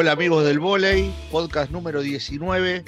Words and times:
Hola 0.00 0.12
amigos 0.12 0.46
del 0.46 0.60
volei, 0.60 1.12
podcast 1.30 1.70
número 1.70 2.00
19, 2.00 2.86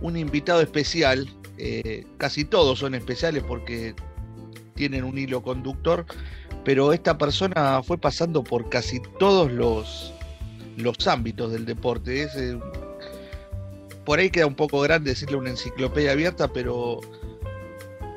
un 0.00 0.16
invitado 0.16 0.62
especial, 0.62 1.28
eh, 1.58 2.06
casi 2.16 2.46
todos 2.46 2.78
son 2.78 2.94
especiales 2.94 3.42
porque 3.46 3.94
tienen 4.74 5.04
un 5.04 5.18
hilo 5.18 5.42
conductor, 5.42 6.06
pero 6.64 6.94
esta 6.94 7.18
persona 7.18 7.82
fue 7.82 7.98
pasando 7.98 8.42
por 8.42 8.70
casi 8.70 9.02
todos 9.18 9.52
los, 9.52 10.14
los 10.78 11.06
ámbitos 11.06 11.52
del 11.52 11.66
deporte. 11.66 12.22
Eh, 12.22 12.58
por 14.06 14.18
ahí 14.18 14.30
queda 14.30 14.46
un 14.46 14.54
poco 14.54 14.80
grande 14.80 15.10
decirle 15.10 15.36
una 15.36 15.50
enciclopedia 15.50 16.12
abierta, 16.12 16.50
pero 16.50 17.02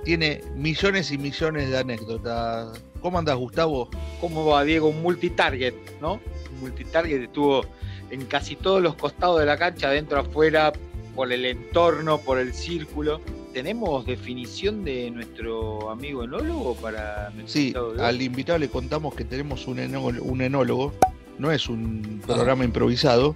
tiene 0.05 0.41
millones 0.55 1.11
y 1.11 1.17
millones 1.17 1.71
de 1.71 1.77
anécdotas. 1.77 2.81
¿Cómo 3.01 3.19
andas, 3.19 3.35
Gustavo? 3.35 3.89
¿Cómo 4.21 4.45
va, 4.45 4.63
Diego? 4.63 4.87
Un 4.87 5.01
multitarget, 5.01 5.75
¿no? 5.99 6.21
Un 6.53 6.59
multitarget 6.61 7.23
estuvo 7.23 7.65
en 8.11 8.25
casi 8.25 8.55
todos 8.55 8.81
los 8.81 8.95
costados 8.95 9.39
de 9.39 9.45
la 9.45 9.57
cancha, 9.57 9.89
adentro, 9.89 10.19
afuera, 10.19 10.73
por 11.15 11.31
el 11.31 11.45
entorno, 11.45 12.19
por 12.19 12.37
el 12.37 12.53
círculo. 12.53 13.21
¿Tenemos 13.53 14.05
definición 14.05 14.83
de 14.83 15.09
nuestro 15.09 15.89
amigo 15.89 16.23
enólogo 16.23 16.75
para 16.75 17.33
Sí, 17.47 17.73
al 17.99 18.21
invitado 18.21 18.59
le 18.59 18.69
contamos 18.69 19.15
que 19.15 19.25
tenemos 19.25 19.67
un 19.67 19.79
enólogo, 19.79 20.93
no 21.39 21.51
es 21.51 21.67
un 21.67 22.21
programa 22.25 22.65
improvisado, 22.65 23.35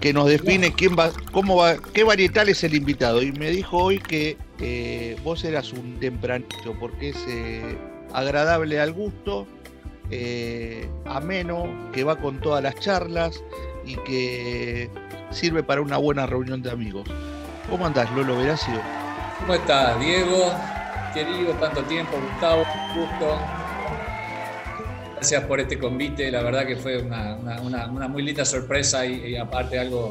que 0.00 0.12
nos 0.12 0.28
define 0.28 0.72
quién 0.72 0.96
va, 0.98 1.12
cómo 1.30 1.56
va, 1.56 1.76
qué 1.76 2.02
varietal 2.02 2.48
es 2.48 2.64
el 2.64 2.74
invitado. 2.74 3.22
Y 3.22 3.32
me 3.32 3.50
dijo 3.50 3.76
hoy 3.76 3.98
que 3.98 4.36
eh, 4.58 5.16
vos 5.22 5.44
eras 5.44 5.72
un 5.72 6.00
tempranito, 6.00 6.74
porque 6.80 7.10
es 7.10 7.24
eh, 7.28 7.76
agradable 8.12 8.80
al 8.80 8.92
gusto, 8.92 9.46
eh, 10.10 10.88
ameno, 11.04 11.68
que 11.92 12.02
va 12.02 12.16
con 12.16 12.40
todas 12.40 12.62
las 12.62 12.74
charlas 12.80 13.40
y 13.90 13.96
que 13.96 14.90
sirve 15.30 15.62
para 15.62 15.80
una 15.80 15.96
buena 15.96 16.26
reunión 16.26 16.62
de 16.62 16.70
amigos. 16.70 17.08
¿Cómo 17.68 17.86
andás, 17.86 18.10
Lolo 18.12 18.36
Veracio? 18.38 18.80
¿Cómo 19.40 19.54
estás, 19.54 19.98
Diego? 20.00 20.52
Querido, 21.14 21.52
tanto 21.54 21.82
tiempo, 21.84 22.12
Gustavo, 22.20 22.64
gusto. 22.94 23.38
Gracias 25.14 25.44
por 25.44 25.60
este 25.60 25.78
convite, 25.78 26.30
la 26.30 26.42
verdad 26.42 26.66
que 26.66 26.76
fue 26.76 26.98
una, 26.98 28.08
muy 28.08 28.22
linda 28.22 28.44
sorpresa 28.44 29.04
y, 29.04 29.36
aparte 29.36 29.78
algo 29.78 30.10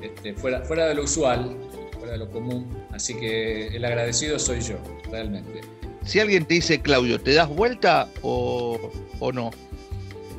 este, 0.00 0.34
fuera, 0.34 0.60
fuera 0.60 0.86
de 0.86 0.94
lo 0.94 1.04
usual, 1.04 1.56
fuera 1.98 2.12
de 2.12 2.18
lo 2.18 2.30
común. 2.30 2.84
Así 2.92 3.14
que 3.14 3.68
el 3.68 3.84
agradecido 3.84 4.38
soy 4.38 4.60
yo, 4.60 4.76
realmente. 5.10 5.62
Si 6.04 6.20
alguien 6.20 6.44
te 6.44 6.54
dice 6.54 6.80
Claudio, 6.80 7.20
¿te 7.20 7.34
das 7.34 7.48
vuelta 7.48 8.08
o, 8.22 8.92
o 9.18 9.32
no? 9.32 9.50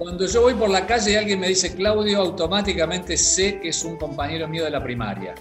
Cuando 0.01 0.25
yo 0.25 0.41
voy 0.41 0.55
por 0.55 0.71
la 0.71 0.87
calle 0.87 1.11
y 1.11 1.15
alguien 1.15 1.39
me 1.39 1.49
dice 1.49 1.75
Claudio, 1.75 2.21
automáticamente 2.21 3.15
sé 3.15 3.59
que 3.59 3.69
es 3.69 3.83
un 3.83 3.97
compañero 3.97 4.47
mío 4.47 4.63
de 4.63 4.71
la 4.71 4.81
primaria. 4.81 5.35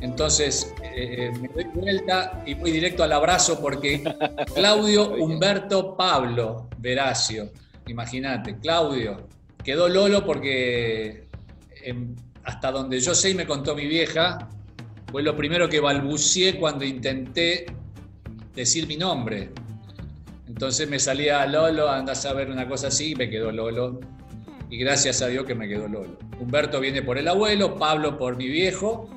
Entonces 0.00 0.72
eh, 0.84 1.32
me 1.40 1.48
doy 1.48 1.64
vuelta 1.74 2.44
y 2.46 2.54
voy 2.54 2.70
directo 2.70 3.02
al 3.02 3.10
abrazo 3.10 3.60
porque 3.60 4.04
Claudio 4.54 5.16
Humberto 5.16 5.96
Pablo 5.96 6.68
Veracio, 6.78 7.50
imagínate, 7.88 8.56
Claudio, 8.60 9.26
quedó 9.64 9.88
Lolo 9.88 10.24
porque 10.24 11.26
em, 11.82 12.14
hasta 12.44 12.70
donde 12.70 13.00
yo 13.00 13.16
sé 13.16 13.30
y 13.30 13.34
me 13.34 13.48
contó 13.48 13.74
mi 13.74 13.88
vieja, 13.88 14.48
fue 15.10 15.24
lo 15.24 15.36
primero 15.36 15.68
que 15.68 15.80
balbucié 15.80 16.56
cuando 16.56 16.84
intenté 16.84 17.66
decir 18.54 18.86
mi 18.86 18.96
nombre. 18.96 19.50
Entonces 20.48 20.88
me 20.88 20.98
salía 20.98 21.44
Lolo, 21.46 21.88
andas 21.88 22.24
a 22.24 22.32
ver 22.32 22.50
una 22.50 22.68
cosa 22.68 22.88
así, 22.88 23.12
y 23.12 23.14
me 23.14 23.28
quedó 23.28 23.50
Lolo. 23.50 24.00
Y 24.70 24.78
gracias 24.78 25.22
a 25.22 25.28
Dios 25.28 25.44
que 25.44 25.54
me 25.54 25.68
quedó 25.68 25.88
Lolo. 25.88 26.18
Humberto 26.40 26.80
viene 26.80 27.02
por 27.02 27.18
el 27.18 27.28
abuelo, 27.28 27.76
Pablo 27.76 28.18
por 28.18 28.36
mi 28.36 28.48
viejo. 28.48 29.08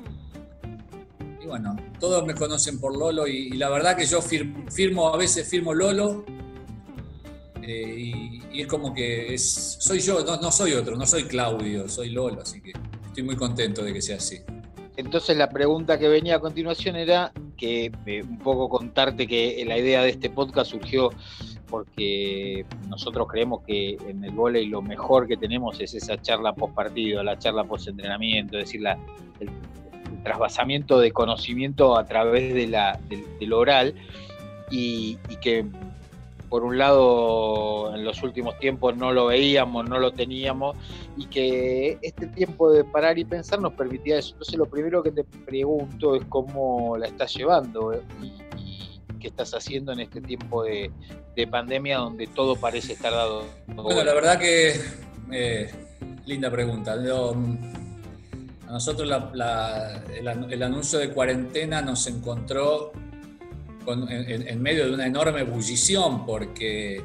Y 1.42 1.46
bueno, 1.46 1.76
todos 1.98 2.26
me 2.26 2.34
conocen 2.34 2.80
por 2.80 2.96
Lolo 2.96 3.26
y, 3.26 3.50
la 3.50 3.68
verdad 3.68 3.96
que 3.96 4.06
yo 4.06 4.20
firmo, 4.20 5.08
a 5.08 5.16
veces 5.16 5.48
firmo 5.48 5.72
Lolo. 5.72 6.24
Eh, 7.62 8.42
y, 8.52 8.60
es 8.60 8.66
como 8.66 8.92
que 8.92 9.32
es, 9.34 9.76
soy 9.80 10.00
yo, 10.00 10.24
no 10.24 10.50
soy 10.50 10.72
otro, 10.72 10.96
no 10.96 11.06
soy 11.06 11.24
Claudio, 11.24 11.88
soy 11.88 12.10
Lolo, 12.10 12.42
así 12.42 12.60
que 12.60 12.72
estoy 13.06 13.22
muy 13.22 13.36
contento 13.36 13.84
de 13.84 13.92
que 13.92 14.02
sea 14.02 14.16
así. 14.16 14.40
Entonces 15.00 15.36
la 15.36 15.48
pregunta 15.48 15.98
que 15.98 16.08
venía 16.08 16.36
a 16.36 16.40
continuación 16.40 16.94
era 16.94 17.32
que 17.56 17.90
un 18.28 18.38
poco 18.38 18.68
contarte 18.68 19.26
que 19.26 19.64
la 19.66 19.78
idea 19.78 20.02
de 20.02 20.10
este 20.10 20.28
podcast 20.28 20.70
surgió 20.70 21.10
porque 21.68 22.66
nosotros 22.88 23.26
creemos 23.28 23.62
que 23.66 23.96
en 24.06 24.22
el 24.24 24.32
volei 24.32 24.66
lo 24.66 24.82
mejor 24.82 25.26
que 25.26 25.38
tenemos 25.38 25.80
es 25.80 25.94
esa 25.94 26.20
charla 26.20 26.52
post 26.52 26.74
partido, 26.74 27.22
la 27.22 27.38
charla 27.38 27.64
post 27.64 27.88
entrenamiento, 27.88 28.58
es 28.58 28.66
decir, 28.66 28.82
el, 29.40 29.48
trasvasamiento 30.22 30.98
de 30.98 31.12
conocimiento 31.12 31.96
a 31.96 32.04
través 32.04 32.52
de 32.52 32.66
la, 32.66 33.00
del, 33.08 33.52
oral 33.54 33.94
y 34.70 35.16
que 35.40 35.64
por 36.50 36.64
un 36.64 36.76
lado 36.76 37.94
en 37.94 38.04
los 38.04 38.22
últimos 38.24 38.58
tiempos 38.58 38.96
no 38.96 39.12
lo 39.12 39.26
veíamos, 39.26 39.88
no 39.88 40.00
lo 40.00 40.12
teníamos, 40.12 40.76
y 41.16 41.26
que 41.26 41.98
este 42.02 42.26
tiempo 42.26 42.72
de 42.72 42.82
parar 42.84 43.18
y 43.18 43.24
pensar 43.24 43.60
nos 43.60 43.72
permitía 43.74 44.18
eso. 44.18 44.32
Entonces 44.32 44.56
lo 44.56 44.66
primero 44.66 45.00
que 45.02 45.12
te 45.12 45.22
pregunto 45.22 46.16
es 46.16 46.24
cómo 46.28 46.98
la 46.98 47.06
estás 47.06 47.32
llevando 47.34 47.92
eh, 47.92 48.02
y, 48.20 48.32
qué 49.20 49.28
estás 49.28 49.52
haciendo 49.52 49.92
en 49.92 50.00
este 50.00 50.22
tiempo 50.22 50.64
de, 50.64 50.90
pandemia 51.50 51.98
donde 51.98 52.26
todo 52.26 52.56
parece 52.56 52.94
estar 52.94 53.12
dado. 53.12 53.44
Bueno, 53.66 54.02
la 54.02 54.12
verdad 54.12 54.38
que 54.38 54.78
eh, 55.32 55.70
linda 56.26 56.50
pregunta. 56.50 56.92
a 56.92 58.72
nosotros 58.72 59.08
el 60.14 60.62
anuncio 60.62 60.98
de 60.98 61.10
cuarentena 61.10 61.80
nos 61.80 62.06
encontró 62.06 62.92
en, 63.86 64.62
medio 64.62 64.86
de 64.86 64.94
una 64.94 65.06
enorme 65.06 65.40
ebullición, 65.40 66.24
porque 66.26 67.02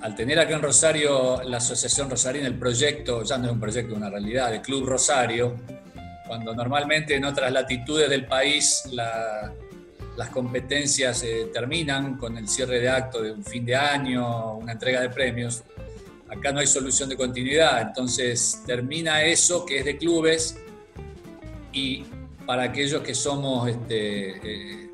al 0.00 0.14
tener 0.14 0.38
acá 0.38 0.54
en 0.54 0.62
Rosario 0.62 1.42
la 1.44 1.58
Asociación 1.58 2.10
Rosarina, 2.10 2.46
el 2.46 2.58
proyecto, 2.58 3.22
ya 3.22 3.38
no 3.38 3.46
es 3.46 3.52
un 3.52 3.60
proyecto, 3.60 3.92
es 3.92 3.98
una 3.98 4.10
realidad, 4.10 4.54
el 4.54 4.60
Club 4.60 4.86
Rosario, 4.86 5.56
cuando 6.26 6.54
normalmente 6.54 7.14
en 7.14 7.24
otras 7.24 7.52
latitudes 7.52 8.10
del 8.10 8.26
país 8.26 8.82
las 8.92 10.28
competencias 10.30 11.22
eh, 11.22 11.50
terminan 11.52 12.16
con 12.16 12.36
el 12.36 12.48
cierre 12.48 12.80
de 12.80 12.88
acto 12.88 13.22
de 13.22 13.32
un 13.32 13.44
fin 13.44 13.64
de 13.64 13.76
año, 13.76 14.56
una 14.56 14.72
entrega 14.72 15.00
de 15.00 15.10
premios, 15.10 15.62
acá 16.28 16.52
no 16.52 16.60
hay 16.60 16.66
solución 16.66 17.08
de 17.08 17.16
continuidad, 17.16 17.80
entonces 17.82 18.62
termina 18.66 19.22
eso 19.22 19.64
que 19.64 19.78
es 19.78 19.84
de 19.84 19.96
clubes 19.96 20.56
y 21.72 22.04
para 22.46 22.64
aquellos 22.64 23.02
que 23.02 23.14
somos 23.14 23.68
este, 23.68 24.82
eh, 24.82 24.85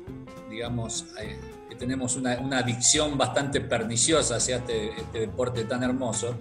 digamos, 0.53 1.05
eh, 1.19 1.37
que 1.69 1.75
tenemos 1.75 2.15
una, 2.15 2.33
adicción 2.57 3.17
bastante 3.17 3.61
perniciosa 3.61 4.37
hacia 4.37 4.57
este, 4.57 4.89
este, 4.99 5.19
deporte 5.19 5.65
tan 5.65 5.83
hermoso, 5.83 6.35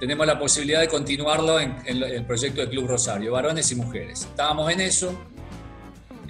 tenemos 0.00 0.26
la 0.26 0.38
posibilidad 0.38 0.80
de 0.80 0.88
continuarlo 0.88 1.60
en, 1.60 1.76
el 1.86 2.24
proyecto 2.24 2.60
de 2.60 2.68
Club 2.68 2.88
Rosario, 2.88 3.32
varones 3.32 3.70
y 3.70 3.76
mujeres. 3.76 4.22
Estábamos 4.22 4.72
en 4.72 4.80
eso, 4.80 5.16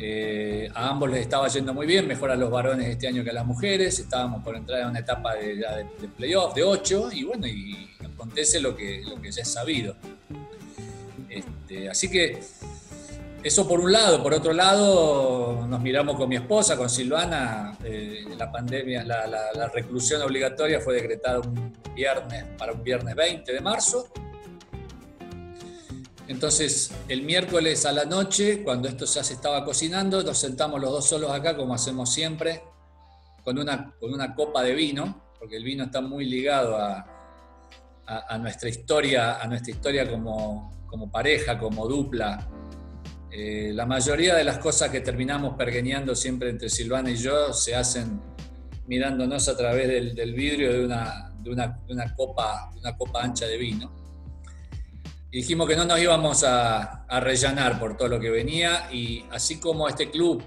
eh, 0.04 0.68
a 0.74 0.88
ambos 0.88 1.10
les 1.10 1.20
estaba 1.20 1.46
yendo 1.46 1.72
muy 1.72 1.86
bien, 1.86 2.08
mejor 2.08 2.32
a 2.32 2.36
los 2.36 2.50
varones 2.50 2.88
este 2.88 3.06
año 3.06 3.22
que 3.22 3.30
a 3.30 3.32
las 3.32 3.46
mujeres, 3.46 4.00
estábamos 4.00 4.42
por 4.42 4.56
entrar 4.56 4.80
en 4.80 4.88
una 4.88 4.98
etapa 4.98 5.34
de, 5.34 5.54
de, 5.54 6.08
playoff 6.16 6.54
de 6.54 6.64
8 6.64 7.10
y 7.12 7.22
bueno, 7.22 7.46
y 7.46 7.88
acontece 8.04 8.60
lo 8.60 8.74
que, 8.74 9.02
lo 9.04 9.22
que 9.22 9.30
ya 9.30 9.42
es 9.42 9.52
sabido. 9.52 9.94
Este, 11.28 11.88
así 11.88 12.10
que 12.10 12.40
eso 13.42 13.66
por 13.66 13.80
un 13.80 13.92
lado. 13.92 14.22
Por 14.22 14.34
otro 14.34 14.52
lado, 14.52 15.66
nos 15.66 15.80
miramos 15.80 16.16
con 16.16 16.28
mi 16.28 16.36
esposa, 16.36 16.76
con 16.76 16.88
Silvana. 16.88 17.76
Eh, 17.84 18.24
la 18.36 18.50
pandemia, 18.50 19.04
la, 19.04 19.68
reclusión 19.74 20.22
obligatoria 20.22 20.80
fue 20.80 20.94
decretada 20.94 21.40
un 21.40 21.72
viernes, 21.94 22.44
para 22.56 22.72
un 22.72 22.82
viernes 22.82 23.14
20 23.14 23.52
de 23.52 23.60
marzo. 23.60 24.08
Entonces, 26.28 26.92
el 27.08 27.22
miércoles 27.22 27.84
a 27.84 27.92
la 27.92 28.04
noche, 28.04 28.62
cuando 28.62 28.88
esto 28.88 29.04
ya 29.04 29.24
se 29.24 29.34
estaba 29.34 29.64
cocinando, 29.64 30.22
nos 30.22 30.38
sentamos 30.38 30.80
los 30.80 30.90
dos 30.90 31.06
solos 31.06 31.30
acá, 31.30 31.56
como 31.56 31.74
hacemos 31.74 32.12
siempre, 32.12 32.62
con 33.44 33.58
una, 33.58 33.92
con 33.98 34.14
una 34.14 34.34
copa 34.34 34.62
de 34.62 34.74
vino, 34.74 35.32
porque 35.38 35.56
el 35.56 35.64
vino 35.64 35.84
está 35.84 36.00
muy 36.00 36.24
ligado 36.24 36.76
a, 36.76 37.04
a, 38.06 38.38
nuestra 38.38 38.68
historia, 38.68 39.40
a 39.40 39.46
nuestra 39.46 39.72
historia 39.72 40.08
como, 40.08 40.86
como 40.86 41.10
pareja, 41.10 41.58
como 41.58 41.86
dupla, 41.88 42.48
eh, 43.34 43.72
la 43.72 43.86
mayoría 43.86 44.34
de 44.34 44.44
las 44.44 44.58
cosas 44.58 44.90
que 44.90 45.00
terminamos 45.00 45.56
pergeñando 45.56 46.14
siempre 46.14 46.50
entre 46.50 46.68
Silvana 46.68 47.10
y 47.10 47.16
yo 47.16 47.54
se 47.54 47.74
hacen 47.74 48.20
mirándonos 48.86 49.48
a 49.48 49.56
través 49.56 49.88
del, 49.88 50.34
vidrio 50.34 50.70
de 50.70 50.84
una, 50.84 51.32
de, 51.38 51.50
una, 51.50 52.14
copa, 52.14 52.70
una 52.78 52.94
copa 52.94 53.22
ancha 53.22 53.46
de 53.46 53.56
vino. 53.56 53.90
Y 55.30 55.38
dijimos 55.38 55.66
que 55.66 55.76
no 55.76 55.86
nos 55.86 55.98
íbamos 55.98 56.44
a, 56.44 57.04
a 57.04 57.20
rellenar 57.20 57.80
por 57.80 57.96
todo 57.96 58.08
lo 58.08 58.20
que 58.20 58.28
venía 58.28 58.92
y 58.92 59.24
así 59.30 59.58
como 59.58 59.88
este 59.88 60.10
club 60.10 60.42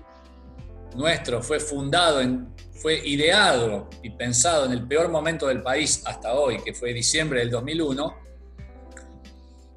nuestro 0.96 1.42
fue 1.42 1.60
fundado, 1.60 2.22
en, 2.22 2.54
fue 2.72 3.02
ideado 3.08 3.90
y 4.04 4.12
pensado 4.12 4.66
en 4.66 4.74
el 4.74 4.88
peor 4.88 5.10
momento 5.10 5.48
del 5.48 5.64
país 5.64 6.04
hasta 6.06 6.36
hoy, 6.36 6.62
que 6.64 6.76
fue 6.76 6.94
diciembre 6.94 7.40
del 7.40 7.50
2001, 7.50 8.16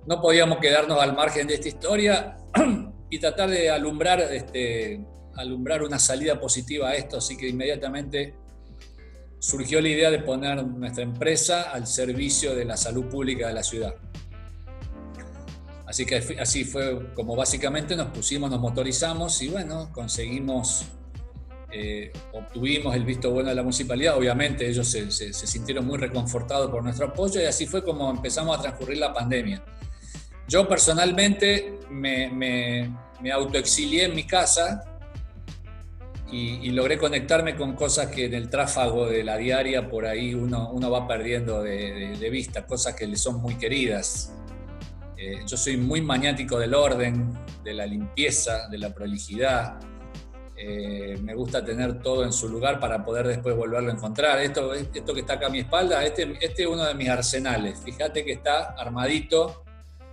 no 0.07 0.21
podíamos 0.21 0.59
quedarnos 0.59 1.01
al 1.01 1.15
margen 1.15 1.47
de 1.47 1.55
esta 1.55 1.69
historia 1.69 2.37
y 3.11 3.19
tratar 3.19 3.51
de 3.51 3.71
alumbrar, 3.71 4.21
este, 4.21 5.05
alumbrar 5.35 5.83
una 5.83 5.99
salida 5.99 6.39
positiva 6.41 6.91
a 6.91 6.95
esto, 6.95 7.19
así 7.19 7.37
que 7.37 7.49
inmediatamente 7.49 8.35
surgió 9.39 9.81
la 9.81 9.89
idea 9.89 10.11
de 10.11 10.19
poner 10.21 10.65
nuestra 10.67 11.05
empresa 11.05 11.71
al 11.71 11.87
servicio 11.87 12.55
de 12.55 12.65
la 12.65 12.77
salud 12.77 13.07
pública 13.07 13.49
de 13.49 13.55
la 13.55 13.63
ciudad. 13.63 13.95
Así 15.87 16.05
que 16.05 16.17
así 16.39 16.65
fue 16.65 17.15
como 17.15 17.35
básicamente 17.35 17.97
nos 17.97 18.09
pusimos, 18.09 18.51
nos 18.51 18.61
motorizamos 18.61 19.41
y 19.41 19.49
bueno, 19.49 19.91
conseguimos, 19.91 20.85
eh, 21.73 22.13
obtuvimos 22.35 22.95
el 22.95 23.07
visto 23.07 23.31
bueno 23.31 23.49
de 23.49 23.55
la 23.55 23.63
municipalidad. 23.63 24.19
Obviamente 24.19 24.69
ellos 24.69 24.87
se, 24.87 25.11
sintieron 25.33 25.87
muy 25.87 25.97
reconfortados 25.97 26.71
por 26.71 26.85
nuestro 26.85 27.07
apoyo 27.07 27.41
y 27.41 27.45
así 27.45 27.67
fue 27.67 27.83
como 27.83 28.11
empezamos 28.11 28.59
a 28.59 28.61
transcurrir 28.61 28.99
la 28.99 29.15
pandemia. 29.15 29.65
Yo 30.49 30.67
personalmente 30.67 31.79
me, 31.91 32.91
autoexilié 33.31 34.05
en 34.05 34.15
mi 34.15 34.25
casa 34.25 34.83
y, 36.33 36.71
logré 36.71 36.97
conectarme 36.97 37.55
con 37.55 37.75
cosas 37.75 38.07
que 38.07 38.25
en 38.27 38.35
el 38.35 38.49
tráfago 38.49 39.07
de 39.07 39.25
la 39.25 39.37
diaria 39.37 39.91
por 39.91 40.07
ahí 40.07 40.35
uno, 40.35 40.71
uno 40.73 40.91
va 40.91 41.07
perdiendo 41.07 41.63
de, 41.63 42.17
de, 42.19 42.31
vista, 42.31 42.67
cosas 42.67 42.95
que 42.95 43.07
le 43.07 43.17
son 43.17 43.43
muy 43.43 43.57
queridas. 43.57 44.33
Eh, 45.19 45.41
yo 45.47 45.57
soy 45.57 45.77
muy 45.77 46.01
maniático 46.01 46.59
del 46.59 46.75
orden, 46.75 47.37
de 47.63 47.75
la 47.75 47.85
limpieza, 47.85 48.69
de 48.69 48.79
la 48.79 48.95
prolijidad. 48.95 49.79
Eh, 50.57 51.19
me 51.23 51.35
gusta 51.35 51.63
tener 51.63 52.01
todo 52.01 52.25
en 52.25 52.33
su 52.33 52.49
lugar 52.49 52.81
para 52.81 53.05
poder 53.05 53.27
después 53.27 53.55
volverlo 53.55 53.91
a 53.91 53.95
encontrar. 53.95 54.39
Esto, 54.41 54.73
esto 54.73 55.13
que 55.13 55.21
está 55.21 55.35
acá 55.35 55.49
a 55.49 55.51
mi 55.51 55.59
espalda, 55.59 56.05
este, 56.05 56.39
este 56.41 56.63
es 56.63 56.69
uno 56.69 56.85
de 56.85 56.95
mis 56.95 57.09
arsenales. 57.09 57.81
Fíjate 57.85 58.25
que 58.25 58.33
está 58.33 58.75
armadito 58.79 59.65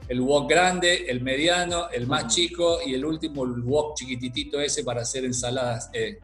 el 0.07 0.21
wok 0.21 0.49
grande, 0.49 1.05
el 1.07 1.21
mediano, 1.21 1.89
el 1.89 2.07
más 2.07 2.33
chico 2.33 2.79
y 2.85 2.93
el 2.93 3.05
último, 3.05 3.43
el 3.43 3.61
wok 3.61 3.95
chiquititito 3.95 4.59
ese 4.59 4.83
para 4.83 5.01
hacer 5.01 5.25
ensaladas, 5.25 5.89
eh, 5.93 6.19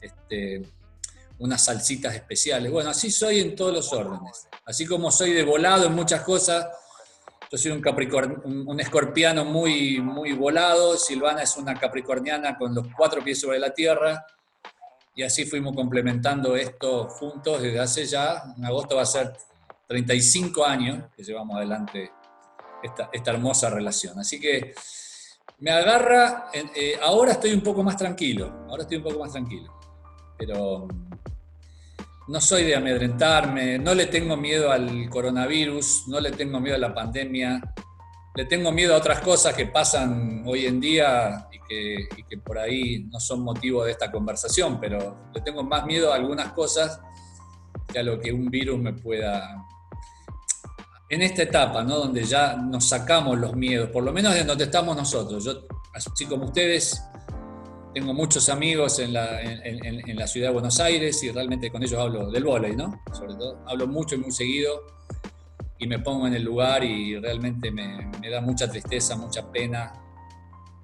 este, 0.00 0.62
unas 1.38 1.64
salsitas 1.64 2.14
especiales. 2.14 2.70
Bueno, 2.70 2.90
así 2.90 3.10
soy 3.10 3.40
en 3.40 3.56
todos 3.56 3.72
los 3.72 3.92
órdenes. 3.92 4.46
Así 4.64 4.86
como 4.86 5.10
soy 5.10 5.32
de 5.32 5.42
volado 5.42 5.86
en 5.86 5.94
muchas 5.94 6.22
cosas, 6.22 6.68
yo 7.50 7.58
soy 7.58 7.72
un, 7.72 7.80
capricorn, 7.80 8.42
un, 8.44 8.80
escorpiano 8.80 9.44
muy, 9.44 10.00
muy 10.00 10.32
volado, 10.32 10.96
Silvana 10.96 11.42
es 11.42 11.56
una 11.56 11.74
capricorniana 11.74 12.56
con 12.56 12.74
los 12.74 12.86
cuatro 12.96 13.22
pies 13.22 13.40
sobre 13.40 13.58
la 13.58 13.72
tierra, 13.72 14.24
y 15.14 15.22
así 15.22 15.44
fuimos 15.44 15.76
complementando 15.76 16.56
esto 16.56 17.08
juntos 17.08 17.62
desde 17.62 17.78
hace 17.78 18.06
ya, 18.06 18.42
en 18.56 18.64
agosto 18.64 18.96
va 18.96 19.02
a 19.02 19.06
ser 19.06 19.32
35 19.86 20.64
años 20.64 21.04
que 21.16 21.22
llevamos 21.22 21.56
adelante 21.56 22.10
esta, 22.84 23.32
hermosa 23.32 23.70
relación. 23.70 24.18
Así 24.18 24.40
que 24.40 24.74
me 25.58 25.70
agarra, 25.70 26.50
eh, 26.52 26.98
ahora 27.02 27.32
estoy 27.32 27.52
un 27.52 27.62
poco 27.62 27.82
más 27.82 27.96
tranquilo, 27.96 28.66
ahora 28.68 28.82
estoy 28.82 28.98
un 28.98 29.04
poco 29.04 29.20
más 29.20 29.32
tranquilo, 29.32 29.72
pero 30.36 30.88
no 32.26 32.40
soy 32.40 32.64
de 32.64 32.76
amedrentarme, 32.76 33.78
no 33.78 33.94
le 33.94 34.06
tengo 34.06 34.36
miedo 34.36 34.70
al 34.70 35.08
coronavirus, 35.10 36.08
no 36.08 36.20
le 36.20 36.32
tengo 36.32 36.60
miedo 36.60 36.76
a 36.76 36.78
la 36.78 36.94
pandemia, 36.94 37.60
le 38.34 38.44
tengo 38.46 38.72
miedo 38.72 38.94
a 38.94 38.98
otras 38.98 39.20
cosas 39.20 39.54
que 39.54 39.66
pasan 39.66 40.42
hoy 40.46 40.66
en 40.66 40.80
día 40.80 41.48
y 41.52 41.58
que, 42.24 42.38
por 42.38 42.58
ahí 42.58 43.04
no 43.04 43.20
son 43.20 43.42
motivo 43.42 43.84
de 43.84 43.92
esta 43.92 44.10
conversación, 44.10 44.80
pero 44.80 45.30
le 45.32 45.40
tengo 45.40 45.62
más 45.62 45.86
miedo 45.86 46.12
a 46.12 46.16
algunas 46.16 46.52
cosas 46.52 47.00
que 47.92 48.00
a 48.00 48.02
lo 48.02 48.18
que 48.18 48.32
un 48.32 48.50
virus 48.50 48.78
me 48.78 48.92
pueda... 48.92 49.64
En 51.08 51.22
esta 51.22 51.42
etapa, 51.42 51.82
¿no? 51.82 51.98
Donde 51.98 52.24
ya 52.24 52.56
nos 52.56 52.88
sacamos 52.88 53.38
los 53.38 53.54
miedos, 53.54 53.90
por 53.90 54.02
lo 54.02 54.12
menos 54.12 54.34
de 54.34 54.44
donde 54.44 54.64
estamos 54.64 54.96
nosotros. 54.96 55.44
Yo, 55.44 55.66
así 55.94 56.26
como 56.26 56.46
ustedes, 56.46 57.02
tengo 57.94 58.12
muchos 58.12 58.48
amigos 58.48 58.98
en 58.98 59.12
la, 59.12 59.40
en, 59.40 60.16
la, 60.16 60.26
ciudad 60.26 60.48
de 60.48 60.54
Buenos 60.54 60.80
Aires 60.80 61.22
y 61.22 61.30
realmente 61.30 61.70
con 61.70 61.82
ellos 61.82 62.00
hablo 62.00 62.30
del 62.30 62.44
vóley, 62.44 62.74
¿no? 62.74 63.02
Sobre 63.12 63.34
todo, 63.34 63.62
hablo 63.66 63.86
mucho 63.86 64.16
y 64.16 64.18
muy 64.18 64.32
seguido 64.32 64.82
y 65.78 65.86
me 65.86 65.98
pongo 65.98 66.26
en 66.26 66.34
el 66.34 66.42
lugar 66.42 66.82
y 66.82 67.16
realmente 67.18 67.70
me, 67.70 68.10
me 68.20 68.30
da 68.30 68.40
mucha 68.40 68.68
tristeza, 68.68 69.16
mucha 69.16 69.50
pena 69.52 69.92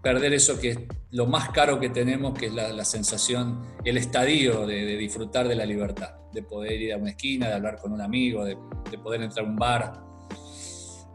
perder 0.03 0.33
eso 0.33 0.59
que 0.59 0.71
es 0.71 0.79
lo 1.11 1.27
más 1.27 1.51
caro 1.51 1.79
que 1.79 1.91
tenemos, 1.91 2.39
que 2.39 2.47
es 2.47 2.55
la, 2.55 2.73
la 2.73 2.85
sensación, 2.85 3.61
el 3.85 3.99
estadio 3.99 4.67
de, 4.67 4.85
de, 4.85 4.97
disfrutar 4.97 5.47
de 5.49 5.55
la 5.55 5.67
libertad, 5.67 6.15
de 6.33 6.43
poder 6.43 6.81
ir 6.81 6.95
a 6.95 6.97
una 6.97 7.11
esquina, 7.11 7.49
de 7.49 7.55
hablar 7.55 7.79
con 7.79 7.93
un 7.93 8.01
amigo, 8.01 8.45
de, 8.45 8.57
de 8.91 8.99
poder 8.99 9.23
entrar 9.23 9.45
a 9.45 9.49
un 9.49 9.57
bar. 9.57 10.10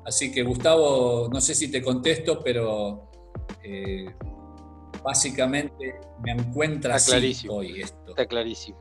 Así 0.06 0.32
que 0.32 0.44
Gustavo, 0.44 1.28
no 1.32 1.42
sé 1.42 1.56
si 1.56 1.72
te 1.72 1.82
contesto, 1.82 2.40
pero 2.44 3.10
eh, 3.64 4.06
básicamente 5.04 6.00
me 6.24 6.32
encuentra 6.32 6.96
Está 6.96 7.14
clarísimo. 7.14 7.56
hoy 7.56 7.82
esto. 7.82 8.10
Está 8.10 8.26
clarísimo. 8.28 8.78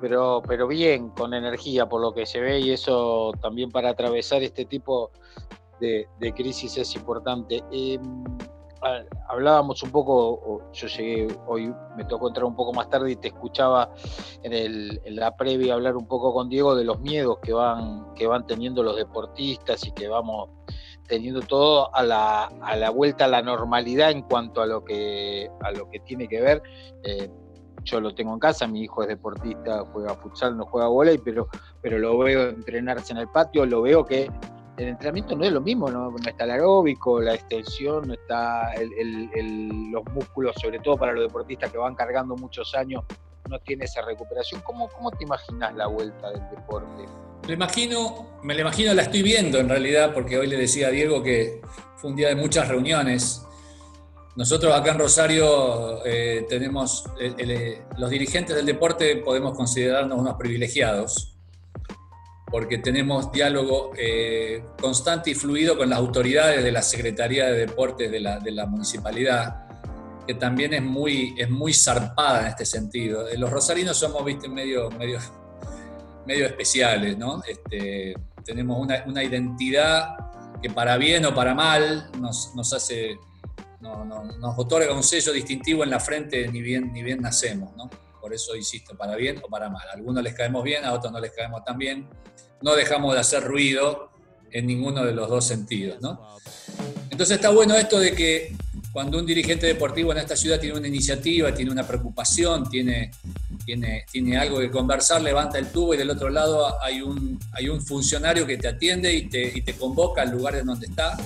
pero, 0.00 0.42
pero 0.46 0.66
bien, 0.66 1.10
con 1.10 1.34
energía 1.34 1.88
por 1.88 2.00
lo 2.00 2.12
que 2.12 2.26
se 2.26 2.40
ve 2.40 2.60
y 2.60 2.72
eso 2.72 3.32
también 3.40 3.70
para 3.70 3.90
atravesar 3.90 4.42
este 4.42 4.64
tipo 4.64 5.12
de, 5.80 6.06
crisis 6.34 6.76
es 6.76 6.94
importante. 6.94 7.62
Em, 7.70 8.24
hablábamos 9.28 9.82
un 9.82 9.90
poco, 9.90 10.70
yo 10.72 10.86
llegué 10.88 11.28
hoy, 11.46 11.72
me 11.96 12.04
tocó 12.04 12.28
entrar 12.28 12.44
un 12.44 12.56
poco 12.56 12.72
más 12.72 12.88
tarde 12.88 13.12
y 13.12 13.16
te 13.16 13.28
escuchaba 13.28 13.90
en, 14.42 14.52
en, 15.04 15.16
la 15.16 15.36
previa 15.36 15.74
hablar 15.74 15.96
un 15.96 16.06
poco 16.06 16.32
con 16.32 16.48
Diego 16.48 16.74
de 16.74 16.84
los 16.84 17.00
miedos 17.00 17.38
que 17.42 17.52
van, 17.52 18.14
que 18.14 18.26
van 18.26 18.46
teniendo 18.46 18.82
los 18.82 18.96
deportistas 18.96 19.86
y 19.86 19.92
que 19.92 20.08
vamos 20.08 20.48
teniendo 21.06 21.40
todo 21.40 21.94
a 21.94 22.02
la, 22.02 22.44
a 22.62 22.76
la 22.76 22.90
vuelta 22.90 23.24
a 23.24 23.28
la 23.28 23.42
normalidad 23.42 24.12
en 24.12 24.22
cuanto 24.22 24.62
a 24.62 24.66
lo 24.66 24.84
que, 24.84 25.50
a 25.60 25.72
lo 25.72 25.90
que 25.90 26.00
tiene 26.00 26.28
que 26.28 26.40
ver. 26.40 26.62
Eh, 27.02 27.28
yo 27.82 28.00
lo 28.00 28.14
tengo 28.14 28.32
en 28.32 28.38
casa, 28.38 28.66
mi 28.66 28.82
hijo 28.82 29.02
es 29.02 29.08
deportista, 29.08 29.84
juega 29.92 30.14
futsal, 30.14 30.56
no 30.56 30.66
juega 30.66 30.86
volei, 30.88 31.18
pero, 31.18 31.48
pero 31.80 31.98
lo 31.98 32.16
veo 32.18 32.48
entrenarse 32.50 33.12
en 33.12 33.18
el 33.18 33.28
patio, 33.28 33.66
lo 33.66 33.82
veo 33.82 34.04
que 34.04 34.30
el 34.80 34.88
entrenamiento 34.88 35.36
no 35.36 35.44
es 35.44 35.52
lo 35.52 35.60
mismo, 35.60 35.90
no, 35.90 36.14
está 36.26 36.44
el 36.44 36.52
aeróbico, 36.52 37.20
la 37.20 37.34
extensión, 37.34 38.08
no 38.08 38.14
está 38.14 38.72
los 38.76 40.04
músculos, 40.06 40.56
sobre 40.60 40.78
todo 40.78 40.96
para 40.96 41.12
los 41.12 41.24
deportistas 41.24 41.70
que 41.70 41.76
van 41.76 41.94
cargando 41.94 42.34
muchos 42.34 42.74
años, 42.74 43.04
no 43.50 43.58
tiene 43.58 43.84
esa 43.84 44.00
recuperación. 44.00 44.62
¿Cómo, 44.62 44.88
cómo 44.88 45.10
te 45.10 45.24
imaginas 45.24 45.74
la 45.74 45.86
vuelta 45.86 46.30
del 46.30 46.40
deporte? 46.50 47.04
Me 47.46 47.54
imagino, 47.54 48.38
me 48.42 48.54
la 48.54 48.62
imagino, 48.62 48.94
la 48.94 49.02
estoy 49.02 49.22
viendo 49.22 49.58
en 49.58 49.68
realidad, 49.68 50.14
porque 50.14 50.38
hoy 50.38 50.46
le 50.46 50.56
decía 50.56 50.86
a 50.86 50.90
Diego 50.90 51.22
que 51.22 51.60
fue 51.96 52.10
un 52.10 52.16
día 52.16 52.28
de 52.28 52.36
muchas 52.36 52.68
reuniones. 52.68 53.44
Nosotros 54.36 54.74
acá 54.74 54.92
en 54.92 54.98
Rosario 54.98 56.02
eh, 56.06 56.46
tenemos, 56.48 57.04
eh, 57.20 57.82
los 57.98 58.08
dirigentes 58.08 58.56
del 58.56 58.64
deporte 58.64 59.16
podemos 59.16 59.54
considerarnos 59.54 60.18
unos 60.18 60.36
privilegiados, 60.36 61.36
porque 62.50 62.78
tenemos 62.78 63.30
diálogo 63.30 63.92
eh, 63.96 64.64
constante 64.80 65.30
y 65.30 65.34
fluido 65.34 65.76
con 65.76 65.88
las 65.88 65.98
autoridades 65.98 66.64
de 66.64 66.72
la 66.72 66.82
Secretaría 66.82 67.46
de 67.46 67.58
Deportes 67.66 68.10
de 68.10 68.20
la, 68.20 68.38
de 68.40 68.50
la 68.50 68.66
municipalidad, 68.66 69.66
que 70.26 70.34
también 70.34 70.74
es 70.74 70.82
muy, 70.82 71.34
es 71.38 71.48
muy 71.48 71.72
zarpada 71.72 72.42
en 72.42 72.46
este 72.48 72.66
sentido. 72.66 73.24
Los 73.36 73.50
rosarinos 73.50 73.96
somos, 73.96 74.24
viste, 74.24 74.48
medio, 74.48 74.90
medio 74.90 75.18
medio 76.26 76.46
especiales, 76.46 77.18
¿no? 77.18 77.42
Este, 77.46 78.14
tenemos 78.44 78.78
una, 78.78 79.24
identidad 79.24 80.16
que 80.62 80.70
para 80.70 80.96
bien 80.96 81.24
o 81.26 81.34
para 81.34 81.54
mal 81.54 82.10
nos, 82.20 82.72
hace, 82.72 83.18
nos 83.80 84.58
otorga 84.58 84.94
un 84.94 85.02
sello 85.02 85.32
distintivo 85.32 85.84
en 85.84 85.90
la 85.90 86.00
frente 86.00 86.46
ni 86.48 86.60
bien, 86.60 86.92
ni 86.92 87.02
bien 87.02 87.20
nacemos, 87.20 87.74
¿no? 87.76 87.90
Por 88.20 88.34
eso 88.34 88.54
insisto, 88.56 88.96
para 88.96 89.16
bien 89.16 89.40
o 89.42 89.48
para 89.48 89.68
mal. 89.68 89.88
A 89.88 89.92
algunos 89.92 90.22
les 90.22 90.34
caemos 90.34 90.62
bien, 90.62 90.84
a 90.84 90.92
otros 90.92 91.12
no 91.12 91.20
les 91.20 91.32
caemos 91.32 91.64
tan 91.64 91.78
bien. 91.78 92.08
No 92.62 92.74
dejamos 92.74 93.14
de 93.14 93.20
hacer 93.20 93.42
ruido 93.42 94.10
en 94.50 94.66
ninguno 94.66 95.04
de 95.04 95.12
los 95.12 95.28
dos 95.28 95.46
sentidos, 95.46 96.00
¿no? 96.00 96.36
Entonces 97.10 97.36
está 97.36 97.50
bueno 97.50 97.74
esto 97.74 97.98
de 97.98 98.14
que 98.14 98.54
cuando 98.92 99.18
un 99.18 99.26
dirigente 99.26 99.66
deportivo 99.66 100.12
en 100.12 100.18
esta 100.18 100.36
ciudad 100.36 100.58
tiene 100.58 100.76
una 100.78 100.88
iniciativa, 100.88 101.54
tiene 101.54 101.70
una 101.70 101.86
preocupación, 101.86 102.68
tiene, 102.68 103.12
tiene, 103.64 104.04
tiene 104.10 104.36
algo 104.36 104.58
que 104.58 104.70
conversar, 104.70 105.22
levanta 105.22 105.58
el 105.58 105.68
tubo 105.68 105.94
y 105.94 105.96
del 105.96 106.10
otro 106.10 106.28
lado 106.28 106.82
hay 106.82 107.00
un, 107.00 107.38
hay 107.52 107.68
un 107.68 107.80
funcionario 107.80 108.46
que 108.46 108.56
te 108.56 108.68
atiende 108.68 109.12
y 109.12 109.28
te, 109.28 109.42
y 109.56 109.62
te 109.62 109.74
convoca 109.74 110.22
al 110.22 110.30
lugar 110.30 110.56
en 110.56 110.66
donde 110.66 110.86
está 110.86 111.16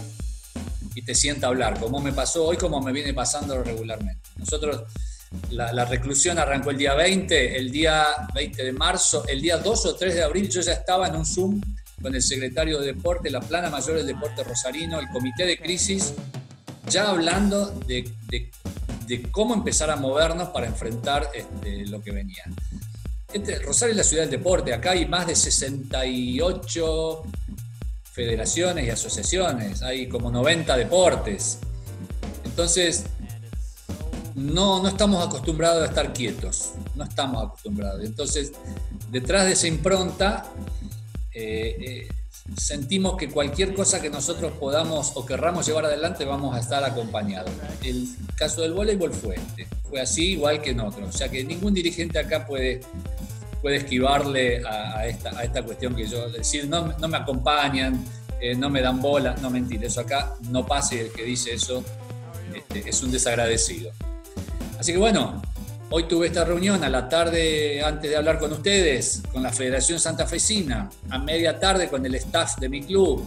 y 0.95 1.03
te 1.03 1.15
sienta 1.15 1.47
a 1.47 1.51
hablar, 1.51 1.81
como 1.81 2.01
me 2.01 2.13
pasó 2.13 2.47
hoy, 2.47 2.57
como 2.57 2.81
me 2.81 2.93
viene 2.93 3.15
pasando 3.15 3.63
regularmente. 3.63 4.29
Nosotros, 4.37 4.85
la, 5.51 5.85
reclusión 5.85 6.39
arrancó 6.39 6.71
el 6.71 6.79
día 6.79 6.95
20, 6.95 7.57
el 7.57 7.71
día 7.71 8.07
20 8.35 8.65
de 8.65 8.73
marzo, 8.73 9.25
el 9.29 9.41
día 9.41 9.59
2 9.59 9.87
o 9.87 9.95
3 9.95 10.15
de 10.15 10.23
abril 10.23 10.49
yo 10.49 10.61
ya 10.61 10.73
estaba 10.73 11.09
en 11.09 11.17
un 11.17 11.27
Zoom 11.27 11.61
con 12.03 12.15
el 12.15 12.23
secretario 12.23 12.81
de 12.81 12.87
Deporte, 12.89 13.31
la 13.31 13.41
plana 13.41 13.71
mayor 13.71 13.97
del 13.97 14.07
deporte 14.07 14.45
rosarino, 14.45 15.01
el 15.01 15.09
comité 15.09 15.47
de 15.47 15.59
crisis 15.59 16.15
ya 16.89 17.09
hablando 17.09 17.67
de, 17.87 18.05
cómo 19.31 19.55
empezar 19.55 19.91
a 19.91 19.97
movernos 19.97 20.49
para 20.51 20.67
enfrentar 20.67 21.31
este, 21.35 21.87
lo 21.87 22.03
que 22.03 22.11
venía. 22.11 22.45
Este, 23.33 23.59
Rosario 23.59 23.93
es 23.93 23.97
la 23.97 24.05
ciudad 24.05 24.23
del 24.25 24.31
deporte, 24.31 24.73
acá 24.73 24.93
hay 24.93 25.07
más 25.07 25.27
de 25.27 25.35
68 25.35 27.23
federaciones 28.13 28.87
y 28.87 28.91
asociaciones, 28.91 29.83
hay 29.83 30.09
como 30.09 30.31
90 30.31 30.77
deportes. 30.77 31.59
Entonces, 32.45 33.07
no, 34.35 34.83
no 34.83 34.89
estamos 34.89 35.27
acostumbrados 35.27 35.83
a 35.83 35.87
estar 35.87 36.13
quietos, 36.13 36.73
no 36.95 37.05
estamos 37.05 37.45
acostumbrados. 37.45 38.05
Entonces, 38.05 38.53
detrás 39.11 39.47
de 39.47 39.53
esa 39.53 39.69
impronta, 39.69 40.47
eh, 41.33 41.77
eh, 41.81 42.09
sentimos 42.57 43.17
que 43.17 43.31
cualquier 43.31 43.75
cosa 43.75 44.03
que 44.03 44.11
nosotros 44.11 44.53
podamos 44.59 45.13
o 45.15 45.25
querramos 45.25 45.67
llevar 45.67 45.87
adelante 45.87 46.25
vamos 46.25 46.55
a 46.57 46.61
estar 46.61 46.85
acompañados. 46.85 47.51
El 47.83 48.09
caso 48.37 48.63
del 48.63 48.73
voleibol 48.73 49.13
fue 49.13 49.37
este, 49.37 49.67
fue 49.89 50.01
así 50.01 50.33
igual 50.33 50.61
que 50.61 50.71
en 50.71 50.81
otros. 50.81 51.09
O 51.09 51.13
sea 51.13 51.29
que 51.29 51.45
ningún 51.45 51.73
dirigente 51.73 52.19
acá 52.19 52.47
puede, 52.47 52.81
puede 53.63 53.77
esquivarle 53.77 54.65
a, 54.67 55.07
esta, 55.07 55.31
a 55.39 55.45
esta 55.45 55.63
cuestión 55.63 55.95
que 55.95 56.07
yo, 56.07 56.29
decir, 56.31 56.69
no, 56.69 56.97
no 56.99 57.09
me 57.09 57.17
acompañan, 57.17 58.05
eh, 58.41 58.55
no 58.55 58.69
me 58.69 58.83
dan 58.83 59.01
bola, 59.01 59.37
no 59.41 59.49
mentir, 59.49 59.83
eso 59.85 60.01
acá 60.01 60.35
no 60.51 60.67
pasa 60.67 60.97
y 60.97 60.99
el 60.99 61.13
que 61.13 61.25
dice 61.25 61.55
eso 61.55 61.83
este, 62.53 62.89
es 62.89 63.03
un 63.03 63.11
desagradecido. 63.11 63.93
Así 64.85 64.93
que 64.93 64.99
bueno, 64.99 65.41
Hoy 65.89 66.03
tuve 66.09 66.27
esta 66.27 66.45
reunión 66.45 66.85
a 66.85 66.91
la 66.91 67.09
tarde 67.09 67.83
antes 67.83 68.11
de 68.11 68.17
hablar 68.17 68.39
con 68.39 68.53
ustedes, 68.53 69.23
con 69.33 69.43
la 69.43 69.51
Federación 69.51 69.99
Santa 69.99 70.27
Fecina, 70.27 70.91
a 71.09 71.19
media 71.19 71.59
tarde 71.59 71.89
con 71.89 72.05
el 72.05 72.15
staff 72.17 72.59
de 72.59 72.69
mi 72.69 72.83
club. 72.83 73.27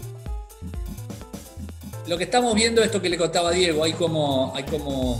Lo 2.06 2.16
que 2.16 2.26
estamos 2.26 2.54
viendo, 2.54 2.84
esto 2.84 3.02
que 3.02 3.10
le 3.10 3.18
contaba 3.18 3.50
Diego, 3.50 3.84
hay 3.84 3.94
como, 3.94 4.54
hay 4.56 4.66
como, 4.66 5.20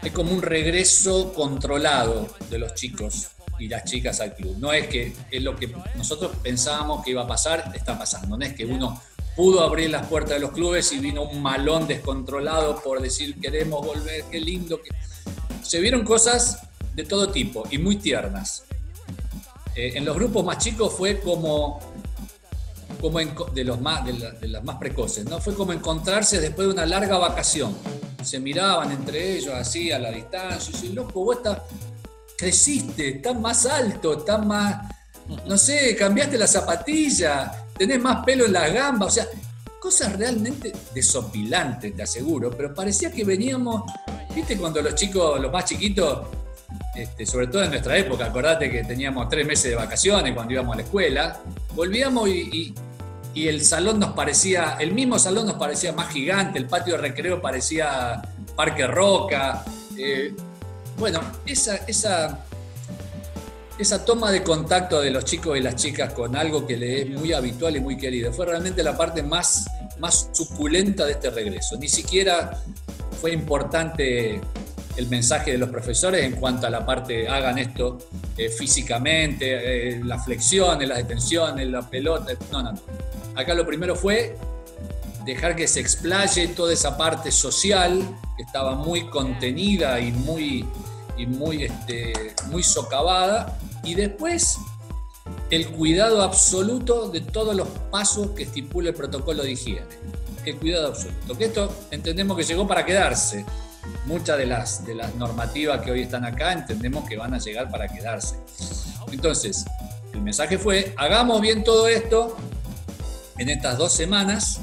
hay 0.00 0.10
como 0.10 0.30
un 0.30 0.42
regreso 0.42 1.32
controlado 1.32 2.28
de 2.48 2.58
los 2.58 2.74
chicos 2.74 3.28
y 3.58 3.66
las 3.66 3.84
chicas 3.84 4.20
al 4.20 4.32
club. 4.32 4.56
No 4.58 4.72
es 4.72 4.86
que 4.86 5.12
es 5.30 5.42
lo 5.42 5.56
que 5.56 5.74
nosotros 5.96 6.36
pensábamos 6.40 7.04
que 7.04 7.10
iba 7.10 7.22
a 7.22 7.26
pasar, 7.26 7.72
está 7.74 7.98
pasando. 7.98 8.36
No 8.36 8.44
es 8.44 8.52
que 8.54 8.64
uno 8.64 9.00
pudo 9.36 9.60
abrir 9.62 9.90
las 9.90 10.06
puertas 10.06 10.34
de 10.34 10.40
los 10.40 10.50
clubes 10.50 10.90
y 10.92 10.98
vino 10.98 11.22
un 11.22 11.42
malón 11.42 11.86
descontrolado 11.86 12.80
por 12.82 13.02
decir 13.02 13.38
queremos 13.38 13.86
volver, 13.86 14.24
qué 14.30 14.40
lindo. 14.40 14.80
Que 14.82 14.90
se 15.62 15.78
vieron 15.78 16.04
cosas 16.04 16.58
de 16.94 17.04
todo 17.04 17.28
tipo 17.30 17.64
y 17.70 17.78
muy 17.78 17.96
tiernas. 17.96 18.64
Eh, 19.74 19.92
en 19.94 20.06
los 20.06 20.16
grupos 20.16 20.42
más 20.42 20.56
chicos 20.56 20.94
fue 20.94 21.20
como, 21.20 21.78
como 22.98 23.18
de, 23.18 23.64
los 23.64 23.78
más, 23.78 24.06
de, 24.06 24.48
las 24.48 24.64
más 24.64 24.76
precoces, 24.76 25.26
¿no? 25.26 25.38
Fue 25.38 25.54
como 25.54 25.74
encontrarse 25.74 26.40
después 26.40 26.66
de 26.66 26.72
una 26.72 26.86
larga 26.86 27.18
vacación. 27.18 27.76
Se 28.24 28.40
miraban 28.40 28.90
entre 28.90 29.36
ellos 29.36 29.52
así 29.52 29.92
a 29.92 29.98
la 29.98 30.10
distancia 30.10 30.74
y 30.82 30.94
loco, 30.94 31.22
vos 31.22 31.36
estás, 31.36 31.60
creciste, 32.38 33.16
estás 33.16 33.38
más 33.38 33.66
alto, 33.66 34.18
estás 34.18 34.44
más, 34.44 34.94
no 35.46 35.58
sé, 35.58 35.94
cambiaste 35.94 36.38
la 36.38 36.46
zapatilla, 36.46 37.65
tenés 37.78 38.00
más 38.00 38.24
pelo 38.24 38.46
en 38.46 38.52
las 38.52 38.72
gambas, 38.72 39.08
o 39.08 39.10
sea, 39.10 39.26
cosas 39.80 40.16
realmente 40.16 40.72
desopilantes, 40.94 41.94
te 41.94 42.02
aseguro, 42.02 42.50
pero 42.50 42.74
parecía 42.74 43.10
que 43.10 43.24
veníamos 43.24 43.82
¿Viste 44.36 44.58
cuando 44.58 44.82
los 44.82 44.94
chicos, 44.94 45.40
los 45.40 45.50
más 45.50 45.64
chiquitos, 45.64 46.28
este, 46.94 47.24
sobre 47.24 47.46
todo 47.46 47.64
en 47.64 47.70
nuestra 47.70 47.96
época, 47.96 48.26
acordate 48.26 48.70
que 48.70 48.84
teníamos 48.84 49.30
tres 49.30 49.46
meses 49.46 49.70
de 49.70 49.76
vacaciones 49.76 50.34
cuando 50.34 50.52
íbamos 50.52 50.74
a 50.74 50.76
la 50.76 50.82
escuela, 50.82 51.40
volvíamos 51.74 52.28
y, 52.28 52.74
el 53.34 53.64
salón 53.64 53.98
nos 53.98 54.10
parecía, 54.10 54.76
el 54.78 54.92
mismo 54.92 55.18
salón 55.18 55.46
nos 55.46 55.56
parecía 55.56 55.92
más 55.92 56.12
gigante, 56.12 56.58
el 56.58 56.66
patio 56.66 56.96
de 56.96 57.00
recreo 57.00 57.40
parecía 57.40 58.20
Parque 58.54 58.86
Roca. 58.86 59.64
Eh, 59.96 60.34
bueno, 60.98 61.20
esa, 61.46 61.76
esa, 61.86 62.44
esa 63.78 64.04
toma 64.04 64.30
de 64.30 64.42
contacto 64.42 65.00
de 65.00 65.10
los 65.10 65.24
chicos 65.24 65.56
y 65.58 65.60
las 65.60 65.76
chicas 65.76 66.12
con 66.12 66.34
algo 66.36 66.66
que 66.66 66.76
le 66.76 67.02
es 67.02 67.10
muy 67.10 67.32
habitual 67.32 67.76
y 67.76 67.80
muy 67.80 67.96
querido 67.96 68.32
fue 68.32 68.46
realmente 68.46 68.82
la 68.82 68.96
parte 68.96 69.22
más, 69.22 69.66
más 69.98 70.30
suculenta 70.32 71.04
de 71.04 71.12
este 71.12 71.30
regreso. 71.30 71.76
Ni 71.76 71.88
siquiera 71.88 72.62
fue 73.20 73.32
importante 73.32 74.40
el 74.96 75.08
mensaje 75.08 75.52
de 75.52 75.58
los 75.58 75.68
profesores 75.68 76.24
en 76.24 76.36
cuanto 76.36 76.66
a 76.66 76.70
la 76.70 76.86
parte, 76.86 77.28
hagan 77.28 77.58
esto 77.58 77.98
eh, 78.36 78.48
físicamente, 78.48 79.90
eh, 79.96 80.00
las 80.02 80.24
flexiones, 80.24 80.88
las 80.88 80.98
detenciones, 80.98 81.66
la 81.68 81.82
pelota. 81.88 82.32
No, 82.50 82.62
no, 82.62 82.72
no. 82.72 82.80
Acá 83.34 83.52
lo 83.52 83.66
primero 83.66 83.94
fue 83.94 84.36
dejar 85.26 85.54
que 85.56 85.66
se 85.66 85.80
explaye 85.80 86.48
toda 86.48 86.72
esa 86.72 86.96
parte 86.96 87.30
social 87.30 88.00
que 88.36 88.42
estaba 88.42 88.74
muy 88.74 89.08
contenida 89.08 90.00
y 90.00 90.12
muy, 90.12 90.64
y 91.18 91.26
muy, 91.26 91.64
este, 91.64 92.34
muy 92.46 92.62
socavada. 92.62 93.58
Y 93.86 93.94
después 93.94 94.58
el 95.50 95.68
cuidado 95.68 96.22
absoluto 96.22 97.08
de 97.08 97.20
todos 97.20 97.54
los 97.54 97.68
pasos 97.90 98.30
que 98.30 98.42
estipula 98.42 98.90
el 98.90 98.94
protocolo 98.94 99.42
de 99.42 99.52
higiene 99.52 99.86
el 100.50 100.56
cuidado 100.58 100.88
absoluto. 100.88 101.36
Que 101.36 101.44
esto 101.46 101.74
entendemos 101.90 102.36
que 102.36 102.44
llegó 102.44 102.66
para 102.66 102.84
quedarse. 102.84 103.44
Muchas 104.06 104.38
de 104.38 104.46
las, 104.46 104.84
de 104.84 104.94
las 104.94 105.14
normativas 105.14 105.80
que 105.80 105.90
hoy 105.90 106.02
están 106.02 106.24
acá 106.24 106.52
entendemos 106.52 107.08
que 107.08 107.16
van 107.16 107.34
a 107.34 107.38
llegar 107.38 107.70
para 107.70 107.88
quedarse. 107.88 108.36
Entonces, 109.12 109.64
el 110.12 110.22
mensaje 110.22 110.58
fue, 110.58 110.94
hagamos 110.96 111.40
bien 111.40 111.62
todo 111.62 111.86
esto 111.86 112.36
en 113.38 113.48
estas 113.48 113.78
dos 113.78 113.92
semanas, 113.92 114.60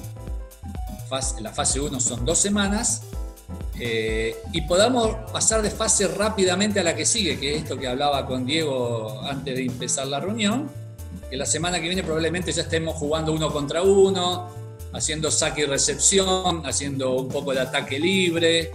la 1.39 1.51
fase 1.51 1.79
1 1.79 1.99
son 1.99 2.25
dos 2.25 2.39
semanas, 2.39 3.03
eh, 3.79 4.35
y 4.51 4.61
podamos 4.61 5.31
pasar 5.31 5.61
de 5.61 5.71
fase 5.71 6.07
rápidamente 6.07 6.79
a 6.79 6.83
la 6.83 6.95
que 6.95 7.05
sigue, 7.05 7.39
que 7.39 7.55
es 7.55 7.63
esto 7.63 7.77
que 7.77 7.87
hablaba 7.87 8.25
con 8.25 8.45
Diego 8.45 9.21
antes 9.23 9.55
de 9.55 9.65
empezar 9.65 10.07
la 10.07 10.19
reunión, 10.19 10.69
que 11.29 11.37
la 11.37 11.45
semana 11.45 11.79
que 11.79 11.87
viene 11.87 12.03
probablemente 12.03 12.51
ya 12.51 12.61
estemos 12.61 12.95
jugando 12.95 13.33
uno 13.33 13.51
contra 13.51 13.81
uno, 13.81 14.49
haciendo 14.93 15.31
saque 15.31 15.61
y 15.61 15.65
recepción, 15.65 16.65
haciendo 16.65 17.15
un 17.15 17.29
poco 17.29 17.53
de 17.53 17.61
ataque 17.61 17.99
libre, 17.99 18.71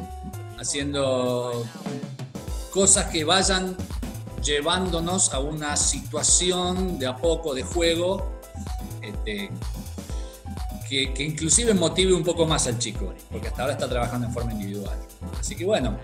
haciendo 0.59 1.65
cosas 2.73 3.07
que 3.07 3.25
vayan 3.25 3.77
llevándonos 4.43 5.33
a 5.33 5.39
una 5.39 5.77
situación 5.77 6.99
de 6.99 7.07
a 7.07 7.17
poco 7.17 7.55
de 7.55 7.63
juego 7.63 8.39
este, 9.03 9.51
que, 10.89 11.13
que, 11.13 11.25
inclusive 11.25 11.75
motive 11.75 12.15
un 12.15 12.25
poco 12.25 12.47
más 12.47 12.67
al 12.67 12.79
chico, 12.79 13.13
porque 13.31 13.49
hasta 13.49 13.63
ahora 13.63 13.75
está 13.75 13.89
trabajando 13.89 14.27
en 14.27 14.33
forma 14.33 14.53
individual. 14.53 14.99
Así 15.39 15.55
que 15.57 15.65
bueno, 15.65 15.97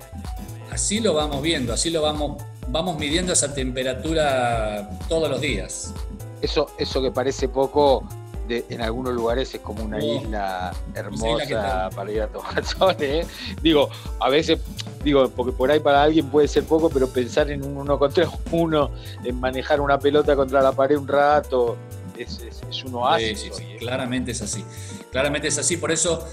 así 0.70 1.00
lo 1.00 1.14
vamos 1.14 1.42
viendo, 1.42 1.72
así 1.72 1.90
lo 1.90 2.02
vamos, 2.02 2.42
vamos 2.68 2.98
midiendo 2.98 3.32
esa 3.32 3.54
temperatura 3.54 4.90
todos 5.08 5.30
los 5.30 5.40
días. 5.40 5.94
Eso, 6.42 6.70
eso 6.78 7.00
que 7.00 7.10
parece 7.10 7.48
poco, 7.48 8.06
en 8.48 8.82
algunos 8.82 9.14
lugares 9.14 9.54
es 9.54 9.60
como 9.60 9.84
una 9.84 10.04
isla 10.04 10.72
hermosa 10.94 11.90
para 11.94 12.12
ir 12.12 12.22
a 12.22 12.28
tomar 12.28 12.64
sol. 12.64 12.94
¿eh? 13.00 13.26
Digo, 13.62 13.88
a 14.20 14.28
veces, 14.28 14.60
digo, 15.02 15.28
porque 15.30 15.52
por 15.52 15.70
ahí 15.70 15.80
para 15.80 16.02
alguien 16.02 16.28
puede 16.28 16.48
ser 16.48 16.64
poco, 16.64 16.90
pero 16.90 17.08
pensar 17.08 17.50
en 17.50 17.64
un 17.64 17.76
uno 17.76 17.98
contra 17.98 18.28
uno, 18.50 18.90
en 19.24 19.40
manejar 19.40 19.80
una 19.80 19.98
pelota 19.98 20.36
contra 20.36 20.60
la 20.60 20.72
pared 20.72 20.96
un 20.96 21.08
rato, 21.08 21.76
es, 22.18 22.40
es, 22.70 22.84
un 22.84 22.94
oasis. 22.94 23.50
claramente 23.78 24.32
es 24.32 24.42
así. 24.42 24.64
Claramente 25.10 25.48
es 25.48 25.58
así. 25.58 25.76
Por 25.76 25.92
eso, 25.92 26.26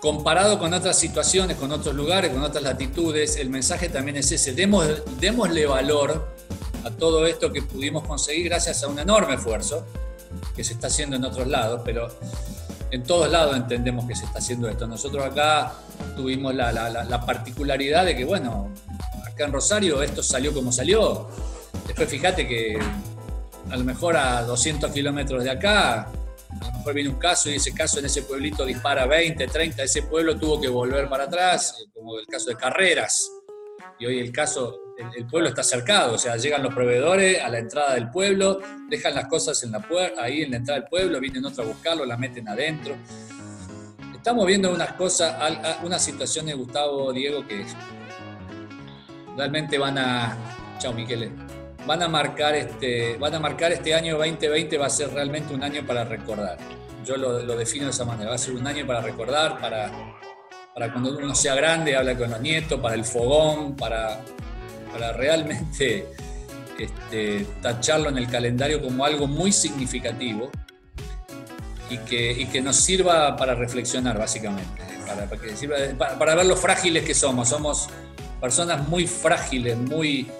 comparado 0.00 0.58
con 0.58 0.72
otras 0.74 0.98
situaciones, 0.98 1.56
con 1.56 1.72
otros 1.72 1.94
lugares, 1.94 2.32
con 2.32 2.42
otras 2.42 2.62
latitudes, 2.62 3.36
el 3.36 3.50
mensaje 3.50 3.88
también 3.88 4.16
es 4.16 4.30
ese. 4.32 4.52
Demos, 4.52 4.86
démosle 5.20 5.66
valor 5.66 6.34
a 6.84 6.90
todo 6.90 7.26
esto 7.26 7.52
que 7.52 7.62
pudimos 7.62 8.06
conseguir 8.06 8.48
gracias 8.48 8.82
a 8.82 8.88
un 8.88 8.98
enorme 8.98 9.34
esfuerzo 9.34 9.84
que 10.54 10.64
se 10.64 10.74
está 10.74 10.88
haciendo 10.88 11.16
en 11.16 11.24
otros 11.24 11.46
lados, 11.46 11.82
pero 11.84 12.08
en 12.90 13.02
todos 13.02 13.30
lados 13.30 13.56
entendemos 13.56 14.06
que 14.06 14.14
se 14.14 14.24
está 14.24 14.38
haciendo 14.38 14.68
esto. 14.68 14.86
Nosotros 14.86 15.24
acá 15.24 15.74
tuvimos 16.16 16.54
la, 16.54 17.22
particularidad 17.26 18.04
de 18.04 18.16
que, 18.16 18.24
bueno, 18.24 18.72
acá 19.26 19.44
en 19.44 19.52
Rosario 19.52 20.02
esto 20.02 20.22
salió 20.22 20.54
como 20.54 20.72
salió. 20.72 21.28
Después 21.86 22.08
fíjate 22.08 22.46
que 22.46 22.78
a 23.70 23.76
lo 23.76 23.84
mejor 23.84 24.16
a 24.16 24.42
200 24.42 24.90
kilómetros 24.92 25.44
de 25.44 25.50
acá, 25.50 26.02
a 26.02 26.66
lo 26.66 26.78
mejor 26.78 26.94
viene 26.94 27.10
un 27.10 27.18
caso 27.18 27.50
y 27.50 27.54
ese 27.54 27.72
caso 27.72 27.98
en 27.98 28.06
ese 28.06 28.22
pueblito 28.22 28.64
dispara 28.64 29.06
20, 29.06 29.46
30, 29.46 29.82
ese 29.82 30.02
pueblo 30.02 30.38
tuvo 30.38 30.60
que 30.60 30.68
volver 30.68 31.08
para 31.08 31.24
atrás, 31.24 31.84
como 31.94 32.18
el 32.18 32.26
caso 32.26 32.50
de 32.50 32.56
Carreras. 32.56 33.30
Y 33.98 34.06
hoy 34.06 34.20
el 34.20 34.32
caso 34.32 34.88
el, 35.16 35.26
pueblo 35.26 35.48
está 35.48 35.62
cercado, 35.62 36.14
o 36.14 36.18
sea, 36.18 36.36
llegan 36.36 36.62
los 36.62 36.74
proveedores 36.74 37.40
a 37.40 37.48
la 37.48 37.58
entrada 37.58 37.94
del 37.94 38.10
pueblo, 38.10 38.60
dejan 38.88 39.14
las 39.14 39.26
cosas 39.26 39.62
en 39.62 39.72
la 39.72 39.84
ahí 40.20 40.42
en 40.42 40.50
la 40.50 40.56
entrada 40.56 40.80
del 40.80 40.88
pueblo, 40.88 41.20
vienen 41.20 41.44
otros 41.44 41.66
a 41.66 41.68
buscarlo, 41.68 42.04
la 42.04 42.16
meten 42.16 42.48
adentro. 42.48 42.96
Estamos 44.14 44.46
viendo 44.46 44.72
unas 44.72 44.92
cosas, 44.94 45.36
unas 45.82 46.04
situaciones, 46.04 46.56
Gustavo, 46.56 47.12
Diego, 47.12 47.46
que 47.46 47.64
realmente 49.36 49.78
van 49.78 49.98
a. 49.98 50.36
Chao, 50.78 50.92
Miquel. 50.92 51.30
Van 51.88 52.02
a 52.02 52.08
marcar 52.08 52.54
este, 52.54 53.16
van 53.16 53.34
a 53.34 53.40
marcar 53.40 53.72
este 53.72 53.94
año 53.94 54.18
2020, 54.18 54.76
va 54.76 54.84
a 54.84 54.90
ser 54.90 55.10
realmente 55.10 55.54
un 55.54 55.62
año 55.62 55.86
para 55.86 56.04
recordar. 56.04 56.58
Yo 57.02 57.16
lo, 57.16 57.38
defino 57.56 57.86
de 57.86 57.92
esa 57.92 58.04
manera, 58.04 58.28
va 58.28 58.34
a 58.34 58.38
ser 58.38 58.52
un 58.52 58.66
año 58.66 58.86
para 58.86 59.00
recordar, 59.00 59.58
para, 59.58 59.90
para 60.74 60.92
cuando 60.92 61.16
uno 61.16 61.34
sea 61.34 61.54
grande, 61.54 61.96
habla 61.96 62.14
con 62.14 62.30
los 62.30 62.42
nietos, 62.42 62.78
para 62.78 62.94
el 62.94 63.06
fogón, 63.06 63.74
para, 63.74 64.20
para 64.92 65.14
realmente 65.14 66.06
este, 66.78 67.46
tacharlo 67.62 68.10
en 68.10 68.18
el 68.18 68.28
calendario 68.28 68.82
como 68.82 69.06
algo 69.06 69.26
muy 69.26 69.50
significativo. 69.50 70.50
y 71.88 71.96
que, 71.96 72.46
que 72.52 72.60
nos 72.60 72.76
sirva 72.76 73.34
para 73.34 73.54
reflexionar, 73.54 74.18
básicamente, 74.18 74.82
para, 75.06 75.26
para, 75.26 76.18
para, 76.18 76.34
ver 76.34 76.44
lo 76.44 76.54
frágiles 76.54 77.02
que 77.02 77.14
somos. 77.14 77.48
Somos 77.48 77.88
personas 78.42 78.86
muy 78.86 79.06
frágiles, 79.06 79.78
muy, 79.78 80.30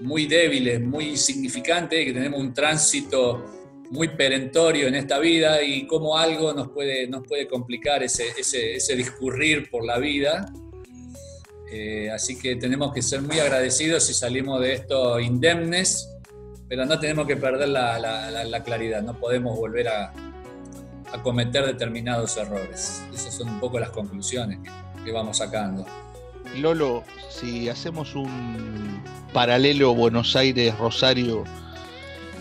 muy 0.00 0.26
débiles, 0.26 0.80
muy 0.80 1.16
significantes, 1.16 2.04
que 2.04 2.12
tenemos 2.12 2.40
un 2.40 2.52
tránsito 2.52 3.44
muy 3.90 4.08
perentorio 4.08 4.88
en 4.88 4.94
esta 4.94 5.18
vida 5.18 5.62
y 5.62 5.86
cómo 5.86 6.16
algo 6.16 6.52
nos 6.52 6.70
puede, 6.70 7.06
nos 7.06 7.26
puede 7.26 7.46
complicar 7.46 8.02
ese, 8.02 8.26
ese, 8.38 8.96
discurrir 8.96 9.70
por 9.70 9.84
la 9.84 9.98
vida. 9.98 10.52
Eh, 11.70 12.10
así 12.10 12.38
que 12.38 12.56
tenemos 12.56 12.92
que 12.92 13.02
ser 13.02 13.22
muy 13.22 13.38
agradecidos 13.38 14.04
si 14.04 14.14
salimos 14.14 14.60
de 14.60 14.74
esto 14.74 15.20
indemnes, 15.20 16.08
pero 16.68 16.86
no 16.86 16.98
tenemos 16.98 17.26
que 17.26 17.36
perder 17.36 17.68
la, 17.68 17.98
la 17.98 18.64
claridad, 18.64 19.02
no 19.02 19.18
podemos 19.18 19.56
volver 19.56 19.88
a, 19.88 20.12
a 21.14 21.22
cometer 21.22 21.64
determinados 21.64 22.36
errores. 22.36 23.00
Esas 23.14 23.34
son 23.34 23.48
un 23.48 23.60
poco 23.60 23.78
las 23.78 23.90
conclusiones 23.90 24.58
que, 25.04 25.12
vamos 25.12 25.38
sacando. 25.38 25.86
Lolo, 26.60 27.04
si 27.30 27.68
hacemos 27.68 28.14
un 28.14 29.02
paralelo 29.32 29.94
Buenos 29.94 30.36
Aires-Rosario, 30.36 31.44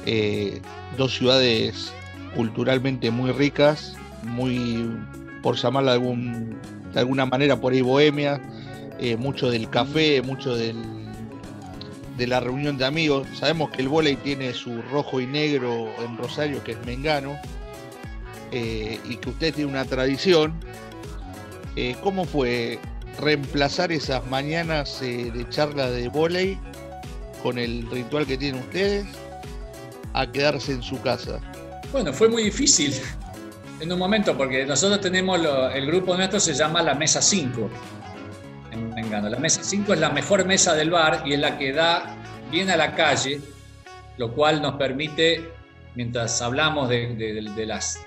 eh, 0.06 0.62
dos 0.98 1.16
ciudades 1.16 1.92
culturalmente 2.36 3.12
muy 3.12 3.32
ricas, 3.32 3.96
muy, 4.24 4.90
por 5.42 5.56
llamarla 5.56 5.98
de, 5.98 6.56
de 6.94 7.00
alguna 7.00 7.26
manera, 7.26 7.60
por 7.60 7.74
ahí 7.74 7.82
bohemia, 7.82 8.42
eh, 9.00 9.18
mucho 9.18 9.50
del 9.50 9.70
café, 9.70 10.22
mucho 10.22 10.56
de 10.56 10.76
la 12.18 12.40
reunión 12.40 12.78
de 12.78 12.86
amigos. 12.86 13.28
Sabemos 13.34 13.72
que 13.72 13.82
el 13.82 13.90
volei 13.90 14.16
tiene 14.16 14.54
su 14.54 14.82
rojo 14.84 15.20
y 15.20 15.28
negro 15.28 15.90
en 16.04 16.18
Rosario, 16.18 16.64
que 16.64 16.74
es 16.74 16.86
Mengano, 16.86 17.38
eh, 18.52 19.00
y 19.10 19.18
que 19.18 19.30
usted 19.30 19.54
tiene 19.54 19.72
una 19.72 19.86
tradición, 19.86 20.54
¿cómo 22.04 22.26
fue 22.26 22.80
reemplazar 23.20 23.92
esas 23.92 24.26
mañanas 24.28 25.02
eh, 25.02 25.32
de 25.34 25.48
charla 25.50 25.90
de 25.90 26.08
volei 26.08 26.60
con 27.42 27.58
el 27.58 27.90
ritual 27.90 28.26
que 28.26 28.38
tienen 28.38 28.62
ustedes 28.62 29.06
a 30.14 30.32
quedarse 30.32 30.74
en 30.74 30.84
su 30.84 31.02
casa? 31.02 31.40
Bueno, 31.92 32.14
fue 32.14 32.30
muy 32.30 32.44
difícil 32.44 32.94
en 33.80 33.92
un 33.92 34.00
momento 34.00 34.38
porque 34.38 34.66
nosotros 34.66 35.02
tenemos, 35.02 35.40
el 35.74 35.86
grupo 35.88 36.16
nuestro 36.16 36.40
se 36.40 36.54
llama 36.54 36.82
la 36.82 36.96
Mesa 36.96 37.22
5 37.22 37.70
en 38.74 39.32
La 39.32 39.40
Mesa 39.40 39.64
5 39.64 39.94
es 39.94 40.00
la 40.00 40.10
mejor 40.10 40.46
mesa 40.46 40.74
del 40.74 40.90
bar 40.90 41.24
y 41.26 41.34
es 41.34 41.40
la 41.40 41.58
que 41.58 41.72
da 41.72 42.16
bien 42.50 42.70
a 42.70 42.78
la 42.78 42.96
calle, 42.96 43.40
lo 44.18 44.34
cual 44.34 44.62
nos 44.62 44.76
permite, 44.76 45.52
mientras 45.96 46.42
hablamos 46.42 46.90
de 46.90 47.66
las 47.68 48.00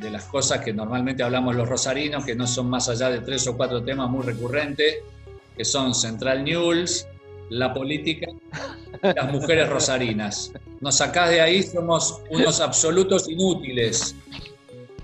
de 0.00 0.10
las 0.10 0.24
cosas 0.24 0.60
que 0.60 0.72
normalmente 0.72 1.22
hablamos 1.22 1.54
los 1.56 1.68
rosarinos, 1.68 2.24
que 2.24 2.34
no 2.34 2.46
son 2.46 2.68
más 2.70 2.88
allá 2.88 3.10
de 3.10 3.20
tres 3.20 3.46
o 3.46 3.56
cuatro 3.56 3.82
temas 3.82 4.08
muy 4.10 4.24
recurrentes, 4.24 4.98
que 5.56 5.64
son 5.64 5.94
Central 5.94 6.44
News, 6.44 7.06
la 7.50 7.72
política 7.72 8.26
las 9.02 9.32
mujeres 9.32 9.68
rosarinas. 9.68 10.52
Nos 10.80 10.96
sacás 10.96 11.30
de 11.30 11.40
ahí, 11.40 11.62
somos 11.62 12.20
unos 12.30 12.60
absolutos 12.60 13.28
inútiles. 13.28 14.14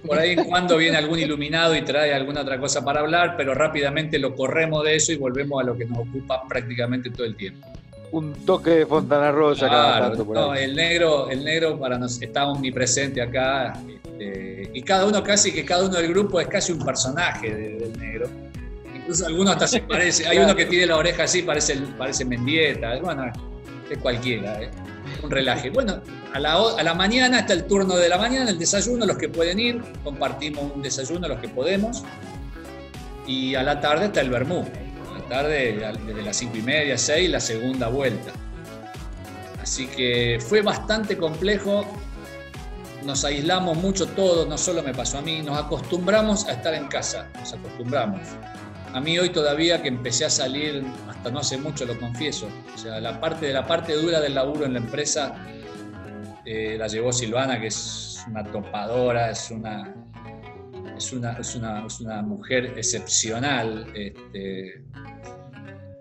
Por 0.07 0.19
ahí 0.19 0.33
en 0.33 0.45
cuando 0.45 0.77
viene 0.77 0.99
algún 0.99 1.19
iluminado 1.19 1.75
y 1.75 1.83
trae 1.83 2.13
alguna 2.13 2.43
otra 2.43 2.61
cosa 2.61 2.85
para 2.85 3.01
hablar, 3.01 3.37
pero 3.37 3.55
rápidamente 3.55 4.19
lo 4.19 4.35
corremos 4.35 4.85
de 4.85 4.97
eso 4.97 5.13
y 5.13 5.17
volvemos 5.17 5.63
a 5.63 5.67
lo 5.67 5.77
que 5.77 5.87
nos 5.87 5.99
ocupa 5.99 6.47
prácticamente 6.47 7.11
todo 7.11 7.25
el 7.25 7.37
tiempo 7.37 7.67
un 8.15 8.33
toque 8.47 8.71
de 8.71 8.87
Fontana 8.87 9.33
Rosa 9.33 9.67
claro, 9.67 10.55
el 10.55 10.77
negro, 10.77 11.29
el 11.31 11.45
negro 11.45 11.79
para 11.79 11.99
nos 11.99 12.23
está 12.23 12.47
omnipresente 12.47 13.21
acá. 13.21 13.73
Este, 14.05 14.71
y 14.73 14.83
cada 14.83 15.05
uno 15.05 15.21
casi 15.23 15.51
que 15.53 15.65
cada 15.65 15.85
uno 15.85 15.97
del 15.97 16.09
grupo 16.09 16.41
es 16.41 16.47
casi 16.47 16.73
un 16.73 16.85
personaje 16.85 17.53
del 17.53 17.99
negro. 17.99 18.29
Incluso 18.95 19.27
algunos 19.27 19.55
hasta 19.55 19.67
se 19.67 19.81
parece. 19.81 20.29
Hay 20.29 20.39
uno 20.39 20.55
que 20.55 20.67
tiene 20.67 20.87
la 20.87 20.97
oreja 20.97 21.25
así, 21.25 21.43
parece, 21.43 21.77
parece 21.99 22.25
Mendieta. 22.25 23.01
Bueno, 23.01 23.25
es 23.91 23.99
cualquiera, 23.99 24.63
¿eh? 24.63 24.71
un 25.21 25.31
relaje. 25.31 25.71
Bueno, 25.71 26.01
a 26.33 26.39
la, 26.39 26.55
a 26.55 26.83
la 26.85 26.95
mañana 26.95 27.41
está 27.41 27.53
el 27.53 27.65
turno 27.65 27.97
de 27.97 28.09
la 28.09 28.17
mañana, 28.17 28.49
el 28.49 28.59
desayuno, 28.59 29.07
los 29.07 29.19
que 29.19 29.29
pueden 29.29 29.59
ir, 29.59 29.83
compartimos 30.05 30.73
un 30.73 30.83
desayuno 30.83 31.27
los 31.27 31.41
que 31.41 31.49
podemos. 31.49 32.05
Y 33.27 33.57
a 33.57 33.65
la 33.65 33.81
tarde 33.81 34.07
está 34.07 34.21
el 34.21 34.31
vermú 34.31 34.65
tarde, 35.29 35.79
desde 36.07 36.23
las 36.23 36.37
5 36.37 36.57
y 36.57 36.63
media, 36.63 36.99
6, 36.99 37.31
la 37.31 37.41
segunda 37.41 37.89
vuelta. 37.89 38.33
Así 39.61 39.87
que 39.87 40.39
fue 40.41 40.63
bastante 40.63 41.17
complejo, 41.17 41.87
nos 43.05 43.25
aislamos 43.25 43.77
mucho 43.77 44.07
todos, 44.07 44.47
no 44.47 44.59
solo 44.59 44.83
me 44.83 44.93
pasó 44.95 45.19
a 45.19 45.23
mí, 45.23 45.43
nos 45.43 45.59
acostumbramos 45.59 46.47
a 46.47 46.53
estar 46.53 46.75
en 46.75 46.87
casa, 46.89 47.29
nos 47.39 47.53
acostumbramos. 47.53 48.21
A 48.93 49.01
mí 49.01 49.19
hoy 49.19 49.31
todavía 49.31 49.83
que 49.83 49.89
empecé 49.89 50.25
a 50.25 50.31
salir, 50.31 50.85
hasta 51.09 51.31
no 51.31 51.41
hace 51.41 51.57
mucho 51.59 51.85
lo 51.85 51.99
confieso, 51.99 52.49
o 52.75 52.79
sea, 52.79 53.01
la 53.01 53.21
parte 53.21 53.47
de 53.47 53.53
la 53.53 53.67
parte 53.67 53.95
dura 53.95 54.21
del 54.21 54.35
laburo 54.35 54.67
en 54.67 54.75
la 54.75 54.79
empresa 54.79 55.35
eh, 56.45 56.77
la 56.79 56.87
llevó 56.87 57.13
Silvana, 57.13 57.59
que 57.59 57.69
es 57.69 58.23
una 58.29 58.45
topadora, 58.45 59.31
es 59.31 59.51
una, 59.51 59.95
es 60.97 61.13
una, 61.13 61.33
es 61.33 61.55
una, 61.55 61.87
es 61.87 62.01
una 62.01 62.23
mujer 62.23 62.73
excepcional. 62.77 63.87
Este, 63.95 64.85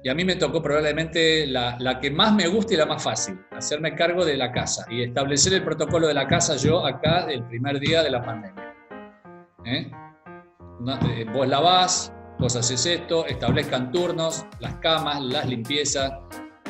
y 0.04 0.10
a 0.10 0.16
mí 0.16 0.26
me 0.26 0.36
tocó 0.36 0.62
probablemente 0.62 1.48
la, 1.48 1.78
la, 1.80 2.00
que 2.00 2.12
más 2.12 2.34
me 2.34 2.48
gusta 2.48 2.74
y 2.74 2.78
la 2.78 2.86
más 2.86 3.02
fácil, 3.02 3.40
hacerme 3.52 3.96
cargo 3.96 4.26
de 4.26 4.36
la 4.36 4.52
casa 4.52 4.86
y 4.90 5.02
establecer 5.02 5.54
el 5.54 5.64
protocolo 5.64 6.08
de 6.08 6.14
la 6.14 6.28
casa 6.28 6.58
yo 6.58 6.86
acá 6.86 7.26
el 7.30 7.44
primer 7.46 7.80
día 7.80 8.04
de 8.04 8.10
la 8.10 8.22
pandemia. 8.22 8.76
¿Eh? 9.66 9.90
eh 11.08 11.26
vos 11.34 11.48
lavás, 11.48 12.14
vos 12.38 12.56
haces 12.58 12.86
esto, 12.86 13.26
establezcan 13.26 13.92
turnos, 13.92 14.46
las 14.60 14.76
camas, 14.76 15.22
las 15.22 15.48
limpiezas. 15.48 16.12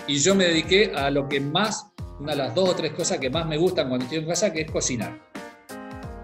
Y 0.05 0.17
yo 0.17 0.35
me 0.35 0.45
dediqué 0.45 0.91
a 0.95 1.09
lo 1.09 1.27
que 1.27 1.39
más, 1.39 1.91
una 2.19 2.33
de 2.33 2.37
las 2.37 2.53
dos 2.53 2.69
o 2.69 2.75
tres 2.75 2.93
cosas 2.93 3.17
que 3.17 3.31
más 3.31 3.47
me 3.47 3.57
gustan 3.57 3.87
cuando 3.87 4.03
estoy 4.03 4.19
en 4.19 4.27
casa, 4.27 4.53
que 4.53 4.61
es 4.61 4.71
cocinar. 4.71 5.19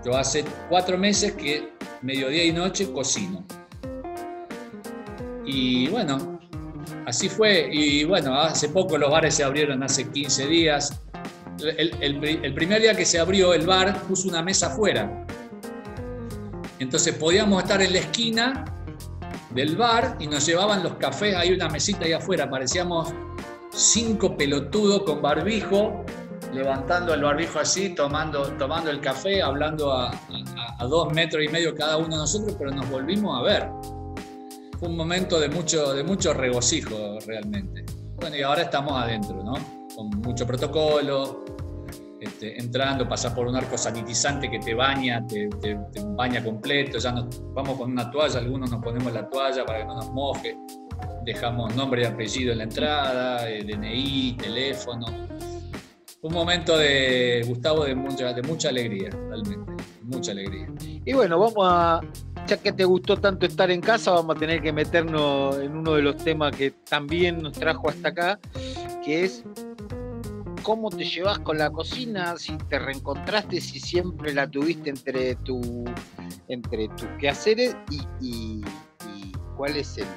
Yo 0.05 0.15
hace 0.15 0.45
cuatro 0.69 0.97
meses 0.97 1.33
que 1.33 1.78
mediodía 2.01 2.45
y 2.45 2.51
noche 2.51 2.91
cocino. 2.91 3.45
Y 5.45 5.87
bueno, 5.87 6.39
Así 7.09 7.27
fue, 7.27 7.67
y 7.71 8.03
bueno, 8.03 8.39
hace 8.39 8.69
poco 8.69 8.95
los 8.95 9.09
bares 9.09 9.33
se 9.33 9.43
abrieron, 9.43 9.81
hace 9.81 10.07
15 10.11 10.45
días. 10.45 11.01
El, 11.75 12.53
primer 12.53 12.83
día 12.83 12.93
que 12.93 13.03
se 13.03 13.17
abrió 13.17 13.51
el 13.55 13.65
bar 13.65 13.99
puso 14.03 14.29
una 14.29 14.43
mesa 14.43 14.67
afuera. 14.67 15.25
Entonces 16.77 17.15
podíamos 17.15 17.63
estar 17.63 17.81
en 17.81 17.93
la 17.93 17.99
esquina 17.99 18.63
del 19.55 19.75
bar 19.75 20.17
y 20.19 20.27
nos 20.27 20.45
llevaban 20.45 20.83
los 20.83 20.97
cafés, 20.97 21.35
hay 21.35 21.51
una 21.51 21.67
mesita 21.67 22.05
ahí 22.05 22.13
afuera, 22.13 22.47
parecíamos 22.47 23.11
cinco 23.71 24.37
pelotudos 24.37 25.01
con 25.01 25.19
barbijo, 25.19 26.05
levantando 26.53 27.13
el 27.13 27.23
barbijo 27.23 27.59
así, 27.59 27.89
tomando, 27.95 28.43
tomando 28.57 28.89
el 28.89 28.99
café, 28.99 29.41
hablando 29.41 29.91
a, 29.91 30.11
a 30.79 30.85
dos 30.85 31.13
metros 31.13 31.43
y 31.43 31.47
medio 31.47 31.75
cada 31.75 31.97
uno 31.97 32.09
de 32.09 32.17
nosotros, 32.17 32.55
pero 32.57 32.71
nos 32.71 32.89
volvimos 32.89 33.39
a 33.39 33.43
ver 33.43 33.69
fue 34.79 34.87
un 34.87 34.95
momento 34.95 35.39
de 35.39 35.49
mucho, 35.49 35.93
de 35.93 36.03
mucho 36.03 36.33
regocijo 36.33 37.19
realmente. 37.27 37.85
Bueno, 38.15 38.37
y 38.37 38.41
ahora 38.41 38.63
estamos 38.63 38.93
adentro, 38.93 39.43
¿no? 39.43 39.53
Con 39.93 40.09
mucho 40.21 40.47
protocolo, 40.47 41.43
este, 42.21 42.57
entrando, 42.59 43.07
pasas 43.07 43.33
por 43.33 43.47
un 43.47 43.57
arco 43.57 43.77
sanitizante 43.77 44.49
que 44.49 44.59
te 44.59 44.73
baña, 44.73 45.25
te, 45.27 45.49
baña 46.15 46.41
completo, 46.43 46.97
ya 46.97 47.11
nos 47.11 47.27
vamos 47.53 47.77
con 47.77 47.91
una 47.91 48.09
toalla, 48.09 48.39
algunos 48.39 48.71
nos 48.71 48.81
ponemos 48.81 49.11
la 49.11 49.29
toalla 49.29 49.65
para 49.65 49.79
que 49.79 49.85
no 49.85 49.95
nos 49.95 50.11
moje, 50.11 50.57
dejamos 51.25 51.75
nombre 51.75 52.03
y 52.03 52.05
apellido 52.05 52.53
en 52.53 52.59
la 52.59 52.63
entrada, 52.63 53.49
eh, 53.49 53.63
DNI, 53.63 54.37
teléfono. 54.37 55.05
Un 56.21 56.33
momento 56.33 56.77
de, 56.77 57.43
Gustavo, 57.47 57.85
de 57.85 57.95
mucha, 57.95 58.33
de 58.33 58.41
mucha 58.41 58.69
alegría, 58.69 59.09
realmente, 59.09 59.83
mucha 60.01 60.31
alegría. 60.31 60.67
Y 61.05 61.13
bueno, 61.13 61.39
vamos 61.39 61.65
a, 61.65 62.01
ya 62.45 62.57
que 62.57 62.73
te 62.73 62.83
gustó 62.83 63.15
tanto 63.17 63.45
estar 63.45 63.71
en 63.71 63.79
casa, 63.79 64.11
vamos 64.11 64.35
a 64.35 64.39
tener 64.39 64.61
que 64.61 64.73
meternos 64.73 65.57
en 65.59 65.77
uno 65.77 65.93
de 65.93 66.01
los 66.01 66.17
temas 66.17 66.53
que 66.55 66.71
también 66.71 67.41
nos 67.41 67.53
trajo 67.53 67.89
hasta 67.89 68.09
acá, 68.09 68.39
que 69.05 69.23
es 69.23 69.45
cómo 70.63 70.89
te 70.89 71.05
llevas 71.05 71.39
con 71.39 71.57
la 71.57 71.69
cocina, 71.69 72.37
si 72.37 72.57
te 72.69 72.79
reencontraste, 72.79 73.61
si 73.61 73.79
siempre 73.79 74.33
la 74.33 74.49
tuviste 74.49 74.89
entre 74.89 75.35
tu 75.35 75.85
entre 76.49 76.89
tus 76.89 77.07
quehaceres 77.19 77.77
y, 77.89 78.01
y 78.19 78.61
cuál 79.55 79.77
es 79.77 79.97
el, 79.97 80.07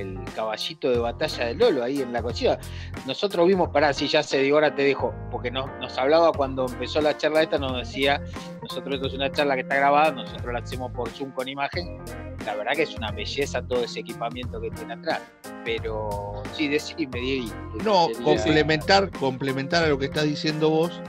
el 0.00 0.18
caballito 0.34 0.90
de 0.90 0.98
batalla 0.98 1.46
de 1.46 1.54
Lolo 1.54 1.84
ahí 1.84 2.00
en 2.00 2.12
la 2.12 2.22
cocina. 2.22 2.58
Nosotros 3.06 3.46
vimos, 3.46 3.68
pará, 3.70 3.92
si 3.92 4.08
ya 4.08 4.22
se 4.22 4.42
dio, 4.42 4.54
ahora 4.54 4.74
te 4.74 4.82
dejo, 4.82 5.14
porque 5.30 5.50
nos, 5.50 5.70
nos 5.80 5.96
hablaba 5.98 6.32
cuando 6.32 6.66
empezó 6.66 7.00
la 7.00 7.16
charla 7.16 7.42
esta, 7.42 7.58
nos 7.58 7.76
decía, 7.76 8.22
nosotros 8.62 8.96
esto 8.96 9.08
es 9.08 9.14
una 9.14 9.30
charla 9.30 9.54
que 9.54 9.62
está 9.62 9.76
grabada, 9.76 10.12
nosotros 10.12 10.52
la 10.52 10.60
hacemos 10.60 10.92
por 10.92 11.08
Zoom 11.10 11.30
con 11.32 11.48
imagen, 11.48 11.98
la 12.44 12.54
verdad 12.54 12.72
que 12.74 12.82
es 12.82 12.94
una 12.94 13.10
belleza 13.10 13.62
todo 13.62 13.84
ese 13.84 14.00
equipamiento 14.00 14.60
que 14.60 14.70
tiene 14.70 14.94
atrás. 14.94 15.20
Pero 15.64 16.42
sí, 16.54 16.68
decime, 16.68 17.20
Diego. 17.20 17.54
No, 17.84 18.08
complementar, 18.24 19.10
complementar 19.10 19.84
a 19.84 19.88
lo 19.88 19.98
que 19.98 20.06
estás 20.06 20.24
diciendo 20.24 20.70
vos. 20.70 21.00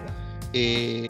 Eh, 0.53 1.07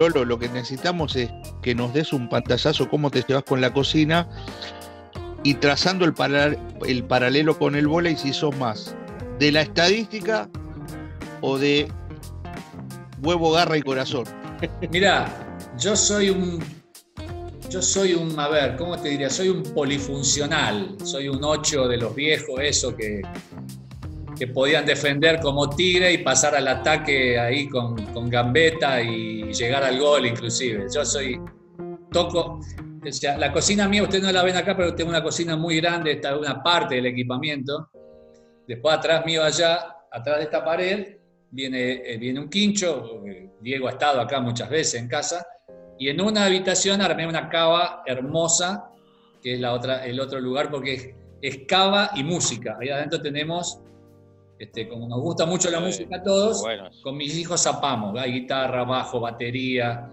Lolo, 0.00 0.24
lo 0.24 0.38
que 0.38 0.48
necesitamos 0.48 1.16
es 1.16 1.30
que 1.62 1.74
nos 1.74 1.92
des 1.92 2.12
un 2.12 2.28
pantallazo 2.28 2.88
cómo 2.88 3.10
te 3.10 3.22
llevas 3.22 3.44
con 3.44 3.60
la 3.60 3.72
cocina 3.72 4.28
y 5.44 5.54
trazando 5.54 6.04
el, 6.04 6.14
el 6.86 7.04
paralelo 7.04 7.56
con 7.56 7.76
el 7.76 7.86
volei 7.86 8.16
si 8.16 8.32
sos 8.32 8.56
más 8.56 8.96
de 9.38 9.52
la 9.52 9.60
estadística 9.60 10.48
o 11.40 11.58
de 11.58 11.86
huevo, 13.22 13.52
garra 13.52 13.76
y 13.76 13.82
corazón. 13.82 14.24
Mira, 14.90 15.26
yo 15.78 15.94
soy 15.94 16.30
un 16.30 16.60
yo 17.70 17.82
soy 17.82 18.14
un, 18.14 18.38
a 18.38 18.48
ver, 18.48 18.76
¿cómo 18.76 18.96
te 18.96 19.08
diría? 19.08 19.28
Soy 19.28 19.48
un 19.48 19.62
polifuncional, 19.62 20.96
soy 21.02 21.28
un 21.28 21.42
ocho 21.42 21.88
de 21.88 21.96
los 21.96 22.14
viejos, 22.14 22.60
eso 22.60 22.94
que, 22.94 23.20
que 24.38 24.46
podían 24.46 24.86
defender 24.86 25.40
como 25.40 25.68
tigre 25.70 26.12
y 26.12 26.18
pasar 26.18 26.54
al 26.54 26.68
ataque 26.68 27.36
ahí 27.36 27.68
con, 27.68 27.96
con 28.12 28.30
gambeta 28.30 29.02
y 29.02 29.52
llegar 29.52 29.82
al 29.82 29.98
gol 29.98 30.24
inclusive. 30.24 30.86
Yo 30.94 31.04
soy, 31.04 31.40
toco, 32.12 32.60
la 33.38 33.52
cocina 33.52 33.88
mía, 33.88 34.02
ustedes 34.02 34.24
no 34.24 34.32
la 34.32 34.42
ven 34.42 34.56
acá, 34.56 34.76
pero 34.76 34.94
tengo 34.94 35.10
una 35.10 35.22
cocina 35.22 35.56
muy 35.56 35.76
grande, 35.80 36.12
esta 36.12 36.32
es 36.32 36.38
una 36.38 36.62
parte 36.62 36.96
del 36.96 37.06
equipamiento. 37.06 37.90
Después 38.66 38.96
atrás 38.96 39.24
mío 39.26 39.42
allá, 39.42 39.96
atrás 40.10 40.38
de 40.38 40.44
esta 40.44 40.64
pared, 40.64 41.16
viene, 41.50 42.02
eh, 42.04 42.18
viene 42.18 42.40
un 42.40 42.48
quincho, 42.48 43.22
Diego 43.60 43.88
ha 43.88 43.92
estado 43.92 44.20
acá 44.20 44.40
muchas 44.40 44.68
veces 44.68 45.00
en 45.00 45.08
casa, 45.08 45.46
y 45.98 46.08
en 46.08 46.20
una 46.20 46.46
habitación 46.46 47.00
armé 47.00 47.26
una 47.26 47.48
cava 47.48 48.02
hermosa, 48.06 48.90
que 49.42 49.54
es 49.54 49.60
la 49.60 49.72
otra, 49.72 50.04
el 50.04 50.18
otro 50.18 50.40
lugar, 50.40 50.70
porque 50.70 51.14
es, 51.40 51.58
cava 51.68 52.10
y 52.16 52.24
música. 52.24 52.76
Ahí 52.80 52.88
adentro 52.88 53.20
tenemos, 53.20 53.78
este, 54.58 54.88
como 54.88 55.06
nos 55.06 55.20
gusta 55.20 55.46
mucho 55.46 55.70
la 55.70 55.80
música 55.80 56.16
a 56.16 56.22
todos, 56.22 56.64
con 57.02 57.16
mis 57.16 57.36
hijos 57.36 57.62
zapamos. 57.62 58.18
Hay 58.18 58.32
guitarra, 58.32 58.84
bajo, 58.84 59.20
batería, 59.20 60.10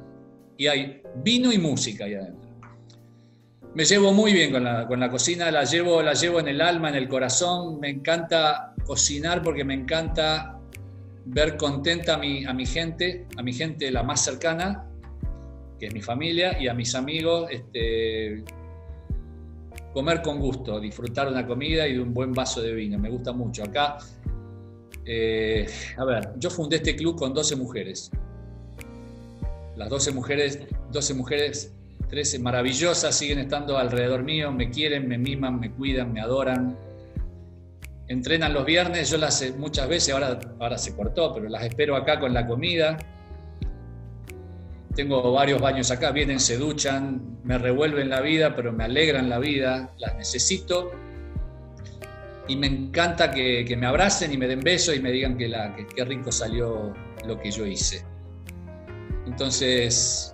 y 0.58 0.67
hay 0.67 1.01
vino 1.15 1.51
y 1.51 1.58
música 1.58 2.06
ahí 2.06 2.13
adentro. 2.13 2.50
Me 3.73 3.86
llevo 3.86 4.12
muy 4.12 4.34
bien 4.34 4.51
con 4.51 4.65
la, 4.65 4.86
con 4.86 4.99
la 4.99 5.10
cocina, 5.10 5.49
la 5.49 5.63
llevo, 5.63 6.01
la 6.01 6.13
llevo 6.13 6.41
en 6.41 6.49
el 6.49 6.60
alma, 6.60 6.89
en 6.89 6.95
el 6.95 7.07
corazón. 7.07 7.79
Me 7.79 7.89
encanta 7.89 8.75
cocinar 8.86 9.41
porque 9.41 9.63
me 9.63 9.73
encanta 9.73 10.60
ver 11.25 11.55
contenta 11.55 12.15
a 12.15 12.17
mi, 12.17 12.43
a 12.45 12.53
mi 12.53 12.65
gente, 12.65 13.27
a 13.38 13.43
mi 13.43 13.53
gente 13.53 13.89
la 13.89 14.03
más 14.03 14.25
cercana, 14.25 14.89
que 15.79 15.88
es 15.88 15.93
mi 15.93 16.01
familia, 16.01 16.60
y 16.60 16.67
a 16.67 16.73
mis 16.73 16.95
amigos, 16.95 17.49
este, 17.49 18.43
comer 19.93 20.21
con 20.21 20.39
gusto, 20.39 20.79
disfrutar 20.79 21.27
de 21.27 21.34
una 21.34 21.47
comida 21.47 21.88
y 21.88 21.93
de 21.93 22.01
un 22.01 22.13
buen 22.13 22.34
vaso 22.34 22.62
de 22.62 22.73
vino. 22.73 22.99
Me 22.99 23.10
gusta 23.10 23.31
mucho. 23.31 23.63
Acá, 23.63 23.97
eh, 25.05 25.65
a 25.97 26.03
ver, 26.03 26.34
yo 26.38 26.49
fundé 26.49 26.75
este 26.77 26.95
club 26.95 27.17
con 27.17 27.34
12 27.34 27.55
mujeres. 27.55 28.12
Las 29.77 29.89
12 29.89 30.12
mujeres, 30.12 30.60
12 30.91 31.13
mujeres, 31.13 31.73
13 32.12 32.38
maravillosas, 32.38 33.17
siguen 33.17 33.39
estando 33.39 33.80
alrededor 33.80 34.21
mío, 34.21 34.52
me 34.52 34.69
quieren, 34.69 35.08
me 35.08 35.17
miman, 35.17 35.60
me 35.60 35.71
cuidan, 35.71 36.13
me 36.13 36.21
adoran. 36.21 36.78
Entrenan 38.08 38.54
los 38.54 38.65
viernes, 38.65 39.10
yo 39.10 39.17
las 39.17 39.43
muchas 39.58 39.88
veces, 39.88 40.13
ahora, 40.13 40.39
ahora 40.60 40.78
se 40.78 40.95
cortó, 40.95 41.34
pero 41.34 41.50
las 41.50 41.63
espero 41.63 41.95
acá 41.95 42.19
con 42.19 42.34
la 42.34 42.45
comida 42.45 43.00
tengo 44.95 45.32
varios 45.32 45.62
baños 45.62 45.89
acá, 45.91 46.12
vienen, 46.12 46.39
se 46.39 46.58
duchan, 46.58 47.39
me 47.43 47.58
revuelven 47.58 48.10
la 48.10 48.21
vida, 48.21 48.56
pero 48.56 48.74
me 48.74 48.84
alegran 48.84 49.30
la 49.30 49.39
vida, 49.39 49.91
las 49.97 50.15
necesito. 50.15 50.91
Y 52.47 52.56
me 52.56 52.67
encanta 52.67 53.32
que, 53.32 53.76
me 53.78 53.88
abracen 53.88 54.34
y 54.34 54.38
me 54.38 54.47
den 54.47 54.60
besos 54.60 54.95
y 54.95 55.00
me 55.00 55.12
digan 55.12 55.38
que, 55.38 55.47
la, 55.47 55.76
qué 55.95 56.04
rico 56.04 56.32
salió 56.32 56.93
lo 57.26 57.39
que 57.39 57.52
yo 57.52 57.65
hice. 57.65 58.04
Entonces, 59.26 60.30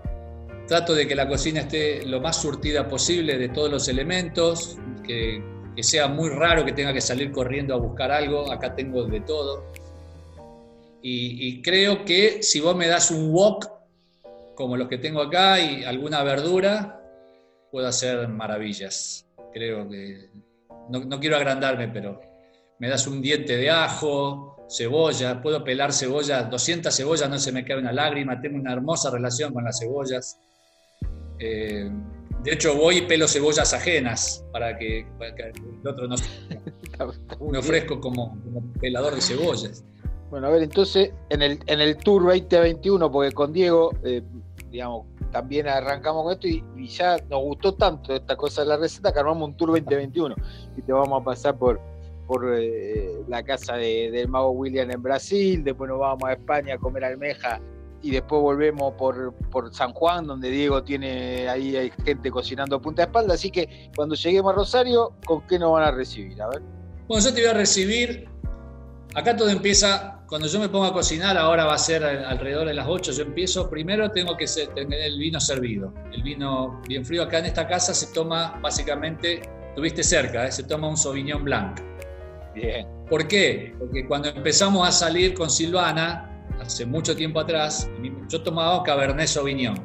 trato 0.68 0.94
de 0.94 1.08
que 1.08 1.16
la 1.16 1.28
cocina 1.28 1.62
esté 1.62 2.06
lo 2.06 2.22
más 2.22 2.42
surtida 2.42 2.88
posible 2.88 3.38
de 3.38 3.50
todos 3.50 3.72
los 3.72 3.88
elementos, 3.88 4.78
que, 5.06 5.44
sea 5.80 6.08
muy 6.08 6.30
raro 6.30 6.66
que 6.66 6.72
tenga 6.72 6.92
que 6.92 7.02
salir 7.02 7.32
corriendo 7.32 7.76
a 7.76 7.78
buscar 7.78 8.12
algo, 8.12 8.52
acá 8.52 8.76
tengo 8.76 9.04
de 9.06 9.22
todo. 9.22 9.72
Y, 11.04 11.48
y 11.48 11.62
creo 11.62 12.04
que 12.04 12.42
si 12.42 12.60
vos 12.60 12.76
me 12.76 12.88
das 12.88 13.12
un 13.12 13.32
wok 13.32 13.78
como 14.58 14.76
los 14.76 14.88
que 14.88 14.98
tengo 14.98 15.22
acá 15.22 15.60
y 15.60 15.84
alguna 15.84 16.24
verdura, 16.24 17.00
puedo 17.72 17.88
hacer 17.88 18.28
maravillas. 18.28 19.26
Creo 19.54 19.88
que, 19.88 20.30
no, 20.90 21.20
quiero 21.20 21.38
agrandarme, 21.38 21.88
pero 21.90 22.20
me 22.80 22.90
das 22.90 23.06
un 23.06 23.22
diente 23.22 23.56
de 23.56 23.70
ajo, 23.70 24.66
cebolla, 24.68 25.42
puedo 25.42 25.64
pelar 25.64 25.94
cebolla, 25.94 26.44
200 26.44 26.96
cebollas, 26.96 27.30
no 27.30 27.38
se 27.38 27.52
me 27.52 27.64
cae 27.64 27.78
una 27.78 27.94
lágrima, 27.94 28.42
tengo 28.42 28.58
una 28.58 28.74
hermosa 28.74 29.12
relación 29.12 29.54
con 29.54 29.64
las 29.64 29.80
cebollas. 29.80 30.40
Eh, 31.40 31.90
de 32.44 32.54
hecho, 32.54 32.76
voy 32.76 32.98
y 32.98 33.02
pelo 33.02 33.28
cebollas 33.28 33.74
ajenas 33.74 34.46
para 34.52 34.78
que, 34.78 35.00
el 35.00 35.88
otro 35.88 36.08
no 36.08 36.16
me 37.52 37.58
ofrezco 37.58 38.00
como, 38.00 38.40
como 38.44 38.62
pelador 38.80 39.16
de 39.16 39.22
cebollas. 39.22 39.84
Bueno, 40.30 40.48
a 40.48 40.50
ver, 40.52 40.64
entonces, 40.64 41.12
en 41.30 41.42
el, 41.42 41.60
en 41.68 41.80
el 41.80 41.98
Tour 41.98 42.24
2021, 42.24 43.12
porque 43.12 43.32
con 43.32 43.54
Diego 43.54 43.92
eh, 44.04 44.22
digamos, 44.72 45.06
también 45.32 45.68
arrancamos 45.68 46.24
con 46.24 46.34
esto 46.34 46.48
y, 46.48 46.88
ya 46.88 47.18
nos 47.30 47.42
gustó 47.42 47.74
tanto 47.74 48.14
esta 48.14 48.36
cosa 48.36 48.62
de 48.62 48.68
la 48.68 48.78
receta 48.78 49.12
que 49.12 49.20
armamos 49.20 49.50
un 49.50 49.58
tour 49.58 49.70
2021 49.72 50.36
y 50.78 50.82
te 50.82 50.94
vamos 50.94 51.22
a 51.22 51.26
pasar 51.26 51.58
por, 51.58 51.80
por 52.28 52.54
eh, 52.56 53.24
la 53.28 53.44
casa 53.44 53.76
del 53.76 54.28
mago 54.28 54.52
William 54.52 54.90
en 54.92 55.02
Brasil, 55.02 55.64
después 55.64 55.90
nos 55.90 56.00
vamos 56.00 56.24
a 56.24 56.34
España 56.34 56.76
a 56.76 56.78
comer 56.78 57.06
almeja 57.06 57.60
y 58.02 58.12
después 58.12 58.42
volvemos 58.42 58.94
por, 58.94 59.34
por 59.52 59.74
San 59.74 59.94
Juan, 59.94 60.26
donde 60.26 60.50
Diego 60.50 60.84
tiene 60.84 61.48
ahí 61.50 61.76
hay 61.76 61.92
gente 62.06 62.30
cocinando 62.32 62.82
punta 62.82 63.04
de 63.04 63.08
espalda, 63.08 63.34
así 63.34 63.52
que 63.52 63.92
cuando 63.96 64.16
lleguemos 64.16 64.54
a 64.54 64.56
Rosario, 64.56 65.14
¿con 65.26 65.46
qué 65.48 65.60
nos 65.60 65.74
van 65.74 65.84
a 65.84 65.92
recibir? 65.92 66.42
A 66.42 66.48
ver. 66.48 66.62
Bueno, 67.08 67.24
yo 67.24 67.34
te 67.34 67.42
voy 67.42 67.50
a 67.50 67.54
recibir 67.54 68.30
Acá 69.18 69.36
todo 69.36 69.50
empieza, 69.50 70.20
cuando 70.28 70.48
yo 70.48 70.60
me 70.60 70.70
pongo 70.70 70.86
a 70.86 70.94
cocinar, 70.94 71.40
ahora 71.40 71.66
va 71.66 71.74
a 71.74 71.78
ser 71.80 72.04
alrededor 72.04 72.68
de 72.68 72.76
las 72.76 72.86
8, 72.88 73.14
yo 73.14 73.24
empiezo, 73.24 73.68
primero 73.68 74.12
tengo 74.12 74.38
que 74.38 74.46
tener 74.76 75.02
el 75.02 75.18
vino 75.18 75.40
servido. 75.40 75.92
El 76.14 76.22
vino 76.22 76.82
bien 76.88 77.04
frío 77.04 77.24
acá 77.24 77.40
en 77.40 77.46
esta 77.46 77.68
casa 77.68 77.96
se 77.96 78.14
toma 78.14 78.60
básicamente, 78.62 79.42
tuviste 79.76 80.04
cerca, 80.04 80.46
¿eh? 80.46 80.52
se 80.52 80.62
toma 80.66 80.88
un 80.88 80.98
Sauvignon 80.98 81.44
Blanc. 81.44 81.80
Bien. 82.54 82.86
¿Por 83.10 83.28
qué? 83.28 83.74
Porque 83.80 84.06
cuando 84.06 84.30
empezamos 84.30 84.88
a 84.88 84.92
salir 84.92 85.34
con 85.34 85.50
Silvana, 85.50 86.37
hace 86.62 86.86
mucho 86.86 87.16
tiempo 87.16 87.40
atrás, 87.40 87.90
yo 88.30 88.42
tomaba 88.42 88.84
Cabernet 88.84 89.28
Sauvignon. 89.28 89.78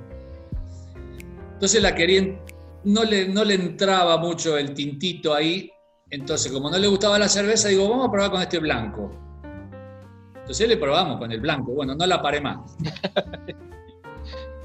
Entonces 1.55 1.81
la 1.81 1.95
quería, 1.95 2.39
no 2.85 3.05
le, 3.05 3.29
no 3.29 3.45
le 3.45 3.55
entraba 3.55 4.17
mucho 4.19 4.57
el 4.59 4.75
tintito 4.75 5.35
ahí, 5.35 5.73
entonces, 6.13 6.53
como 6.53 6.69
no 6.69 6.77
le 6.77 6.89
gustaba 6.89 7.19
la 7.19 7.27
cerveza, 7.27 7.69
digo, 7.69 7.89
vamos 7.89 8.07
a 8.07 8.13
probar 8.13 8.31
con 8.31 8.43
este 8.43 8.59
blanco. 8.59 9.11
Entonces 10.37 10.69
le 10.69 10.77
probamos 10.77 11.17
con 11.19 11.33
el 11.33 11.41
blanco. 11.41 11.73
Bueno, 11.73 11.95
no 11.95 12.07
la 12.07 12.21
paré 12.21 12.41
más. 12.41 12.77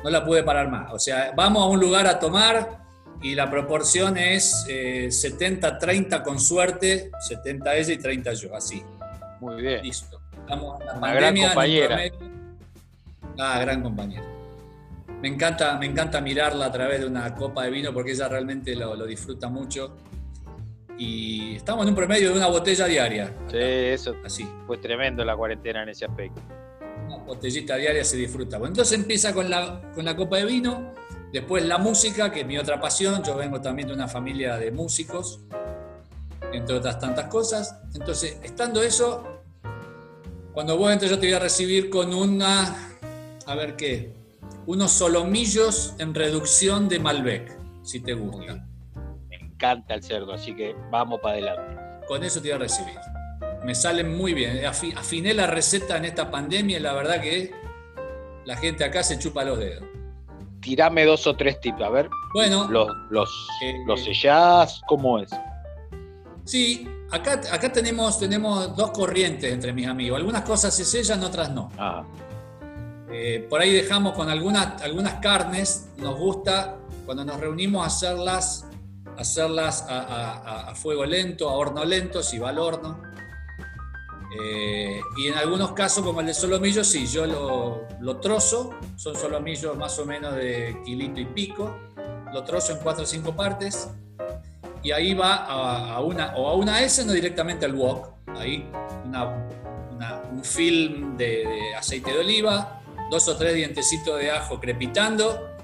No 0.04 0.12
la 0.12 0.24
pude 0.24 0.44
parar 0.44 0.70
más. 0.70 0.94
O 0.94 1.00
sea, 1.00 1.34
vamos 1.36 1.64
a 1.64 1.66
un 1.66 1.80
lugar 1.80 2.06
a 2.06 2.20
tomar 2.20 2.86
y 3.22 3.34
la 3.34 3.50
proporción 3.50 4.16
es 4.16 4.64
70-30 4.68 6.20
eh, 6.20 6.24
con 6.24 6.40
suerte, 6.40 7.10
70 7.28 7.76
ella 7.76 7.94
y 7.94 7.98
30 7.98 8.34
yo, 8.34 8.56
así. 8.56 8.84
Muy 9.42 9.60
bien. 9.60 9.82
Listo. 9.82 10.22
Estamos 10.48 10.80
en 10.80 10.88
la 10.88 10.94
Una 10.94 11.14
gran 11.14 11.36
compañera. 11.36 12.00
Ah, 13.38 13.60
gran 13.60 13.84
compañera. 13.84 14.24
Me 15.22 15.28
encanta, 15.28 15.78
me 15.78 15.88
encanta 15.88 16.22
mirarla 16.22 16.68
a 16.68 16.72
través 16.72 17.02
de 17.02 17.06
una 17.06 17.36
copa 17.36 17.66
de 17.66 17.72
vino 17.72 17.94
porque 17.94 18.12
ella 18.12 18.30
realmente 18.30 18.74
lo, 18.74 18.96
lo 18.96 19.06
disfruta 19.06 19.50
mucho 19.50 19.98
y 20.98 21.58
estamos 21.58 21.84
en 21.84 21.90
un 21.90 21.96
promedio 21.96 22.32
de 22.32 22.38
una 22.38 22.48
botella 22.48 22.86
diaria. 22.86 23.36
Sí, 23.52 23.58
eso 23.58 24.16
Así. 24.24 24.48
fue 24.66 24.78
tremendo 24.78 25.26
la 25.26 25.36
cuarentena 25.36 25.84
en 25.84 25.90
ese 25.90 26.06
aspecto. 26.06 26.42
Una 27.08 27.18
botellita 27.18 27.76
diaria 27.76 28.06
se 28.06 28.16
disfruta. 28.16 28.58
Bueno, 28.58 28.72
entonces 28.72 28.98
empieza 28.98 29.34
con 29.34 29.50
la, 29.50 29.82
con 29.94 30.06
la 30.06 30.16
copa 30.16 30.38
de 30.38 30.46
vino, 30.46 30.94
después 31.34 31.66
la 31.66 31.78
música, 31.78 32.32
que 32.32 32.42
es 32.42 32.48
mi 32.48 32.58
otra 32.58 32.80
pasión. 32.80 33.22
Yo 33.22 33.36
vengo 33.36 33.60
también 33.60 33.90
de 33.90 33.96
una 33.96 34.08
familia 34.08 34.56
de 34.56 34.72
músicos, 34.72 35.42
entre 36.54 36.78
otras 36.78 37.00
tantas 37.00 37.26
cosas. 37.26 37.82
Entonces, 37.94 38.40
estando 38.44 38.82
eso, 38.82 39.37
cuando 40.58 40.76
vos 40.76 40.92
entres 40.92 41.12
yo 41.12 41.20
te 41.20 41.28
voy 41.28 41.36
a 41.36 41.40
recibir 41.40 41.92
con 41.92 42.16
una, 42.16 42.98
a 43.46 43.54
ver 43.54 43.76
qué, 43.76 44.12
unos 44.66 44.92
solomillos 44.92 45.94
en 46.00 46.16
reducción 46.16 46.90
de 46.90 46.98
Malbec, 46.98 47.56
si 47.84 48.00
te 48.00 48.16
gusta 48.16 48.66
encanta 49.30 49.94
el 49.94 50.02
cerdo, 50.02 50.34
así 50.34 50.56
que 50.56 50.76
vamos 50.90 51.20
para 51.22 51.34
adelante. 51.36 52.06
Con 52.08 52.24
eso 52.24 52.42
te 52.42 52.48
voy 52.48 52.56
a 52.56 52.58
recibir. 52.58 52.96
Me 53.64 53.76
salen 53.76 54.18
muy 54.18 54.34
bien. 54.34 54.66
Afiné 54.66 55.36
la 55.36 55.46
receta 55.46 55.96
en 55.96 56.06
esta 56.06 56.32
pandemia 56.32 56.80
y 56.80 56.82
la 56.82 56.94
verdad 56.94 57.22
que 57.22 57.52
la 58.44 58.58
gente 58.58 58.84
acá 58.84 59.04
se 59.04 59.20
chupa 59.20 59.44
los 59.44 59.60
dedos. 59.60 59.84
Tirame 60.62 61.06
dos 61.06 61.28
o 61.28 61.36
tres 61.36 61.62
tips, 61.62 61.82
a 61.84 61.90
ver. 61.90 62.10
Bueno. 62.34 62.68
Los, 62.68 62.90
los, 63.12 63.30
eh, 63.64 63.76
los 63.86 64.04
sellás, 64.04 64.82
¿cómo 64.88 65.20
es? 65.20 65.30
Sí, 66.46 66.88
acá, 67.12 67.42
acá 67.52 67.72
tenemos, 67.72 68.20
tenemos 68.20 68.76
dos 68.76 68.92
corrientes 68.92 69.52
entre 69.52 69.74
mis 69.74 69.88
amigos. 69.88 70.18
Algunas 70.18 70.44
cosas 70.44 70.76
se 70.76 70.86
sellan, 70.86 71.24
otras 71.24 71.52
no. 71.52 71.72
Ah. 71.78 72.04
Eh, 73.10 73.46
por 73.50 73.62
ahí 73.62 73.72
dejamos 73.72 74.14
con 74.14 74.30
algunas, 74.30 74.82
algunas 74.82 75.16
carnes, 75.16 75.90
nos 75.98 76.18
gusta 76.20 76.78
cuando 77.06 77.24
nos 77.24 77.40
reunimos 77.40 77.88
hacerlas, 77.88 78.66
hacerlas 79.18 79.86
a, 79.88 80.74
fuego 80.76 81.06
lento, 81.06 81.50
a 81.50 81.54
horno 81.54 81.86
lento, 81.86 82.22
si 82.22 82.38
va 82.38 82.50
al 82.50 82.60
horno. 82.60 83.02
Eh, 84.40 85.00
y 85.18 85.28
en 85.28 85.36
algunos 85.36 85.72
casos, 85.72 86.04
como 86.04 86.20
el 86.20 86.28
de 86.28 86.34
solomillo, 86.34 86.84
sí, 86.84 87.08
yo 87.08 87.26
lo, 87.26 87.88
lo, 88.02 88.18
trozo, 88.18 88.72
son 88.98 89.16
solomillos 89.16 89.76
más 89.78 89.98
o 90.00 90.06
menos 90.06 90.36
de 90.36 90.78
kilito 90.86 91.22
y 91.22 91.26
pico, 91.26 91.76
lo 92.34 92.44
trozo 92.44 92.74
en 92.74 92.80
cuatro 92.80 93.04
o 93.04 93.08
cinco 93.08 93.34
partes, 93.34 93.90
y 94.84 94.92
ahí 94.92 95.14
va 95.14 95.36
a, 95.36 96.02
una, 96.02 96.36
o 96.36 96.48
a 96.48 96.56
una 96.56 96.82
S, 96.82 97.04
no 97.06 97.14
directamente 97.14 97.66
al 97.66 97.76
wok, 97.76 98.10
ahí 98.36 98.70
un 100.32 100.44
film 100.44 101.18
de 101.18 101.74
aceite 101.76 102.12
de 102.12 102.20
oliva, 102.20 102.82
dos 103.10 103.28
o 103.28 103.38
tres 103.38 103.56
dientecitos 103.56 104.20
de 104.20 104.32
ajo 104.32 104.60
crepitando, 104.60 105.56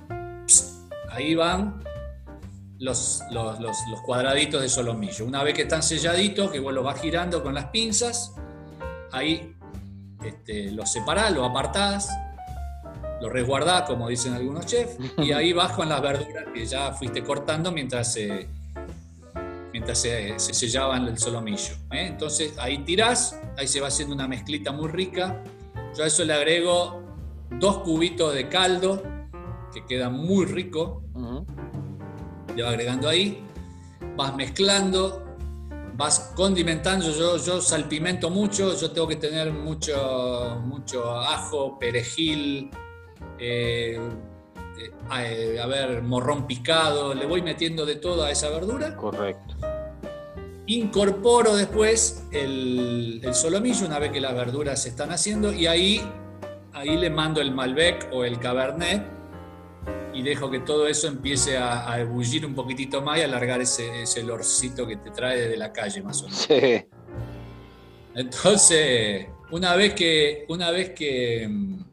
ahí 1.12 1.36
van 1.36 1.84
los, 2.80 3.22
los, 3.32 4.02
cuadraditos 4.06 4.62
de 4.62 4.70
solomillo. 4.70 5.26
Una 5.26 5.44
vez 5.44 5.54
que 5.54 5.62
están 5.64 5.84
selladitos, 5.84 6.52
que 6.52 6.60
vos 6.60 6.74
los 6.74 6.84
vas 6.84 7.00
girando 7.00 7.44
con 7.44 7.54
las 7.54 7.66
pinzas, 7.66 8.34
ahí 9.12 9.56
este, 10.24 10.72
los 10.72 10.92
separás, 10.92 11.32
los 11.32 11.48
apartás, 11.48 12.10
los 13.22 13.32
resguardás, 13.32 13.84
como 13.84 14.10
dicen 14.10 14.34
algunos 14.34 14.66
chefs, 14.66 14.98
y 15.18 15.32
ahí 15.32 15.54
vas 15.54 15.72
con 15.74 15.88
las 15.88 16.02
verduras 16.02 16.46
que 16.54 16.66
ya 16.66 16.92
fuiste 16.92 17.24
cortando 17.24 17.72
mientras 17.72 18.12
se, 18.12 18.50
mientras 19.74 20.00
se, 20.00 20.38
sellaban 20.38 21.08
el 21.08 21.18
solomillo. 21.18 21.74
¿eh? 21.92 22.06
Entonces 22.08 22.54
ahí 22.60 22.78
tirás, 22.86 23.42
ahí 23.58 23.68
se 23.68 23.82
va 23.82 23.88
haciendo 23.88 24.14
una 24.14 24.28
mezclita 24.28 24.72
muy 24.72 24.88
rica. 24.88 25.44
Yo 25.98 26.04
a 26.04 26.08
eso 26.08 26.24
le 26.24 26.34
agrego 26.34 27.02
dos 27.60 27.80
cubitos 27.80 28.34
de 28.34 28.48
caldo, 28.48 29.02
que 29.74 29.84
queda 29.86 30.10
muy 30.10 30.46
rico. 30.46 31.04
Le 32.56 32.62
vas 32.62 32.72
agregando 32.72 33.10
ahí, 33.10 33.44
vas 34.16 34.36
mezclando, 34.36 35.26
vas 35.96 36.32
condimentando. 36.36 37.10
Yo, 37.12 37.38
yo 37.38 37.60
salpimento 37.60 38.30
mucho, 38.30 38.80
yo 38.80 38.92
tengo 38.92 39.08
que 39.08 39.16
tener 39.16 39.52
mucho, 39.52 40.62
mucho 40.64 41.18
ajo, 41.20 41.80
perejil, 41.80 42.70
eh, 43.40 44.00
eh, 44.78 45.60
a 45.60 45.68
ver, 45.68 46.02
morrón 46.02 46.48
picado, 46.48 47.14
le 47.14 47.26
voy 47.26 47.42
metiendo 47.42 47.86
de 47.86 47.96
todo 47.96 48.24
a 48.24 48.32
esa 48.32 48.50
verdura. 48.50 48.96
Correcto. 48.96 49.56
Incorporo 50.66 51.56
después 51.56 52.26
el, 52.32 53.20
el 53.24 53.36
solomillo 53.36 53.86
una 53.86 54.00
vez 54.00 54.12
que 54.12 54.22
las 54.22 54.34
verduras 54.34 54.82
se 54.82 54.90
están 54.90 55.12
haciendo 55.12 55.52
y 55.52 55.68
ahí 55.68 56.02
ahí 56.74 56.98
le 56.98 57.10
mando 57.10 57.40
el 57.42 57.52
Malbec 57.52 58.10
o 58.12 58.24
el 58.24 58.40
Cabernet 58.40 59.04
y 60.14 60.22
dejo 60.22 60.52
que 60.52 60.60
todo 60.60 60.88
eso 60.88 61.08
empiece 61.08 61.58
a, 61.58 62.00
ebullir 62.00 62.46
un 62.46 62.54
poquitito 62.54 63.02
más 63.02 63.20
y 63.20 63.22
alargar 63.22 63.62
ese, 63.62 64.04
ese 64.04 64.22
olorcito 64.22 64.86
que 64.86 64.98
te 64.98 65.10
trae 65.10 65.42
desde 65.42 65.58
la 65.58 65.72
calle 65.72 66.02
más 66.04 66.22
o 66.22 66.26
menos. 66.26 66.48
Sí. 66.48 66.86
Entonces, 68.16 69.28
una 69.52 69.76
vez 69.76 69.96
que, 69.96 70.46
una 70.50 70.70
vez 70.70 70.92
que 70.92 71.48
mm, 71.50 71.84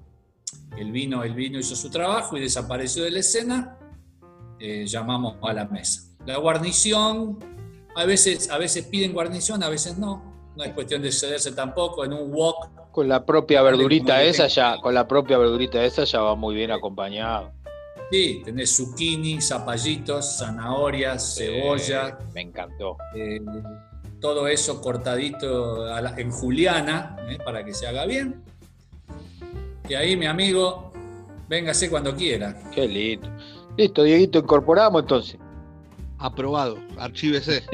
el, 0.76 0.92
vino, 0.92 1.22
el 1.24 1.34
vino 1.34 1.58
hizo 1.58 1.76
su 1.76 1.90
trabajo 1.90 2.36
y 2.36 2.40
desapareció 2.40 3.04
de 3.04 3.10
la 3.10 3.20
escena, 3.20 3.78
eh, 4.58 4.84
llamamos 4.86 5.36
a 5.42 5.52
la 5.52 5.66
mesa. 5.66 6.02
La 6.26 6.36
guarnición, 6.36 7.38
a 7.96 8.04
veces, 8.04 8.50
a 8.50 8.58
veces 8.58 8.86
piden 8.86 9.12
guarnición, 9.12 9.62
a 9.62 9.68
veces 9.68 9.98
no. 9.98 10.30
No 10.56 10.64
es 10.64 10.72
cuestión 10.72 11.00
de 11.00 11.12
cederse 11.12 11.52
tampoco. 11.52 12.04
En 12.04 12.12
un 12.12 12.32
wok 12.32 12.80
con 12.90 13.08
la 13.08 13.24
propia 13.24 13.62
verdurita 13.62 14.22
esa 14.22 14.48
ya, 14.48 14.78
con 14.80 14.94
la 14.94 15.06
propia 15.06 15.38
verdurita 15.38 15.84
esa 15.84 16.04
ya 16.04 16.20
va 16.20 16.34
muy 16.34 16.54
bien 16.54 16.70
acompañado. 16.70 17.52
Sí, 18.10 18.42
tenés 18.44 18.76
zucchini, 18.76 19.40
zapallitos, 19.40 20.38
zanahorias, 20.38 21.36
cebolla. 21.36 22.18
Me 22.34 22.40
encantó. 22.40 22.96
Eh, 23.14 23.40
todo 24.20 24.48
eso 24.48 24.80
cortadito 24.80 25.86
en 26.18 26.30
juliana, 26.30 27.16
eh, 27.28 27.38
para 27.44 27.64
que 27.64 27.72
se 27.72 27.86
haga 27.86 28.06
bien. 28.06 28.42
Y 29.90 29.94
ahí, 29.96 30.16
mi 30.16 30.26
amigo, 30.26 30.92
véngase 31.48 31.90
cuando 31.90 32.14
quiera. 32.14 32.54
Qué 32.72 32.86
lindo. 32.86 33.28
Listo, 33.76 34.04
Dieguito, 34.04 34.38
incorporamos 34.38 35.02
entonces. 35.02 35.36
Aprobado, 36.18 36.78
archívese. 36.96 37.64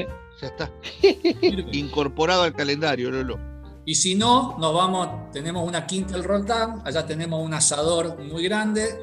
ya 0.41 0.47
está. 0.47 0.71
Incorporado 1.71 2.41
al 2.41 2.55
calendario, 2.55 3.11
Lolo. 3.11 3.37
Y 3.85 3.93
si 3.93 4.15
no, 4.15 4.57
nos 4.57 4.73
vamos, 4.73 5.31
tenemos 5.31 5.67
una 5.67 5.85
quinta 5.85 6.15
el 6.15 6.23
Roldán, 6.23 6.81
allá 6.83 7.05
tenemos 7.05 7.39
un 7.39 7.53
asador 7.53 8.17
muy 8.19 8.43
grande, 8.45 8.97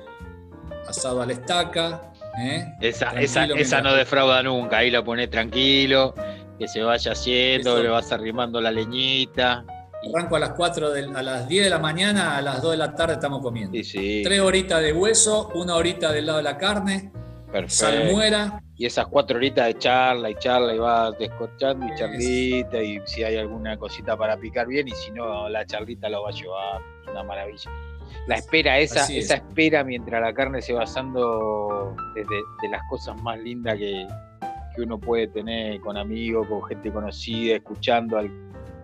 asado 0.89 1.23
a 1.23 1.27
la 1.27 1.35
estaca. 1.35 2.13
¿eh? 2.43 2.67
Esa, 2.81 3.13
esa, 3.13 3.81
no 3.81 3.95
defrauda 3.95 4.43
nunca, 4.43 4.79
ahí 4.79 4.91
lo 4.91 5.05
pones 5.05 5.31
tranquilo, 5.31 6.15
que 6.59 6.67
se 6.67 6.83
vaya 6.83 7.13
haciendo, 7.13 7.81
le 7.81 7.91
vas 7.91 8.11
arrimando 8.11 8.61
la 8.61 8.73
leñita. 8.73 9.65
Arranco 10.13 10.37
a 10.37 10.39
las 10.39 10.51
4 10.51 10.89
a 11.15 11.23
las 11.23 11.49
10 11.49 11.65
de 11.65 11.71
la 11.71 11.79
mañana, 11.79 12.37
a 12.37 12.43
las 12.43 12.61
2 12.61 12.73
de 12.73 12.77
la 12.77 12.95
tarde 12.95 13.15
estamos 13.15 13.41
comiendo. 13.41 13.79
Tres 13.79 14.41
horitas 14.41 14.83
de 14.83 14.93
hueso, 14.93 15.51
una 15.55 15.77
horita 15.77 16.13
del 16.13 16.27
lado 16.27 16.39
de 16.39 16.45
la 16.45 16.59
carne, 16.59 17.11
Perfecto. 17.51 17.75
salmuera, 17.75 18.61
y 18.77 18.87
esas 18.87 19.07
cuatro 19.07 19.37
horitas 19.37 19.67
de 19.67 19.79
charla 19.79 20.31
y 20.31 20.35
charla 20.37 20.75
y 20.75 20.79
vas 20.79 21.17
descorchando 21.19 21.87
y 21.87 21.95
charlita 21.95 22.83
y 22.83 23.01
si 23.05 23.23
hay 23.23 23.37
alguna 23.37 23.77
cosita 23.77 24.17
para 24.17 24.37
picar 24.37 24.67
bien 24.67 24.89
y 24.89 24.91
si 24.91 25.13
no 25.13 25.49
la 25.49 25.65
charlita 25.65 26.09
lo 26.09 26.23
va 26.23 26.31
a 26.31 26.33
llevar, 26.33 26.83
una 27.11 27.23
maravilla. 27.23 27.71
La 28.27 28.37
espera, 28.37 28.79
esa, 28.79 29.07
esa 29.13 29.35
espera 29.35 29.85
mientras 29.85 30.21
la 30.21 30.33
carne 30.33 30.61
se 30.61 30.73
va 30.73 30.85
asando 30.85 31.95
desde 32.15 32.37
de 32.63 32.69
las 32.69 32.83
cosas 32.89 33.21
más 33.23 33.39
lindas 33.39 33.79
que, 33.79 34.07
uno 34.77 34.99
puede 34.99 35.29
tener 35.29 35.81
con 35.81 35.97
amigos, 35.97 36.49
con 36.49 36.65
gente 36.65 36.91
conocida, 36.91 37.55
escuchando 37.55 38.19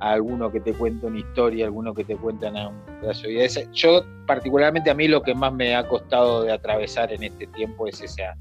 a 0.01 0.13
alguno 0.13 0.51
que 0.51 0.61
te 0.61 0.73
cuenta 0.73 1.07
una 1.07 1.19
historia, 1.19 1.67
alguno 1.67 1.95
que 1.95 2.05
te 2.05 2.17
cuenta 2.17 2.49
un 2.49 3.01
pedazo 3.01 3.23
de 3.23 3.29
vida. 3.29 3.47
Yo 3.73 4.03
particularmente 4.27 4.91
a 4.91 4.95
mí 4.95 5.09
lo 5.09 5.23
que 5.23 5.35
más 5.35 5.53
me 5.53 5.75
ha 5.77 5.87
costado 5.87 6.43
de 6.43 6.53
atravesar 6.53 7.13
en 7.13 7.23
este 7.23 7.47
tiempo 7.49 7.87
es 7.87 8.01
esa 8.01 8.37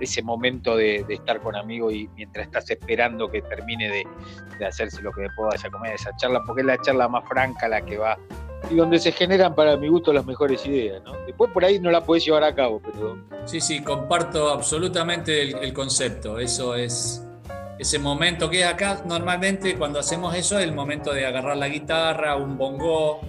ese 0.00 0.22
momento 0.22 0.76
de, 0.76 1.04
estar 1.08 1.40
con 1.40 1.56
amigos 1.56 1.92
y 1.92 2.08
mientras 2.16 2.46
estás 2.46 2.70
esperando 2.70 3.30
que 3.30 3.42
termine 3.42 3.88
de, 3.88 4.66
hacerse 4.66 5.00
lo 5.02 5.12
que 5.12 5.22
después 5.22 5.48
vaya 5.50 5.68
a 5.68 5.70
comer 5.70 5.94
esa 5.94 6.14
charla, 6.16 6.42
porque 6.44 6.62
es 6.62 6.66
la 6.66 6.80
charla 6.80 7.08
más 7.08 7.26
franca 7.28 7.68
la 7.68 7.80
que 7.80 7.96
va 7.96 8.18
y 8.70 8.74
donde 8.74 8.98
se 8.98 9.12
generan 9.12 9.54
para 9.54 9.76
mi 9.76 9.86
gusto 9.86 10.12
las 10.12 10.26
mejores 10.26 10.66
ideas. 10.66 11.00
¿no? 11.04 11.12
Después 11.26 11.50
por 11.52 11.64
ahí 11.64 11.78
no 11.78 11.90
la 11.90 12.04
puedes 12.04 12.24
llevar 12.24 12.42
a 12.42 12.54
cabo, 12.54 12.82
pero... 12.82 13.16
Sí, 13.44 13.60
sí, 13.60 13.82
comparto 13.82 14.48
absolutamente 14.48 15.42
el, 15.42 15.72
concepto. 15.72 16.40
Eso 16.40 16.74
es 16.74 17.24
ese 17.78 17.98
momento 17.98 18.50
que 18.50 18.64
acá, 18.64 19.02
normalmente 19.06 19.76
cuando 19.76 20.00
hacemos 20.00 20.34
eso 20.34 20.58
es 20.58 20.64
el 20.64 20.72
momento 20.72 21.12
de 21.12 21.26
agarrar 21.26 21.56
la 21.56 21.68
guitarra, 21.68 22.36
un 22.36 22.58
bongo, 22.58 23.20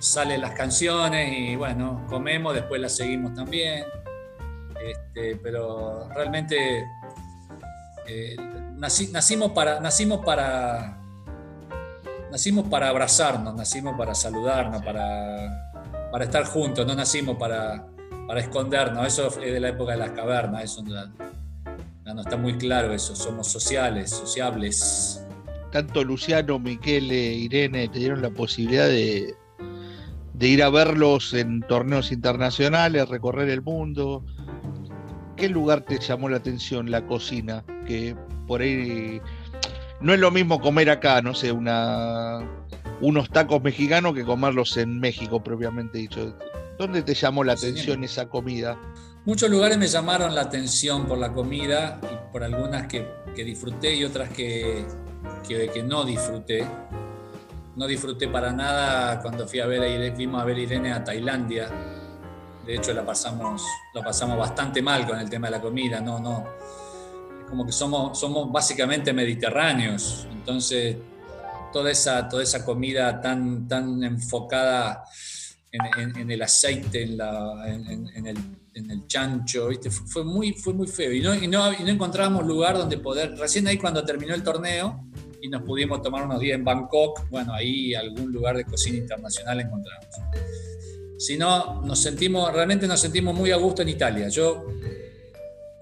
salen 0.00 0.40
las 0.40 0.52
canciones 0.52 1.32
y 1.38 1.56
bueno, 1.56 2.04
comemos, 2.08 2.54
después 2.54 2.80
las 2.80 2.96
seguimos 2.96 3.34
también. 3.34 3.84
Este, 4.84 5.36
pero 5.36 6.08
realmente 6.08 6.84
eh, 8.06 8.36
nacimos, 8.76 9.52
para, 9.52 9.78
nacimos, 9.78 10.24
para, 10.24 10.98
nacimos 12.30 12.66
para 12.68 12.88
abrazarnos, 12.88 13.54
nacimos 13.54 13.96
para 13.96 14.14
saludarnos, 14.14 14.82
para, 14.82 15.72
para 16.10 16.24
estar 16.24 16.44
juntos, 16.44 16.84
no 16.86 16.94
nacimos 16.94 17.36
para, 17.36 17.86
para 18.26 18.40
escondernos. 18.40 19.06
Eso 19.06 19.28
es 19.28 19.52
de 19.52 19.60
la 19.60 19.68
época 19.68 19.92
de 19.92 19.98
las 19.98 20.10
cavernas, 20.10 20.64
eso 20.64 20.82
no, 22.14 22.22
está 22.22 22.36
muy 22.36 22.56
claro 22.58 22.92
eso, 22.92 23.14
somos 23.16 23.48
sociales, 23.48 24.10
sociables. 24.10 25.24
Tanto 25.72 26.02
Luciano, 26.02 26.58
Miquel, 26.58 27.12
Irene 27.12 27.88
te 27.88 28.00
dieron 28.00 28.22
la 28.22 28.30
posibilidad 28.30 28.86
de, 28.86 29.34
de 30.34 30.48
ir 30.48 30.62
a 30.62 30.70
verlos 30.70 31.32
en 31.34 31.60
torneos 31.60 32.10
internacionales, 32.12 33.08
recorrer 33.08 33.48
el 33.50 33.62
mundo, 33.62 34.24
qué 35.40 35.48
lugar 35.48 35.80
te 35.80 35.98
llamó 35.98 36.28
la 36.28 36.36
atención 36.36 36.90
la 36.90 37.06
cocina? 37.06 37.64
Que 37.86 38.14
por 38.46 38.60
ahí 38.60 39.20
no 40.00 40.12
es 40.12 40.20
lo 40.20 40.30
mismo 40.30 40.60
comer 40.60 40.90
acá, 40.90 41.22
no 41.22 41.34
sé, 41.34 41.50
una, 41.50 42.40
unos 43.00 43.30
tacos 43.30 43.62
mexicanos 43.62 44.14
que 44.14 44.24
comerlos 44.24 44.76
en 44.76 45.00
México 45.00 45.42
propiamente 45.42 45.98
dicho. 45.98 46.36
¿Dónde 46.78 47.02
te 47.02 47.14
llamó 47.14 47.42
la 47.44 47.54
atención 47.54 48.04
esa 48.04 48.28
comida? 48.28 48.78
Muchos 49.26 49.50
lugares 49.50 49.76
me 49.76 49.86
llamaron 49.86 50.34
la 50.34 50.40
atención 50.40 51.06
por 51.06 51.18
la 51.18 51.30
comida 51.32 52.00
y 52.02 52.32
por 52.32 52.42
algunas 52.42 52.86
que, 52.86 53.20
disfruté 53.36 53.94
y 53.94 54.04
otras 54.04 54.30
que, 54.30 54.84
que, 55.46 55.82
no 55.82 56.04
disfruté. 56.04 56.66
No 57.76 57.86
disfruté 57.86 58.28
para 58.28 58.50
nada 58.52 59.20
cuando 59.20 59.46
fui 59.46 59.60
a 59.60 59.66
ver 59.66 59.82
a 59.82 59.88
Irene, 59.88 60.14
fuimos 60.14 60.40
a 60.40 60.44
ver 60.44 60.56
a 60.56 60.60
Irene 60.60 60.92
a 60.92 61.04
Tailandia. 61.04 61.68
De 62.66 62.74
hecho 62.76 62.94
la 62.94 63.04
pasamos, 63.04 63.62
lo 63.94 64.02
pasamos 64.02 64.38
bastante 64.38 64.80
mal 64.80 65.06
con 65.06 65.18
el 65.18 65.28
tema 65.28 65.48
de 65.48 65.52
la 65.52 65.60
comida, 65.60 66.00
no, 66.00 66.18
no, 66.18 66.44
es 67.40 67.46
como 67.46 67.64
que 67.64 67.72
somos, 67.72 68.18
somos 68.18 68.50
básicamente 68.52 69.12
mediterráneos, 69.12 70.28
entonces 70.30 70.96
toda 71.72 71.90
esa, 71.90 72.28
toda 72.28 72.42
esa 72.42 72.64
comida 72.64 73.20
tan, 73.20 73.66
tan 73.66 74.02
enfocada 74.04 75.04
en, 75.72 76.30
el 76.30 76.42
aceite, 76.42 77.02
en, 77.02 77.16
la, 77.16 77.64
en, 77.66 78.26
el, 78.26 78.36
en, 78.74 78.90
el, 78.90 79.06
chancho, 79.06 79.68
¿viste? 79.68 79.90
Fue, 79.90 80.24
muy, 80.24 80.52
fue 80.52 80.72
muy 80.72 80.86
feo. 80.86 81.12
Y 81.12 81.20
no, 81.20 81.34
y 81.34 81.46
no, 81.46 81.72
y 81.72 81.82
no 81.82 81.88
encontrábamos 81.88 82.46
lugar 82.46 82.76
donde 82.76 82.98
poder. 82.98 83.36
Recién 83.36 83.66
ahí 83.66 83.78
cuando 83.78 84.04
terminó 84.04 84.34
el 84.34 84.42
torneo 84.42 85.04
y 85.40 85.48
nos 85.48 85.62
pudimos 85.62 86.02
tomar 86.02 86.24
unos 86.24 86.40
días 86.40 86.56
en 86.56 86.64
Bangkok, 86.64 87.28
bueno, 87.30 87.52
ahí 87.52 87.94
algún 87.94 88.32
lugar 88.32 88.56
de 88.56 88.64
cocina 88.64 88.98
internacional 88.98 89.60
encontramos. 89.60 90.06
Si 91.18 91.36
no, 91.36 91.82
nos 91.82 92.00
sentimos, 92.00 92.52
realmente 92.52 92.86
nos 92.86 93.00
sentimos 93.00 93.34
muy 93.34 93.50
a 93.50 93.56
gusto 93.56 93.82
en 93.82 93.90
Italia. 93.90 94.28
Yo, 94.28 94.66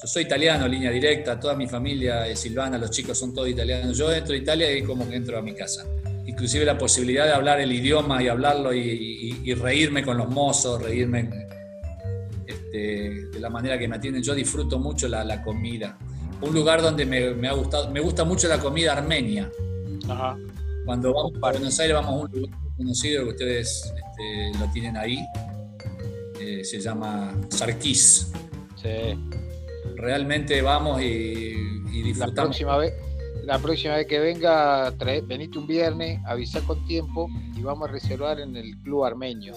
yo 0.00 0.06
soy 0.06 0.24
italiano, 0.24 0.66
línea 0.66 0.90
directa, 0.90 1.38
toda 1.38 1.54
mi 1.54 1.66
familia 1.66 2.26
es 2.26 2.40
silvana, 2.40 2.78
los 2.78 2.90
chicos 2.90 3.18
son 3.18 3.34
todos 3.34 3.48
italianos. 3.48 3.96
Yo 3.96 4.12
entro 4.12 4.34
a 4.34 4.38
Italia 4.38 4.76
y 4.76 4.82
como 4.82 5.08
que 5.08 5.16
entro 5.16 5.38
a 5.38 5.42
mi 5.42 5.54
casa 5.54 5.84
inclusive 6.28 6.66
la 6.66 6.76
posibilidad 6.76 7.24
de 7.24 7.32
hablar 7.32 7.58
el 7.58 7.72
idioma 7.72 8.22
y 8.22 8.28
hablarlo 8.28 8.74
y, 8.74 9.54
reírme 9.54 10.04
con 10.04 10.18
los 10.18 10.28
mozos, 10.28 10.80
reírme 10.82 11.30
este, 12.70 13.28
de 13.28 13.40
la 13.40 13.48
manera 13.48 13.78
que 13.78 13.88
me 13.88 13.96
atienden. 13.96 14.22
Yo 14.22 14.34
disfruto 14.34 14.78
mucho 14.78 15.08
la, 15.08 15.42
comida. 15.42 15.98
Un 16.40 16.54
lugar 16.54 16.82
donde 16.82 17.06
me, 17.06 17.48
ha 17.48 17.52
gustado, 17.52 17.90
me 17.90 18.00
gusta 18.00 18.24
mucho 18.24 18.48
la 18.48 18.58
comida 18.58 18.92
armenia. 18.92 19.50
Cuando 20.84 21.12
vamos 21.12 21.32
a 21.42 21.50
Buenos 21.50 21.78
Aires 21.80 21.94
vamos 21.94 22.10
a 22.10 22.14
un 22.14 22.30
lugar 22.32 22.58
conocido 22.76 23.24
que 23.24 23.30
ustedes 23.30 23.92
este, 23.94 24.58
lo 24.58 24.70
tienen 24.72 24.96
ahí. 24.96 25.18
Eh, 26.40 26.64
se 26.64 26.80
llama 26.80 27.34
Sarkis. 27.48 28.30
Sí. 28.76 29.18
Realmente 29.96 30.62
vamos 30.62 31.02
y, 31.02 31.54
y 31.92 32.02
disfrutamos. 32.02 32.36
La 32.36 32.42
próxima 32.44 32.76
vez, 32.76 32.94
la 33.44 33.58
próxima 33.58 33.96
vez 33.96 34.06
que 34.06 34.20
venga, 34.20 34.90
venite 35.26 35.58
un 35.58 35.66
viernes, 35.66 36.20
avisa 36.26 36.60
con 36.60 36.86
tiempo 36.86 37.28
y 37.56 37.62
vamos 37.62 37.88
a 37.88 37.92
reservar 37.92 38.40
en 38.40 38.56
el 38.56 38.76
club 38.82 39.04
armenio. 39.04 39.54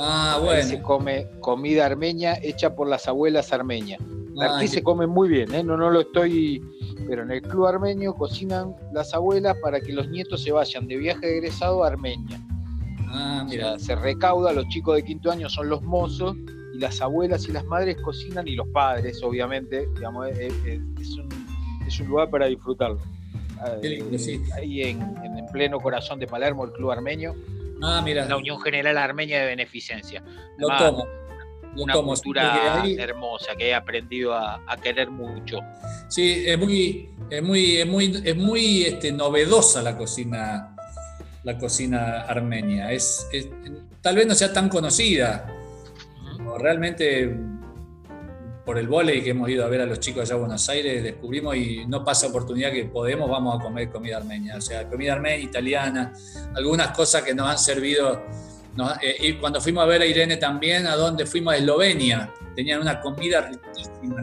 Ah, 0.00 0.40
bueno. 0.42 0.62
se 0.62 0.82
come 0.82 1.28
comida 1.40 1.86
armenia 1.86 2.38
hecha 2.42 2.74
por 2.74 2.88
las 2.88 3.06
abuelas 3.08 3.52
armenias. 3.52 4.00
Ah, 4.40 4.56
Aquí 4.56 4.68
se 4.68 4.82
come 4.82 5.06
muy 5.06 5.28
bien, 5.28 5.54
¿eh? 5.54 5.62
no, 5.62 5.76
no 5.76 5.90
lo 5.90 6.00
estoy. 6.00 6.62
Pero 7.06 7.22
en 7.22 7.30
el 7.30 7.42
club 7.42 7.66
armenio 7.66 8.14
cocinan 8.14 8.74
las 8.92 9.14
abuelas 9.14 9.56
para 9.62 9.80
que 9.80 9.92
los 9.92 10.08
nietos 10.08 10.42
se 10.42 10.52
vayan 10.52 10.88
de 10.88 10.96
viaje 10.96 11.26
de 11.26 11.38
egresado 11.38 11.84
a 11.84 11.88
Armenia. 11.88 12.40
Ah, 13.08 13.46
mira. 13.48 13.78
se 13.78 13.94
recauda, 13.94 14.52
los 14.52 14.66
chicos 14.68 14.96
de 14.96 15.04
quinto 15.04 15.30
año 15.30 15.48
son 15.48 15.68
los 15.68 15.82
mozos 15.82 16.34
y 16.74 16.78
las 16.78 17.00
abuelas 17.00 17.46
y 17.46 17.52
las 17.52 17.64
madres 17.66 17.96
cocinan 18.02 18.48
y 18.48 18.56
los 18.56 18.66
padres, 18.68 19.22
obviamente, 19.22 19.86
digamos, 19.94 20.28
es, 20.28 20.52
un, 21.16 21.28
es 21.86 22.00
un 22.00 22.08
lugar 22.08 22.30
para 22.30 22.46
disfrutarlo. 22.46 22.98
Eh, 23.82 24.02
ahí 24.56 24.82
en, 24.82 25.00
en, 25.00 25.46
pleno 25.52 25.78
corazón 25.78 26.18
de 26.18 26.26
Palermo, 26.26 26.64
el 26.64 26.72
Club 26.72 26.90
Armenio. 26.90 27.36
Ah, 27.82 28.00
mira. 28.04 28.26
La 28.26 28.36
Unión 28.36 28.60
General 28.60 28.96
Armenia 28.98 29.40
de 29.40 29.46
Beneficencia. 29.46 30.22
Lo 30.58 30.68
tomo. 30.76 31.06
una 31.76 31.94
cultura 31.94 32.82
hermosa 32.98 33.54
que 33.56 33.68
he 33.68 33.74
aprendido 33.74 34.34
a, 34.34 34.76
querer 34.82 35.10
mucho. 35.10 35.58
Sí, 36.08 36.44
es 36.46 36.58
muy, 36.58 37.10
es 37.30 37.42
muy, 37.42 37.76
es 37.78 37.86
muy, 37.86 38.22
es 38.24 38.36
muy 38.36 38.82
este, 38.84 39.12
novedosa 39.12 39.82
la 39.82 39.96
cocina, 39.96 40.76
la 41.42 41.58
cocina 41.58 42.22
armenia. 42.22 42.92
Es, 42.92 43.28
tal 44.00 44.16
vez 44.16 44.26
no 44.26 44.34
sea 44.34 44.52
tan 44.52 44.68
conocida. 44.68 45.46
Realmente 46.58 47.34
por 48.64 48.78
el 48.78 48.88
volei 48.88 49.22
que 49.22 49.30
hemos 49.30 49.48
ido 49.50 49.64
a 49.64 49.68
ver 49.68 49.82
a 49.82 49.86
los 49.86 50.00
chicos 50.00 50.22
allá 50.22 50.34
a 50.34 50.38
Buenos 50.38 50.68
Aires, 50.68 51.02
descubrimos 51.02 51.54
y 51.56 51.84
no 51.86 52.02
pasa 52.02 52.28
oportunidad 52.28 52.72
que 52.72 52.86
podemos, 52.86 53.28
vamos 53.28 53.60
a 53.60 53.62
comer 53.62 53.90
comida 53.90 54.16
armenia. 54.16 54.56
O 54.56 54.60
sea, 54.60 54.88
comida 54.88 55.12
armenia, 55.12 55.44
italiana, 55.44 56.12
algunas 56.54 56.88
cosas 56.96 57.22
que 57.22 57.34
nos 57.34 57.48
han 57.48 57.58
servido. 57.58 58.22
Eh, 59.02 59.16
y 59.20 59.32
cuando 59.34 59.60
fuimos 59.60 59.84
a 59.84 59.86
ver 59.86 60.02
a 60.02 60.06
Irene 60.06 60.38
también, 60.38 60.86
a 60.86 60.96
donde 60.96 61.26
fuimos 61.26 61.54
a 61.54 61.56
Eslovenia, 61.58 62.32
tenían 62.56 62.80
una 62.80 63.00
comida 63.00 63.42
riquísima. 63.42 64.22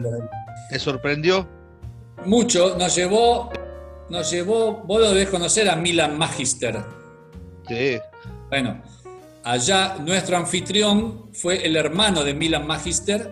¿Te 0.68 0.78
sorprendió? 0.78 1.48
Mucho, 2.24 2.76
nos 2.76 2.94
llevó, 2.94 3.50
nos 4.08 4.30
llevó, 4.30 4.82
vos 4.84 5.00
lo 5.00 5.10
debes 5.10 5.28
conocer 5.28 5.70
a 5.70 5.76
Milan 5.76 6.18
Magister. 6.18 6.82
Sí. 7.68 7.98
Bueno, 8.48 8.82
allá 9.44 9.96
nuestro 10.00 10.36
anfitrión 10.36 11.32
fue 11.32 11.64
el 11.64 11.76
hermano 11.76 12.24
de 12.24 12.34
Milan 12.34 12.66
Magister, 12.66 13.30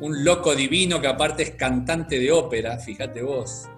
un 0.00 0.24
loco 0.24 0.54
divino 0.54 1.00
que 1.00 1.06
aparte 1.06 1.42
es 1.42 1.50
cantante 1.50 2.18
de 2.18 2.32
ópera, 2.32 2.78
fíjate 2.78 3.22
vos. 3.22 3.68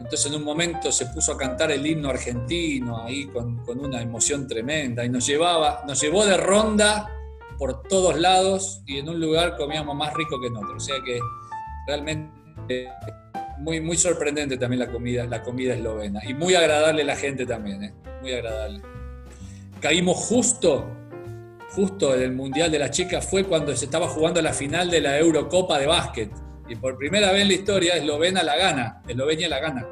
Entonces 0.00 0.26
en 0.26 0.36
un 0.36 0.44
momento 0.44 0.92
se 0.92 1.06
puso 1.06 1.32
a 1.32 1.36
cantar 1.36 1.72
el 1.72 1.84
himno 1.86 2.10
argentino 2.10 3.02
ahí 3.02 3.26
con, 3.26 3.60
una 3.66 4.00
emoción 4.00 4.46
tremenda 4.46 5.04
y 5.04 5.08
nos 5.08 5.26
llevaba, 5.26 5.82
nos 5.86 6.00
llevó 6.00 6.24
de 6.24 6.36
ronda 6.36 7.12
por 7.58 7.82
todos 7.82 8.18
lados 8.18 8.82
y 8.86 8.98
en 8.98 9.08
un 9.08 9.20
lugar 9.20 9.56
comíamos 9.56 9.96
más 9.96 10.14
rico 10.14 10.40
que 10.40 10.46
en 10.46 10.56
otro. 10.56 10.76
O 10.76 10.80
sea 10.80 10.96
que 11.04 11.18
realmente 11.86 12.88
muy, 13.58 13.80
muy 13.80 13.96
sorprendente 13.96 14.56
también 14.58 14.80
la 14.80 14.92
comida, 14.92 15.26
la 15.26 15.42
comida 15.42 15.74
eslovena 15.74 16.20
y 16.24 16.34
muy 16.34 16.54
agradable 16.54 17.02
la 17.04 17.16
gente 17.16 17.44
también, 17.44 17.82
¿eh? 17.82 17.94
muy 18.22 18.32
agradable. 18.32 18.80
Caímos 19.80 20.16
justo 20.16 20.86
justo 21.76 22.14
en 22.14 22.22
el 22.22 22.32
Mundial 22.32 22.72
de 22.72 22.78
las 22.78 22.90
Chicas 22.90 23.28
fue 23.28 23.44
cuando 23.44 23.76
se 23.76 23.84
estaba 23.84 24.08
jugando 24.08 24.40
la 24.40 24.54
final 24.54 24.90
de 24.90 25.02
la 25.02 25.18
Eurocopa 25.18 25.78
de 25.78 25.86
básquet. 25.86 26.32
Y 26.68 26.74
por 26.74 26.96
primera 26.96 27.30
vez 27.30 27.42
en 27.42 27.48
la 27.48 27.54
historia, 27.54 27.96
Eslovenia 27.96 28.42
la 28.42 28.56
gana, 28.56 29.02
Eslovenia 29.06 29.48
la 29.48 29.60
gana. 29.60 29.86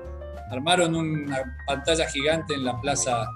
Armaron 0.50 0.94
una 0.96 1.56
pantalla 1.66 2.08
gigante 2.08 2.54
en 2.54 2.64
la 2.64 2.80
plaza 2.80 3.28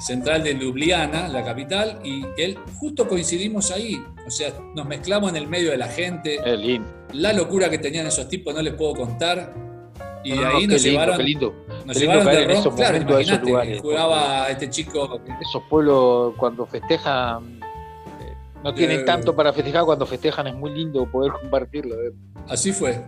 central 0.00 0.44
de 0.44 0.54
Ljubljana, 0.54 1.28
la 1.28 1.44
capital, 1.44 1.98
y 2.04 2.24
él 2.36 2.56
justo 2.78 3.08
coincidimos 3.08 3.72
ahí. 3.72 4.00
O 4.24 4.30
sea, 4.30 4.52
nos 4.76 4.86
mezclamos 4.86 5.30
en 5.30 5.36
el 5.36 5.48
medio 5.48 5.72
de 5.72 5.78
la 5.78 5.88
gente. 5.88 6.38
La 7.12 7.32
locura 7.32 7.68
que 7.68 7.78
tenían 7.78 8.06
esos 8.06 8.28
tipos 8.28 8.54
no 8.54 8.62
les 8.62 8.74
puedo 8.74 8.94
contar. 8.94 9.52
Y 10.22 10.36
de 10.36 10.44
ahí 10.46 10.66
nos 10.66 10.82
llevaron. 10.82 11.18
Nos 11.88 11.98
llevaron 11.98 12.26
de 12.26 12.44
Ron, 12.44 12.76
claro, 12.76 12.96
imagínate, 12.98 13.78
jugaba 13.78 14.50
este 14.50 14.68
chico. 14.68 15.22
Esos 15.40 15.62
pueblos 15.70 16.34
cuando 16.36 16.66
festejan 16.66 17.60
eh, 18.20 18.34
no 18.62 18.74
tienen 18.74 19.00
eh, 19.00 19.04
tanto 19.04 19.34
para 19.34 19.54
festejar, 19.54 19.86
cuando 19.86 20.04
festejan 20.04 20.48
es 20.48 20.54
muy 20.54 20.70
lindo 20.70 21.10
poder 21.10 21.32
compartirlo. 21.32 21.94
Eh. 21.94 22.12
Así 22.46 22.72
fue. 22.72 23.02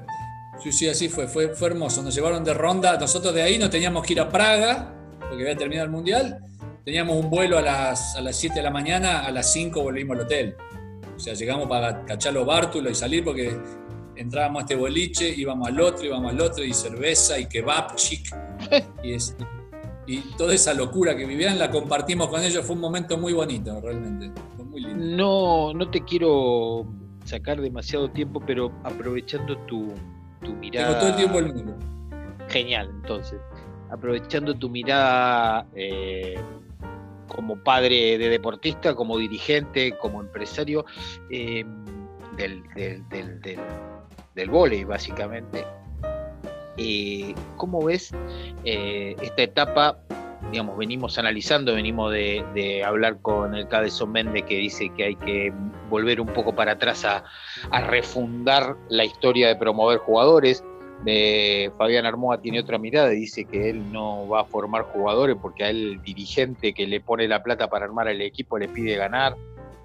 Sí, 0.63 0.73
sí, 0.73 0.89
así 0.89 1.11
fue. 1.11 1.29
fue. 1.29 1.49
Fue 1.49 1.69
hermoso. 1.69 2.03
Nos 2.03 2.15
llevaron 2.15 2.43
de 2.43 2.55
ronda. 2.55 2.97
Nosotros 2.97 3.35
de 3.35 3.43
ahí 3.43 3.59
no 3.59 3.69
teníamos 3.69 4.03
que 4.03 4.15
ir 4.15 4.21
a 4.23 4.31
Praga, 4.31 4.95
porque 5.29 5.43
había 5.43 5.57
terminado 5.57 5.85
el 5.85 5.93
mundial. 5.93 6.39
Teníamos 6.83 7.23
un 7.23 7.29
vuelo 7.29 7.59
a 7.59 7.61
las, 7.61 8.17
a 8.17 8.23
las 8.23 8.35
7 8.37 8.55
de 8.55 8.63
la 8.63 8.71
mañana, 8.71 9.27
a 9.27 9.31
las 9.31 9.53
5 9.53 9.83
volvimos 9.83 10.17
al 10.17 10.23
hotel. 10.23 10.57
O 11.15 11.21
sea, 11.21 11.35
llegamos 11.35 11.69
para 11.69 12.07
cachar 12.07 12.33
los 12.33 12.47
bártulos 12.47 12.93
y 12.93 12.95
salir 12.95 13.23
porque 13.23 13.59
entrábamos 14.17 14.61
a 14.61 14.65
este 14.65 14.77
boliche, 14.77 15.29
íbamos 15.29 15.69
al 15.69 15.81
otro, 15.81 16.05
íbamos 16.05 16.33
al 16.33 16.41
otro, 16.41 16.65
y 16.65 16.73
cerveza, 16.73 17.39
y 17.39 17.47
kebab, 17.47 17.95
chic. 17.97 18.35
y, 19.03 19.17
y 20.07 20.19
toda 20.37 20.55
esa 20.55 20.75
locura 20.75 21.17
que 21.17 21.25
vivían 21.25 21.59
la 21.59 21.71
compartimos 21.71 22.29
con 22.29 22.43
ellos, 22.43 22.65
fue 22.65 22.75
un 22.75 22.83
momento 22.83 23.17
muy 23.17 23.33
bonito, 23.33 23.81
realmente. 23.81 24.31
Fue 24.57 24.65
muy 24.65 24.81
lindo. 24.81 25.05
No, 25.17 25.73
no 25.75 25.91
te 25.91 26.05
quiero 26.05 26.87
sacar 27.25 27.61
demasiado 27.61 28.11
tiempo, 28.11 28.43
pero 28.45 28.73
aprovechando 28.85 29.57
tu, 29.67 29.95
tu 30.43 30.53
mirada. 30.55 30.89
Tengo 30.89 31.01
todo 31.01 31.11
el 31.11 31.17
tiempo 31.17 31.37
del 31.37 31.55
mundo. 31.55 31.77
Genial, 32.49 32.91
entonces. 33.03 33.41
Aprovechando 33.91 34.55
tu 34.55 34.69
mirada 34.69 35.67
eh, 35.75 36.37
como 37.29 37.57
padre 37.63 38.19
de 38.19 38.29
deportista, 38.29 38.95
como 38.95 39.17
dirigente, 39.19 39.97
como 39.99 40.21
empresario 40.21 40.85
eh, 41.31 41.65
del, 42.37 42.63
del, 43.09 43.09
del 44.35 44.51
vóley, 44.51 44.85
básicamente. 44.85 45.65
y 46.77 47.35
¿Cómo 47.57 47.85
ves 47.85 48.13
eh, 48.65 49.17
esta 49.21 49.43
etapa? 49.43 49.99
Digamos, 50.51 50.77
venimos 50.79 51.19
analizando, 51.19 51.75
venimos 51.75 52.13
de, 52.13 52.83
hablar 52.85 53.21
con 53.21 53.55
el 53.55 53.69
Cadezón 53.69 54.13
Méndez 54.13 54.45
que 54.45 54.57
dice 54.57 54.91
que 54.97 55.05
hay 55.05 55.17
que 55.17 55.53
volver 55.89 56.21
un 56.21 56.29
poco 56.29 56.55
para 56.55 56.73
atrás 56.73 57.05
a, 57.05 57.25
refundar 57.83 58.77
la 58.89 59.05
historia 59.05 59.49
de 59.49 59.57
promover 59.57 59.99
jugadores. 59.99 60.65
de 61.05 61.71
Fabián 61.79 62.07
Armoa 62.07 62.41
tiene 62.41 62.61
otra 62.61 62.79
mirada, 62.79 63.11
dice 63.11 63.45
que 63.45 63.71
él 63.71 63.93
no 63.93 64.29
va 64.29 64.41
a 64.41 64.45
formar 64.45 64.83
jugadores 64.85 65.37
porque 65.41 65.65
a 65.65 65.71
él 65.71 65.93
el 65.93 66.03
dirigente 66.03 66.73
que 66.73 66.87
le 66.87 67.01
pone 67.01 67.29
la 67.29 67.43
plata 67.43 67.69
para 67.69 67.85
armar 67.85 68.09
el 68.09 68.23
equipo 68.23 68.59
le 68.59 68.69
pide 68.69 68.97
ganar. 68.97 69.37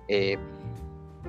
Eh, 0.08 0.38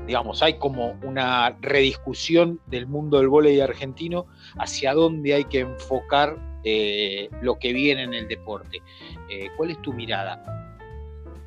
digamos, 0.07 0.43
hay 0.43 0.55
como 0.55 0.99
una 1.03 1.57
rediscusión 1.61 2.61
del 2.67 2.87
mundo 2.87 3.19
del 3.19 3.29
voleibol 3.29 3.69
argentino 3.69 4.27
hacia 4.59 4.93
dónde 4.95 5.35
hay 5.35 5.45
que 5.45 5.61
enfocar 5.61 6.61
eh, 6.65 7.29
lo 7.43 7.59
que 7.59 7.73
viene 7.73 8.03
en 8.03 8.15
el 8.15 8.29
deporte. 8.29 8.83
Eh, 9.31 9.49
¿Cuál 9.57 9.71
es 9.71 9.83
tu 9.83 9.93
mirada? 9.93 10.43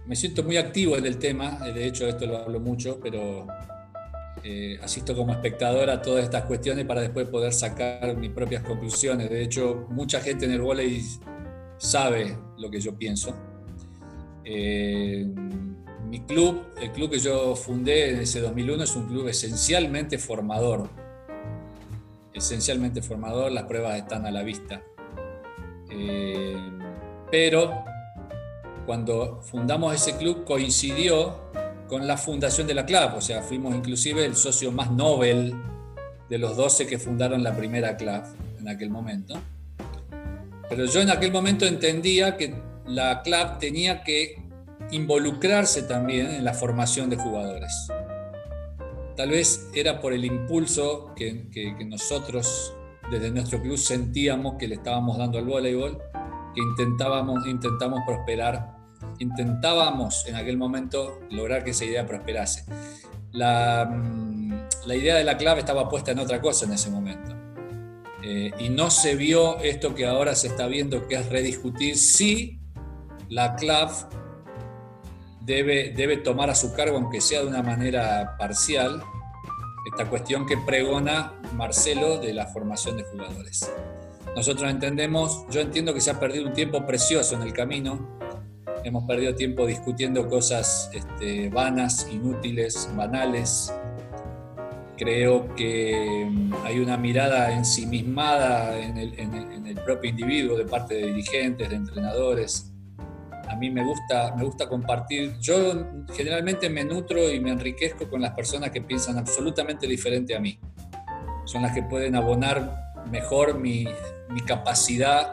Me 0.06 0.16
siento 0.16 0.44
muy 0.44 0.58
activo 0.58 0.98
en 0.98 1.06
el 1.06 1.20
tema, 1.20 1.60
de 1.60 1.86
hecho 1.86 2.08
esto 2.08 2.26
lo 2.26 2.38
hablo 2.38 2.60
mucho, 2.60 3.00
pero 3.02 3.46
eh, 4.44 4.80
asisto 4.82 5.16
como 5.16 5.32
espectador 5.34 5.90
a 5.90 6.02
todas 6.02 6.24
estas 6.24 6.46
cuestiones 6.46 6.86
para 6.86 7.02
después 7.02 7.28
poder 7.28 7.54
sacar 7.54 8.16
mis 8.18 8.32
propias 8.32 8.64
conclusiones. 8.64 9.30
De 9.30 9.44
hecho, 9.44 9.88
mucha 9.90 10.20
gente 10.20 10.46
en 10.46 10.54
el 10.54 10.62
voleibol 10.62 11.04
sabe 11.78 12.38
lo 12.58 12.70
que 12.70 12.80
yo 12.80 12.96
pienso 12.96 13.36
mi 16.10 16.22
club, 16.22 16.64
el 16.82 16.92
club 16.92 17.12
que 17.12 17.20
yo 17.20 17.56
fundé 17.56 18.10
en 18.10 18.22
ese 18.22 18.42
2001 18.42 18.84
es 18.84 18.96
un 18.96 19.08
club 19.08 19.28
esencialmente 19.28 20.18
formador. 20.18 20.90
Esencialmente 22.34 23.04
formador, 23.04 23.52
las 23.52 23.66
pruebas 23.66 23.98
están 23.98 24.26
a 24.26 24.32
la 24.32 24.42
vista. 24.42 24.82
Eh, 25.92 26.58
pero 27.30 27.84
cuando 28.88 29.40
fundamos 29.44 29.94
ese 29.94 30.18
club 30.18 30.46
coincidió 30.46 31.42
con 31.88 32.08
la 32.08 32.18
fundación 32.18 32.66
de 32.66 32.74
la 32.74 32.88
CLAP, 32.88 33.18
o 33.18 33.22
sea, 33.22 33.44
fuimos 33.44 33.76
inclusive 33.76 34.26
el 34.26 34.36
socio 34.36 34.72
más 34.72 34.90
nobel 34.92 35.54
de 36.28 36.38
los 36.40 36.58
12 36.58 36.88
que 36.88 36.98
fundaron 36.98 37.44
la 37.44 37.56
primera 37.56 37.96
CLAP 37.98 38.26
en 38.60 38.68
aquel 38.68 38.90
momento. 38.90 39.36
Pero 40.70 40.86
yo 40.86 41.02
en 41.02 41.12
aquel 41.12 41.32
momento 41.32 41.68
entendía 41.68 42.36
que 42.36 42.56
la 42.88 43.22
CLAP 43.22 43.60
tenía 43.60 44.04
que 44.04 44.49
involucrarse 44.92 45.84
también 45.84 46.28
en 46.28 46.44
la 46.44 46.54
formación 46.54 47.10
de 47.10 47.18
jugadores. 47.18 47.72
Tal 49.16 49.30
vez 49.30 49.70
era 49.74 50.00
por 50.00 50.14
el 50.14 50.26
impulso 50.26 51.14
que, 51.16 51.48
nosotros 51.86 52.74
desde 53.12 53.32
nuestro 53.32 53.62
club 53.62 53.78
sentíamos 53.78 54.56
que 54.58 54.68
le 54.68 54.76
estábamos 54.76 55.18
dando 55.18 55.38
al 55.40 55.46
voleibol, 55.46 56.02
que 56.56 56.62
intentábamos, 56.62 57.46
intentamos 57.46 58.00
prosperar, 58.06 58.78
intentábamos 59.20 60.26
en 60.28 60.36
aquel 60.36 60.58
momento 60.58 61.20
lograr 61.30 61.64
que 61.64 61.72
esa 61.72 61.86
idea 61.86 62.06
prosperase. 62.06 62.66
La, 63.32 63.86
mm, 63.92 64.40
la 64.86 64.96
idea 64.96 65.16
de 65.16 65.24
la 65.24 65.38
clave 65.38 65.60
estaba 65.60 65.90
puesta 65.90 66.12
en 66.12 66.20
otra 66.20 66.42
cosa 66.42 66.66
en 66.66 66.74
ese 66.74 66.90
momento. 66.90 67.36
Eh, 68.24 68.52
y 68.60 68.70
no 68.70 68.90
se 68.90 69.16
vio 69.16 69.60
esto 69.60 69.96
que 69.96 70.06
ahora 70.06 70.36
se 70.36 70.48
está 70.48 70.68
viendo, 70.68 71.08
que 71.08 71.16
es 71.16 71.30
rediscutir 71.30 71.98
si 71.98 72.60
la 73.30 73.56
CLAF 73.56 74.06
debe, 75.50 75.92
debe 75.96 76.18
tomar 76.18 76.52
a 76.52 76.56
su 76.56 76.74
cargo, 76.74 76.98
aunque 76.98 77.22
sea 77.22 77.42
de 77.42 77.48
una 77.48 77.64
manera 77.64 78.36
parcial, 78.38 79.02
esta 79.92 80.08
cuestión 80.08 80.46
que 80.46 80.58
pregona 80.58 81.34
Marcelo 81.56 82.20
de 82.20 82.34
la 82.34 82.46
formación 82.46 82.98
de 82.98 83.04
jugadores. 83.04 83.72
Nosotros 84.36 84.70
entendemos, 84.70 85.46
yo 85.50 85.62
entiendo 85.62 85.94
que 85.94 86.02
se 86.02 86.12
ha 86.12 86.20
perdido 86.20 86.46
un 86.46 86.54
tiempo 86.54 86.86
precioso 86.86 87.36
en 87.36 87.42
el 87.42 87.54
camino, 87.54 88.20
hemos 88.84 89.06
perdido 89.06 89.34
tiempo 89.34 89.66
discutiendo 89.66 90.30
cosas 90.30 90.92
este, 90.94 91.50
vanas, 91.50 92.08
inútiles, 92.12 92.88
banales. 92.96 93.74
Creo 94.98 95.56
que 95.56 96.28
mm, 96.30 96.54
hay 96.64 96.80
una 96.80 96.96
mirada 96.96 97.52
ensimismada 97.54 98.78
en 98.78 98.98
el, 98.98 99.20
en 99.20 99.66
el 99.66 99.76
propio 99.84 100.12
individuo 100.12 100.56
de 100.58 100.66
parte 100.66 100.94
de 100.94 101.08
dirigentes, 101.08 101.70
de 101.70 101.76
entrenadores, 101.76 102.69
a 103.50 103.56
mí 103.56 103.70
me 103.72 103.84
gusta, 103.84 104.36
me 104.36 104.44
gusta 104.44 104.70
compartir. 104.70 105.38
Yo 105.40 105.86
generalmente 106.14 106.70
me 106.70 106.84
nutro 106.84 107.32
y 107.32 107.40
me 107.40 107.52
enriquezco 107.52 108.08
con 108.08 108.22
las 108.22 108.34
personas 108.34 108.70
que 108.72 108.82
piensan 108.82 109.18
absolutamente 109.18 109.88
diferente 109.88 110.36
a 110.36 110.40
mí. 110.40 110.60
Son 111.46 111.64
las 111.64 111.74
que 111.74 111.82
pueden 111.84 112.16
abonar 112.16 112.94
mejor 113.10 113.58
mi, 113.58 113.86
mi 114.30 114.42
capacidad 114.42 115.32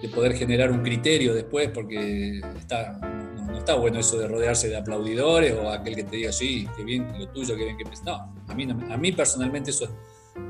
de 0.00 0.08
poder 0.08 0.34
generar 0.34 0.70
un 0.70 0.82
criterio 0.82 1.34
después, 1.34 1.68
porque 1.68 2.40
está, 2.58 2.92
no, 2.92 3.58
está 3.58 3.74
bueno 3.74 3.98
eso 3.98 4.18
de 4.18 4.26
rodearse 4.26 4.68
de 4.68 4.76
aplaudidores 4.76 5.54
o 5.54 5.70
aquel 5.70 5.96
que 5.96 6.04
te 6.04 6.16
diga, 6.16 6.32
sí, 6.32 6.66
qué 6.76 6.84
bien 6.84 7.06
lo 7.18 7.28
tuyo, 7.28 7.54
qué 7.56 7.64
bien 7.64 7.76
que... 7.76 7.84
No, 8.04 8.34
a 8.48 8.54
mí, 8.54 8.66
a 8.70 8.96
mí 8.96 9.12
personalmente 9.12 9.70
eso 9.70 9.94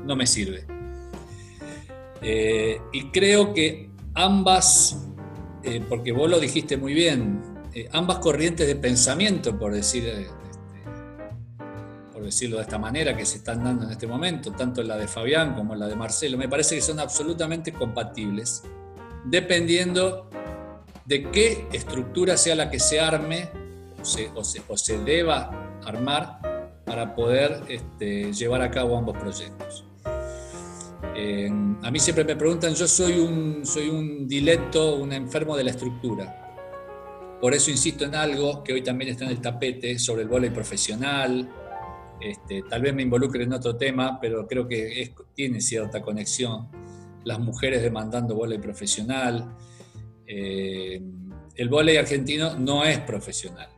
no 0.05 0.15
me 0.15 0.25
sirve. 0.25 0.65
Eh, 2.21 2.79
y 2.93 3.11
creo 3.11 3.53
que 3.53 3.89
ambas 4.13 5.05
eh, 5.65 5.81
porque 5.87 6.11
vos 6.11 6.29
lo 6.29 6.39
dijiste 6.39 6.77
muy 6.77 6.93
bien, 6.93 7.41
eh, 7.73 7.89
ambas 7.91 8.19
corrientes 8.19 8.67
de 8.67 8.75
pensamiento, 8.75 9.57
por, 9.57 9.73
decir, 9.73 10.05
este, 10.05 10.31
por 12.13 12.23
decirlo 12.23 12.57
de 12.57 12.63
esta 12.63 12.77
manera, 12.77 13.17
que 13.17 13.25
se 13.25 13.37
están 13.37 13.63
dando 13.63 13.85
en 13.85 13.91
este 13.91 14.07
momento, 14.07 14.51
tanto 14.51 14.83
la 14.83 14.95
de 14.95 15.07
Fabián 15.07 15.55
como 15.55 15.75
la 15.75 15.87
de 15.87 15.95
Marcelo, 15.95 16.37
me 16.37 16.47
parece 16.47 16.75
que 16.75 16.81
son 16.81 16.99
absolutamente 16.99 17.73
compatibles, 17.73 18.63
dependiendo 19.25 20.29
de 21.05 21.31
qué 21.31 21.67
estructura 21.73 22.37
sea 22.37 22.55
la 22.55 22.69
que 22.69 22.79
se 22.79 22.99
arme 22.99 23.49
o 24.35 24.43
se, 24.77 24.97
deba 24.99 25.79
armar 25.83 26.83
para 26.85 27.15
poder 27.15 27.63
este, 27.67 28.31
llevar 28.33 28.61
a 28.61 28.69
cabo 28.69 28.97
ambos 28.97 29.17
proyectos. 29.17 29.83
Eh, 31.15 31.49
a 31.81 31.91
mí 31.91 31.99
siempre 31.99 32.23
me 32.23 32.35
preguntan, 32.35 32.73
yo 32.73 32.87
soy 32.87 33.19
un, 33.19 33.65
soy 33.65 33.89
un 33.89 34.27
dilecto, 34.27 34.95
un 34.95 35.13
enfermo 35.13 35.55
de 35.55 35.63
la 35.63 35.71
estructura. 35.71 36.41
Por 37.39 37.53
eso 37.53 37.69
insisto 37.69 38.05
en 38.05 38.15
algo 38.15 38.63
que 38.63 38.73
hoy 38.73 38.81
también 38.81 39.11
está 39.11 39.25
en 39.25 39.31
el 39.31 39.41
tapete 39.41 39.99
sobre 39.99 40.23
el 40.23 40.27
voleibol 40.27 40.55
profesional. 40.55 41.49
Este, 42.19 42.63
tal 42.63 42.81
vez 42.81 42.93
me 42.93 43.03
involucre 43.03 43.43
en 43.43 43.53
otro 43.53 43.75
tema, 43.75 44.19
pero 44.19 44.47
creo 44.47 44.67
que 44.67 45.13
tiene 45.33 45.61
cierta 45.61 46.01
conexión. 46.01 46.69
Las 47.23 47.39
mujeres 47.39 47.81
demandando 47.81 48.35
voleibol 48.35 48.63
profesional. 48.63 49.55
Eh, 50.25 51.01
el 51.55 51.69
voleibol 51.69 52.03
argentino 52.03 52.57
no 52.57 52.83
es 52.83 52.99
profesional. 52.99 53.69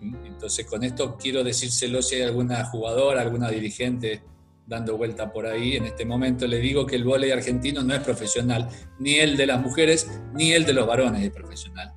Entonces, 0.00 0.66
con 0.66 0.82
esto 0.82 1.16
quiero 1.16 1.44
decírselo 1.44 2.02
si 2.02 2.16
hay 2.16 2.22
alguna 2.22 2.64
jugadora, 2.64 3.20
alguna 3.20 3.50
dirigente 3.50 4.22
dando 4.70 4.96
vuelta 4.96 5.32
por 5.32 5.46
ahí 5.46 5.76
en 5.76 5.84
este 5.84 6.04
momento, 6.04 6.46
le 6.46 6.58
digo 6.60 6.86
que 6.86 6.94
el 6.94 7.02
vóley 7.02 7.32
argentino 7.32 7.82
no 7.82 7.92
es 7.92 8.00
profesional, 8.00 8.68
ni 9.00 9.16
el 9.16 9.36
de 9.36 9.46
las 9.46 9.60
mujeres, 9.60 10.08
ni 10.32 10.52
el 10.52 10.64
de 10.64 10.72
los 10.72 10.86
varones 10.86 11.24
es 11.24 11.32
profesional. 11.32 11.92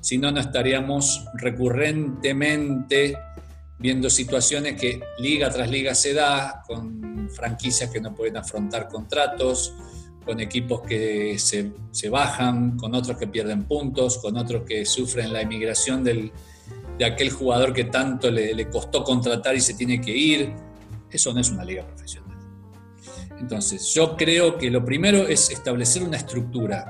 Si 0.00 0.16
no, 0.16 0.30
no 0.30 0.38
estaríamos 0.38 1.26
recurrentemente 1.34 3.18
viendo 3.80 4.08
situaciones 4.08 4.80
que 4.80 5.00
liga 5.18 5.50
tras 5.50 5.68
liga 5.68 5.96
se 5.96 6.14
da, 6.14 6.62
con 6.64 7.28
franquicias 7.28 7.90
que 7.90 8.00
no 8.00 8.14
pueden 8.14 8.36
afrontar 8.36 8.86
contratos, 8.86 9.74
con 10.24 10.38
equipos 10.38 10.82
que 10.82 11.36
se, 11.40 11.72
se 11.90 12.08
bajan, 12.08 12.76
con 12.76 12.94
otros 12.94 13.18
que 13.18 13.26
pierden 13.26 13.64
puntos, 13.64 14.18
con 14.18 14.36
otros 14.36 14.62
que 14.62 14.86
sufren 14.86 15.32
la 15.32 15.40
emigración 15.40 16.04
del, 16.04 16.30
de 16.96 17.04
aquel 17.04 17.30
jugador 17.30 17.72
que 17.72 17.84
tanto 17.84 18.30
le, 18.30 18.54
le 18.54 18.70
costó 18.70 19.02
contratar 19.02 19.56
y 19.56 19.60
se 19.60 19.74
tiene 19.74 20.00
que 20.00 20.16
ir 20.16 20.66
eso 21.10 21.32
no 21.32 21.40
es 21.40 21.50
una 21.50 21.64
liga 21.64 21.86
profesional. 21.86 22.36
Entonces, 23.38 23.92
yo 23.94 24.16
creo 24.16 24.56
que 24.56 24.70
lo 24.70 24.84
primero 24.84 25.26
es 25.26 25.50
establecer 25.50 26.02
una 26.02 26.16
estructura, 26.16 26.86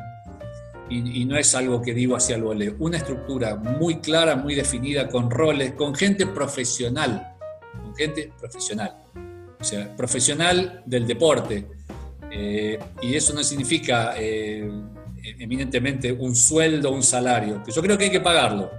y, 0.89 1.25
no 1.25 1.37
es 1.37 1.53
algo 1.57 1.83
que 1.83 1.93
digo 1.93 2.15
hacia 2.15 2.37
el 2.37 2.45
voleo, 2.45 2.77
una 2.79 2.99
estructura 2.99 3.57
muy 3.57 3.97
clara, 3.97 4.37
muy 4.37 4.55
definida, 4.55 5.09
con 5.09 5.31
roles, 5.31 5.73
con 5.73 5.95
gente 5.95 6.27
profesional, 6.27 7.35
con 7.83 7.95
gente 7.97 8.33
profesional, 8.39 8.97
o 9.59 9.65
sea, 9.65 9.95
profesional 9.97 10.83
del 10.87 11.07
deporte. 11.07 11.67
Eh, 12.31 12.79
y 13.03 13.15
eso 13.15 13.35
no 13.35 13.43
significa 13.43 14.15
eh, 14.17 14.71
eminentemente 15.39 16.13
un 16.13 16.37
sueldo, 16.37 16.93
un 16.93 17.03
salario, 17.03 17.63
que 17.65 17.73
yo 17.73 17.83
creo 17.83 17.99
que 17.99 18.05
hay 18.05 18.11
que 18.11 18.21
pagarlo. 18.21 18.71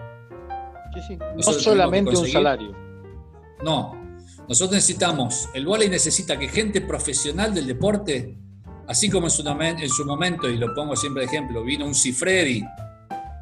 No 1.36 1.44
solamente 1.44 2.18
un 2.18 2.28
salario. 2.28 2.76
No, 3.64 4.07
nosotros 4.48 4.76
necesitamos, 4.76 5.50
el 5.54 5.66
vóley 5.66 5.90
necesita 5.90 6.40
que 6.40 6.48
gente 6.48 6.82
profesional 6.82 7.54
del 7.54 7.68
deporte, 7.68 8.38
así 8.88 9.10
como 9.10 9.28
en 9.28 9.32
su, 9.32 9.48
en 9.48 9.90
su 9.90 10.06
momento, 10.06 10.50
y 10.50 10.58
lo 10.58 10.74
pongo 10.74 10.96
siempre 10.96 11.22
de 11.22 11.28
ejemplo, 11.28 11.64
vino 11.64 11.86
un 11.86 11.94
Cifredi 11.94 12.64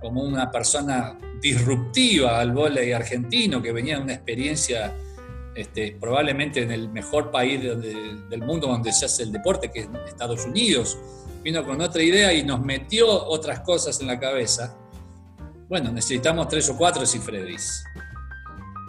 como 0.02 0.24
una 0.24 0.50
persona 0.52 1.18
disruptiva 1.42 2.40
al 2.40 2.54
vóley 2.54 2.92
argentino, 2.92 3.62
que 3.62 3.72
venía 3.72 3.98
de 3.98 4.04
una 4.04 4.14
experiencia 4.14 4.96
este, 5.56 5.96
probablemente 6.00 6.64
en 6.64 6.72
el 6.72 6.90
mejor 6.90 7.32
país 7.32 7.62
del 7.62 8.42
mundo 8.42 8.68
donde 8.68 8.92
se 8.92 9.06
hace 9.06 9.24
el 9.24 9.32
deporte, 9.32 9.72
que 9.72 9.82
es 9.82 9.90
Estados 10.08 10.46
Unidos, 10.46 10.98
vino 11.44 11.64
con 11.64 11.80
otra 11.82 12.02
idea 12.02 12.34
y 12.34 12.44
nos 12.44 12.62
metió 12.62 13.08
otras 13.08 13.60
cosas 13.60 14.02
en 14.02 14.08
la 14.08 14.20
cabeza. 14.20 14.76
Bueno, 15.70 15.92
necesitamos 15.92 16.48
tres 16.48 16.68
o 16.70 16.76
cuatro 16.76 17.06
Cifredis. 17.06 17.84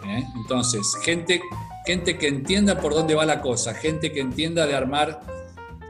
¿eh? 0.07 0.23
Entonces, 0.35 0.81
gente 1.03 1.41
gente 1.87 2.17
que 2.17 2.27
entienda 2.27 2.81
por 2.81 2.93
dónde 2.93 3.15
va 3.15 3.25
la 3.25 3.39
cosa, 3.39 3.73
gente 3.73 4.11
que 4.11 4.19
entienda 4.19 4.67
de 4.67 4.75
armar 4.75 5.21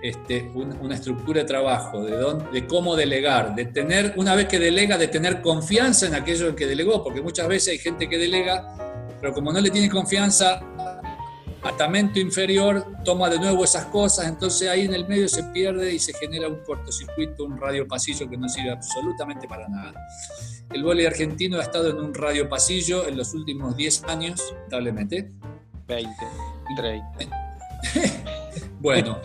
este, 0.03 0.47
una 0.53 0.93
estructura 0.93 1.41
de 1.41 1.47
trabajo, 1.47 2.03
de, 2.03 2.15
de, 2.51 2.67
cómo 2.67 2.95
delegar, 2.95 3.55
de 3.55 3.65
tener, 3.65 4.13
una 4.15 4.35
vez 4.35 4.47
que 4.47 4.59
delega, 4.59 4.95
de 4.95 5.07
tener 5.07 5.41
confianza 5.41 6.05
en 6.05 6.13
aquello 6.13 6.49
en 6.49 6.55
que 6.55 6.67
delegó, 6.67 7.03
porque 7.03 7.19
muchas 7.19 7.47
veces 7.47 7.69
hay 7.69 7.79
gente 7.79 8.07
que 8.07 8.19
delega, 8.19 9.07
pero 9.19 9.33
como 9.33 9.51
no 9.51 9.59
le 9.59 9.71
tiene 9.71 9.89
confianza, 9.89 10.61
atamento 11.63 12.19
inferior 12.19 12.85
toma 13.03 13.27
de 13.27 13.39
nuevo 13.39 13.63
esas 13.63 13.85
cosas, 13.85 14.27
entonces 14.27 14.69
ahí 14.69 14.85
en 14.85 14.93
el 14.93 15.07
medio 15.07 15.27
se 15.27 15.45
pierde 15.45 15.91
y 15.95 15.97
se 15.97 16.13
genera 16.13 16.47
un 16.47 16.59
cortocircuito, 16.63 17.43
un 17.43 17.59
radio 17.59 17.87
pasillo 17.87 18.29
que 18.29 18.37
no 18.37 18.47
sirve 18.47 18.69
absolutamente 18.69 19.47
para 19.47 19.67
nada. 19.67 19.93
El 20.71 20.83
vóley 20.83 21.07
argentino 21.07 21.57
ha 21.57 21.63
estado 21.63 21.89
en 21.89 21.97
un 21.97 22.13
radio 22.13 22.47
pasillo 22.47 23.07
en 23.07 23.17
los 23.17 23.33
últimos 23.33 23.75
10 23.75 24.03
años, 24.03 24.43
lamentablemente, 24.51 25.31
20, 25.88 26.11
30. 26.75 27.17
bueno, 28.79 29.19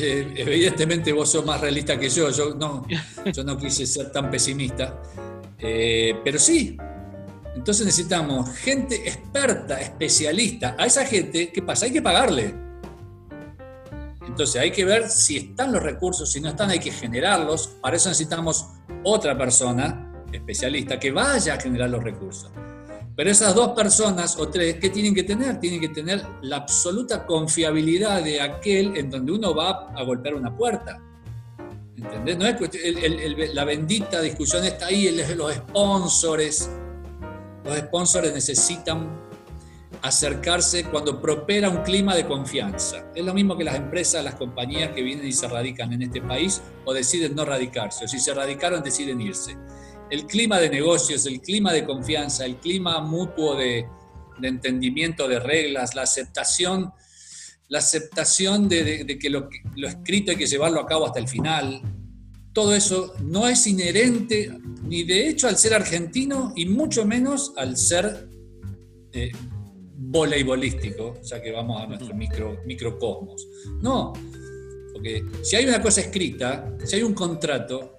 evidentemente 0.00 1.12
vos 1.12 1.30
sos 1.30 1.44
más 1.44 1.60
realista 1.60 1.98
que 1.98 2.08
yo, 2.08 2.30
yo 2.30 2.54
no, 2.54 2.86
yo 3.32 3.44
no 3.44 3.56
quise 3.56 3.86
ser 3.86 4.10
tan 4.10 4.30
pesimista, 4.30 5.00
eh, 5.58 6.18
pero 6.24 6.38
sí, 6.38 6.76
Entonces 7.54 7.84
necesitamos 7.84 8.48
gente 8.56 8.96
experta, 9.06 9.78
especialista. 9.80 10.74
A 10.78 10.86
esa 10.86 11.04
gente, 11.04 11.52
¿qué 11.52 11.62
pasa? 11.62 11.84
Hay 11.84 11.92
que 11.92 12.00
pagarle. 12.00 12.54
Entonces 14.26 14.60
hay 14.62 14.70
que 14.70 14.86
ver 14.86 15.10
si 15.10 15.36
están 15.36 15.72
los 15.72 15.82
recursos, 15.82 16.32
si 16.32 16.40
no 16.40 16.48
están 16.48 16.70
hay 16.70 16.78
que 16.78 16.90
generarlos. 16.90 17.68
Para 17.82 17.96
eso 17.96 18.08
necesitamos 18.08 18.68
otra 19.04 19.36
persona 19.36 20.24
especialista 20.32 20.98
que 20.98 21.10
vaya 21.10 21.54
a 21.54 21.60
generar 21.60 21.90
los 21.90 22.02
recursos. 22.02 22.50
Pero 23.14 23.30
esas 23.30 23.54
dos 23.54 23.72
personas 23.72 24.38
o 24.38 24.48
tres, 24.48 24.76
¿qué 24.76 24.88
tienen 24.88 25.14
que 25.14 25.22
tener? 25.22 25.60
Tienen 25.60 25.80
que 25.80 25.90
tener 25.90 26.24
la 26.42 26.56
absoluta 26.56 27.26
confiabilidad 27.26 28.22
de 28.22 28.40
aquel 28.40 28.96
en 28.96 29.10
donde 29.10 29.32
uno 29.32 29.54
va 29.54 29.92
a 29.94 30.02
golpear 30.02 30.34
una 30.34 30.56
puerta. 30.56 30.98
¿Entendés? 31.96 32.38
No 32.38 32.46
es 32.46 33.54
la 33.54 33.64
bendita 33.64 34.20
discusión 34.20 34.64
está 34.64 34.86
ahí, 34.86 35.10
los 35.36 35.54
sponsors. 35.54 36.70
Los 37.64 37.78
sponsors 37.78 38.32
necesitan 38.32 39.08
acercarse 40.02 40.84
cuando 40.84 41.20
prospera 41.20 41.68
un 41.68 41.82
clima 41.82 42.14
de 42.16 42.26
confianza. 42.26 43.04
Es 43.14 43.24
lo 43.24 43.32
mismo 43.32 43.56
que 43.56 43.62
las 43.62 43.76
empresas, 43.76 44.24
las 44.24 44.34
compañías 44.34 44.90
que 44.92 45.02
vienen 45.02 45.26
y 45.26 45.32
se 45.32 45.46
radican 45.46 45.92
en 45.92 46.02
este 46.02 46.20
país 46.20 46.60
o 46.84 46.92
deciden 46.92 47.36
no 47.36 47.44
radicarse, 47.44 48.04
o 48.04 48.08
si 48.08 48.18
se 48.18 48.34
radicaron 48.34 48.82
deciden 48.82 49.20
irse. 49.20 49.56
El 50.12 50.26
clima 50.26 50.60
de 50.60 50.68
negocios, 50.68 51.24
el 51.24 51.40
clima 51.40 51.72
de 51.72 51.86
confianza, 51.86 52.44
el 52.44 52.56
clima 52.56 53.00
mutuo 53.00 53.56
de, 53.56 53.86
entendimiento 54.42 55.26
de 55.26 55.40
reglas, 55.40 55.94
la 55.94 56.02
aceptación, 56.02 56.92
la 57.68 57.78
aceptación 57.78 58.68
de, 58.68 59.18
que 59.18 59.30
lo, 59.30 59.48
escrito 59.86 60.32
hay 60.32 60.36
que 60.36 60.46
llevarlo 60.46 60.80
a 60.80 60.86
cabo 60.86 61.06
hasta 61.06 61.18
el 61.18 61.28
final, 61.28 61.80
todo 62.52 62.74
eso 62.74 63.14
no 63.22 63.48
es 63.48 63.66
inherente 63.66 64.50
ni 64.82 65.02
de 65.04 65.30
hecho 65.30 65.48
al 65.48 65.56
ser 65.56 65.72
argentino 65.72 66.52
y 66.56 66.66
mucho 66.66 67.06
menos 67.06 67.54
al 67.56 67.78
ser 67.78 68.28
eh, 69.14 69.32
voleibolístico, 69.96 71.22
ya 71.22 71.40
que 71.40 71.52
vamos 71.52 71.80
a 71.80 71.86
nuestro 71.86 72.14
micro, 72.14 72.60
microcosmos. 72.66 73.48
No, 73.80 74.12
porque 74.92 75.24
si 75.42 75.56
hay 75.56 75.64
una 75.64 75.80
cosa 75.80 76.02
escrita, 76.02 76.70
si 76.84 76.96
hay 76.96 77.02
un 77.02 77.14
contrato, 77.14 77.96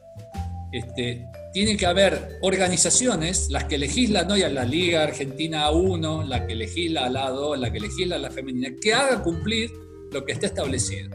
este, 0.72 1.26
tiene 1.54 1.78
que 1.78 1.86
haber 1.86 2.40
organizaciones, 2.42 3.50
las 3.50 3.66
que 3.66 3.78
legislan 3.78 4.30
hoy 4.32 4.42
a 4.42 4.50
la 4.50 4.66
Liga 4.66 5.04
Argentina 5.04 5.70
1, 5.70 6.24
la 6.24 6.46
que 6.48 6.56
legisla 6.56 7.06
a 7.06 7.10
la 7.10 7.30
2, 7.30 7.60
la 7.60 7.72
que 7.72 7.80
legisla 7.80 8.16
a 8.16 8.20
la 8.20 8.32
femenina, 8.32 8.70
que 8.82 8.94
haga 8.94 9.22
cumplir 9.22 9.72
lo 10.12 10.26
que 10.26 10.34
está 10.34 10.48
establecido. 10.48 11.10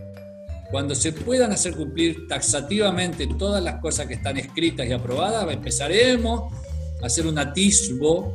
Cuando 0.71 0.95
se 0.95 1.13
puedan 1.13 1.51
hacer 1.53 1.75
cumplir 1.75 2.27
taxativamente 2.29 3.27
todas 3.39 3.63
las 3.63 3.81
cosas 3.81 4.07
que 4.07 4.15
están 4.15 4.37
escritas 4.37 4.87
y 4.87 4.93
aprobadas, 4.93 5.51
empezaremos 5.53 6.53
a 7.03 7.07
hacer 7.07 7.27
un 7.27 7.39
atisbo 7.39 8.33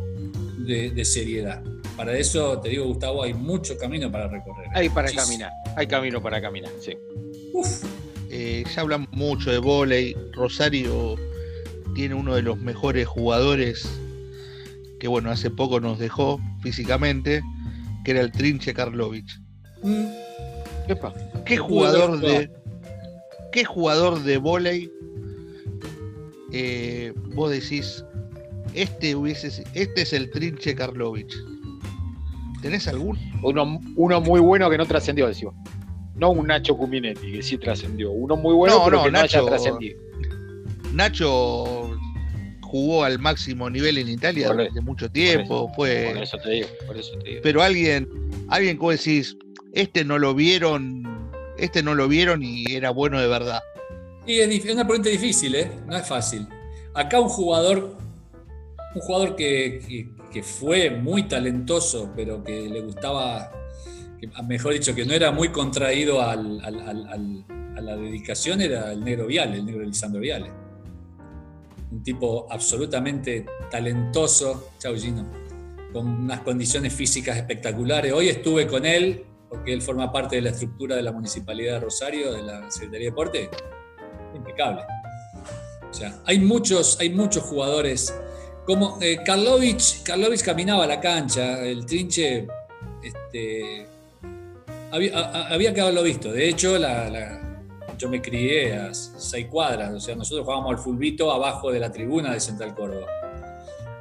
de 0.66 1.06
seriedad 1.06 1.64
para 1.96 2.18
eso, 2.18 2.60
te 2.60 2.70
digo, 2.70 2.86
Gustavo, 2.86 3.24
hay 3.24 3.34
mucho 3.34 3.78
camino 3.78 4.12
para 4.12 4.28
recorrer. 4.28 4.68
Hay 4.74 4.90
para 4.90 5.12
caminar, 5.12 5.52
hay 5.76 5.88
camino 5.88 6.22
para 6.22 6.42
caminar, 6.42 6.72
sí. 6.80 6.98
Eh, 8.32 8.64
ya 8.74 8.82
hablamos 8.82 9.10
mucho 9.12 9.52
de 9.52 9.60
volei. 9.60 10.16
Rosario 10.32 11.16
tiene 11.96 12.16
uno 12.16 12.36
de 12.36 12.42
los 12.42 12.58
mejores 12.58 13.08
jugadores 13.08 13.88
que, 15.00 15.08
bueno, 15.08 15.32
hace 15.32 15.50
poco 15.50 15.80
nos 15.80 16.00
dejó 16.00 16.40
físicamente, 16.62 17.42
que 18.04 18.12
era 18.12 18.22
el 18.22 18.32
Trinche 18.32 18.74
Karlovich. 18.74 19.40
Mm. 19.82 20.06
¿Qué 21.46 21.58
jugador 21.58 22.20
de. 22.20 22.50
¿Qué 23.52 23.66
jugador 23.66 24.24
de 24.24 24.38
volei 24.38 24.92
eh, 26.52 27.14
vos 27.34 27.52
decís, 27.52 28.04
este 28.74 29.16
hubiese, 29.16 29.64
este 29.74 30.02
es 30.02 30.14
el 30.14 30.30
Trinche 30.32 30.76
Karlovich? 30.76 31.34
¿Tenés 32.62 32.88
algún? 32.88 33.18
Uno, 33.44 33.80
uno 33.96 34.22
muy 34.22 34.40
bueno 34.40 34.70
que 34.70 34.78
no 34.78 34.86
trascendió, 34.86 35.28
decimos. 35.28 35.56
No 36.16 36.32
un 36.32 36.48
Nacho 36.48 36.78
Cuminetti, 36.78 37.34
que 37.34 37.44
sí 37.44 37.58
trascendió. 37.58 38.12
Uno 38.12 38.38
muy 38.38 38.54
bueno 38.54 38.82
pero 38.86 39.04
que 39.04 39.12
no 39.12 39.20
haya 39.20 39.44
trascendido. 39.44 40.00
Nacho 40.94 41.98
jugó 42.62 43.04
al 43.04 43.20
máximo 43.20 43.70
nivel 43.70 44.00
en 44.00 44.10
Italia 44.10 44.48
durante 44.48 44.82
mucho 44.82 45.10
tiempo. 45.10 45.72
Por 45.76 45.88
eso, 45.88 46.10
fue... 46.10 46.24
eso 46.24 46.38
te 46.38 46.50
digo, 46.50 46.68
por 46.88 46.98
eso 46.98 47.12
te 47.20 47.30
digo. 47.30 47.42
Pero 47.44 47.62
alguien, 47.62 48.10
alguien 48.48 48.78
como 48.78 48.92
decís, 48.92 49.38
este 49.74 50.04
no 50.04 50.18
lo 50.18 50.34
vieron, 50.34 51.04
este 51.58 51.84
no 51.84 51.94
lo 51.94 52.08
vieron 52.08 52.42
y 52.44 52.66
era 52.74 52.90
bueno 52.90 53.20
de 53.20 53.28
verdad. 53.28 53.62
Y 54.26 54.40
es 54.40 54.66
una 54.72 54.88
pregunta 54.88 55.10
difícil, 55.10 55.54
¿eh? 55.56 55.70
No 55.86 55.98
es 55.98 56.08
fácil. 56.08 56.48
Acá 56.94 57.20
un 57.20 57.30
jugador, 57.30 57.98
un 58.96 59.02
jugador 59.02 59.36
que, 59.36 60.10
que 60.32 60.42
fue 60.42 60.90
muy 60.90 61.24
talentoso, 61.28 62.12
pero 62.16 62.44
que 62.44 62.70
le 62.70 62.82
gustaba, 62.82 63.52
mejor 64.48 64.74
dicho, 64.74 64.96
que 64.96 65.06
no 65.06 65.14
era 65.14 65.32
muy 65.32 65.50
contraído 65.50 66.22
a 66.22 66.36
la 66.36 67.98
dedicación, 67.98 68.62
era 68.62 68.92
el 68.92 69.04
negro 69.04 69.28
Viale, 69.28 69.58
el 69.58 69.66
negro 69.66 69.84
Lisandro 69.84 70.20
Viale. 70.20 70.63
Un 71.94 72.04
tipo 72.04 72.48
absolutamente 72.50 73.46
talentoso, 73.70 74.72
chau 74.80 74.96
Gino, 74.98 75.30
con 75.92 76.08
unas 76.08 76.40
condiciones 76.42 76.92
físicas 76.92 77.38
espectaculares. 77.38 78.12
Hoy 78.12 78.30
estuve 78.30 78.66
con 78.66 78.84
él, 78.84 79.24
porque 79.48 79.74
él 79.74 79.82
forma 79.84 80.12
parte 80.12 80.38
de 80.38 80.42
la 80.42 80.50
estructura 80.50 80.96
de 80.96 81.04
la 81.04 81.12
Municipalidad 81.12 81.74
de 81.74 81.80
Rosario, 81.82 82.34
de 82.34 82.42
la 82.42 82.72
Secretaría 82.72 83.06
de 83.06 83.12
Deporte, 83.12 83.50
impecable. 84.36 84.82
O 85.88 85.94
sea, 85.94 86.20
hay 86.26 86.40
muchos, 86.40 87.00
hay 87.00 87.12
muchos 87.12 87.44
jugadores 87.44 88.12
como 88.66 88.98
eh, 89.00 89.20
Karlovich, 89.24 90.02
caminaba 90.44 90.86
a 90.86 90.88
la 90.88 91.00
cancha, 91.00 91.62
el 91.62 91.86
trinche 91.86 92.48
este, 93.04 93.86
había, 94.92 95.74
que 95.74 95.82
haberlo 95.82 96.02
visto. 96.02 96.32
De 96.32 96.50
hecho, 96.50 96.78
yo 98.04 98.10
me 98.10 98.22
crié 98.22 98.76
a 98.76 98.94
seis 98.94 99.48
cuadras, 99.48 99.94
o 99.94 100.00
sea, 100.00 100.14
nosotros 100.14 100.44
jugábamos 100.44 100.72
al 100.72 100.78
fulbito 100.78 101.32
abajo 101.32 101.72
de 101.72 101.80
la 101.80 101.90
tribuna 101.90 102.34
de 102.34 102.42
Central 102.42 102.76
Córdoba. 102.76 103.08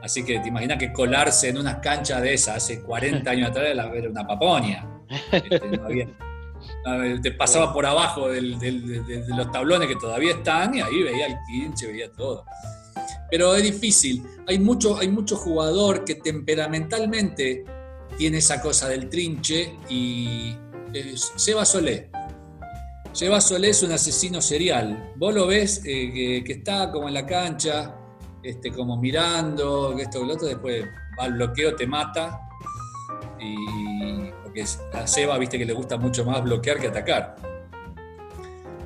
Así 0.03 0.25
que 0.25 0.41
te 0.41 0.49
imaginas 0.49 0.77
que 0.77 0.93
colarse 0.93 1.51
en 1.51 1.59
unas 1.59 1.77
canchas 1.77 2.21
de 2.21 2.35
esas 2.35 2.57
hace 2.57 2.83
40 2.83 3.31
años 3.31 3.51
atrás 3.51 3.69
era 3.95 4.11
una 4.11 4.27
paponia. 4.27 4.89
Este, 5.33 7.21
te 7.23 7.33
pasaba 7.33 7.73
por 7.73 7.85
abajo 7.85 8.29
de 8.29 8.41
los 8.41 9.53
tablones 9.53 9.89
que 9.89 9.97
todavía 9.97 10.33
están 10.33 10.75
y 10.75 10.81
ahí 10.81 11.03
veía 11.03 11.27
el 11.27 11.37
trinche, 11.47 11.87
veía 11.89 12.11
todo 12.11 12.45
pero 13.33 13.55
es 13.55 13.63
difícil. 13.63 14.23
Hay 14.47 14.59
mucho, 14.59 14.99
hay 14.99 15.09
mucho 15.09 15.37
jugador 15.37 16.05
que 16.05 16.17
temperamentalmente 16.17 17.65
tiene 18.19 18.39
esa 18.39 18.61
cosa 18.61 18.89
del 18.91 19.09
trinche 19.09 19.75
y 19.89 20.55
eh, 20.93 21.15
Seba 21.37 21.65
Solé. 21.65 22.11
Seba 23.13 23.43
Solé 23.43 23.69
es 23.69 23.83
un 23.83 23.93
asesino 23.93 24.41
serial. 24.41 25.13
Vos 25.17 25.35
lo 25.35 25.47
ves 25.47 25.83
eh, 25.85 26.43
que, 26.45 26.53
está 26.53 26.91
como 26.91 27.09
en 27.09 27.15
la 27.15 27.27
cancha, 27.27 27.95
este, 28.43 28.73
como 28.73 28.97
mirando, 28.97 29.95
esto, 29.99 30.21
que 30.21 30.27
lo 30.27 30.35
otro, 30.35 30.49
después 30.49 30.87
va 31.19 31.25
al 31.25 31.35
bloqueo, 31.35 31.77
te 31.77 31.87
mata. 31.87 32.41
Y 33.39 34.31
porque 34.43 34.65
a 34.95 35.07
Seba, 35.07 35.37
viste 35.37 35.59
que 35.59 35.67
le 35.67 35.75
gusta 35.75 35.99
mucho 35.99 36.25
más 36.25 36.43
bloquear 36.43 36.81
que 36.81 36.89
atacar. 36.89 37.37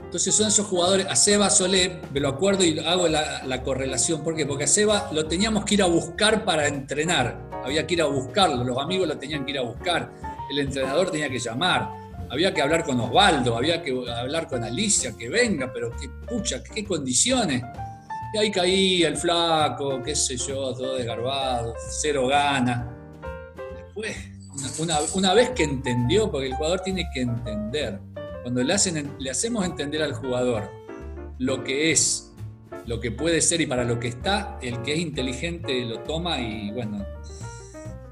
Entonces 0.04 0.34
son 0.34 0.48
esos 0.48 0.66
jugadores, 0.66 1.06
a 1.06 1.14
Seba 1.14 1.48
Solé, 1.48 2.00
me 2.12 2.18
lo 2.18 2.28
acuerdo 2.28 2.64
y 2.64 2.78
hago 2.80 3.06
la, 3.06 3.62
correlación. 3.62 4.24
¿Por 4.24 4.34
qué? 4.34 4.44
Porque 4.44 4.64
a 4.64 4.68
Seba 4.68 5.08
lo 5.12 5.26
teníamos 5.26 5.64
que 5.64 5.74
ir 5.74 5.82
a 5.82 5.86
buscar 5.86 6.44
para 6.44 6.66
entrenar. 6.66 7.48
Había 7.64 7.86
que 7.86 7.94
ir 7.94 8.02
a 8.02 8.06
buscarlo, 8.06 8.64
los 8.64 8.78
amigos 8.78 9.06
lo 9.06 9.18
tenían 9.18 9.44
que 9.44 9.52
ir 9.52 9.58
a 9.58 9.62
buscar, 9.62 10.12
el 10.50 10.60
entrenador 10.60 11.10
tenía 11.10 11.28
que 11.28 11.40
llamar, 11.40 12.05
había 12.30 12.52
que 12.52 12.62
hablar 12.62 12.84
con 12.84 13.00
Osvaldo, 13.00 13.56
había 13.56 13.82
que 13.82 13.92
hablar 14.10 14.48
con 14.48 14.64
Alicia, 14.64 15.14
que 15.16 15.28
venga, 15.28 15.72
pero 15.72 15.90
qué 15.90 16.08
pucha, 16.26 16.62
qué 16.62 16.84
condiciones. 16.84 17.62
Y 18.34 18.38
ahí 18.38 18.50
caía 18.50 19.08
el 19.08 19.16
flaco, 19.16 20.02
qué 20.02 20.14
sé 20.14 20.36
yo, 20.36 20.74
todo 20.74 20.96
desgarbado, 20.96 21.74
cero 22.00 22.26
gana. 22.26 22.92
Después, 23.76 24.16
una, 24.78 24.98
una 25.14 25.34
vez 25.34 25.50
que 25.50 25.64
entendió, 25.64 26.30
porque 26.30 26.48
el 26.48 26.54
jugador 26.54 26.80
tiene 26.80 27.08
que 27.14 27.20
entender 27.20 28.00
cuando 28.46 28.62
le, 28.62 28.74
hacen, 28.74 29.12
le 29.18 29.28
hacemos 29.28 29.64
entender 29.64 30.00
al 30.04 30.14
jugador 30.14 30.70
lo 31.36 31.64
que 31.64 31.90
es, 31.90 32.32
lo 32.86 33.00
que 33.00 33.10
puede 33.10 33.40
ser 33.40 33.60
y 33.60 33.66
para 33.66 33.82
lo 33.82 33.98
que 33.98 34.06
está, 34.06 34.56
el 34.62 34.82
que 34.82 34.92
es 34.92 35.00
inteligente 35.00 35.84
lo 35.84 35.98
toma 36.04 36.38
y 36.38 36.70
bueno, 36.70 37.04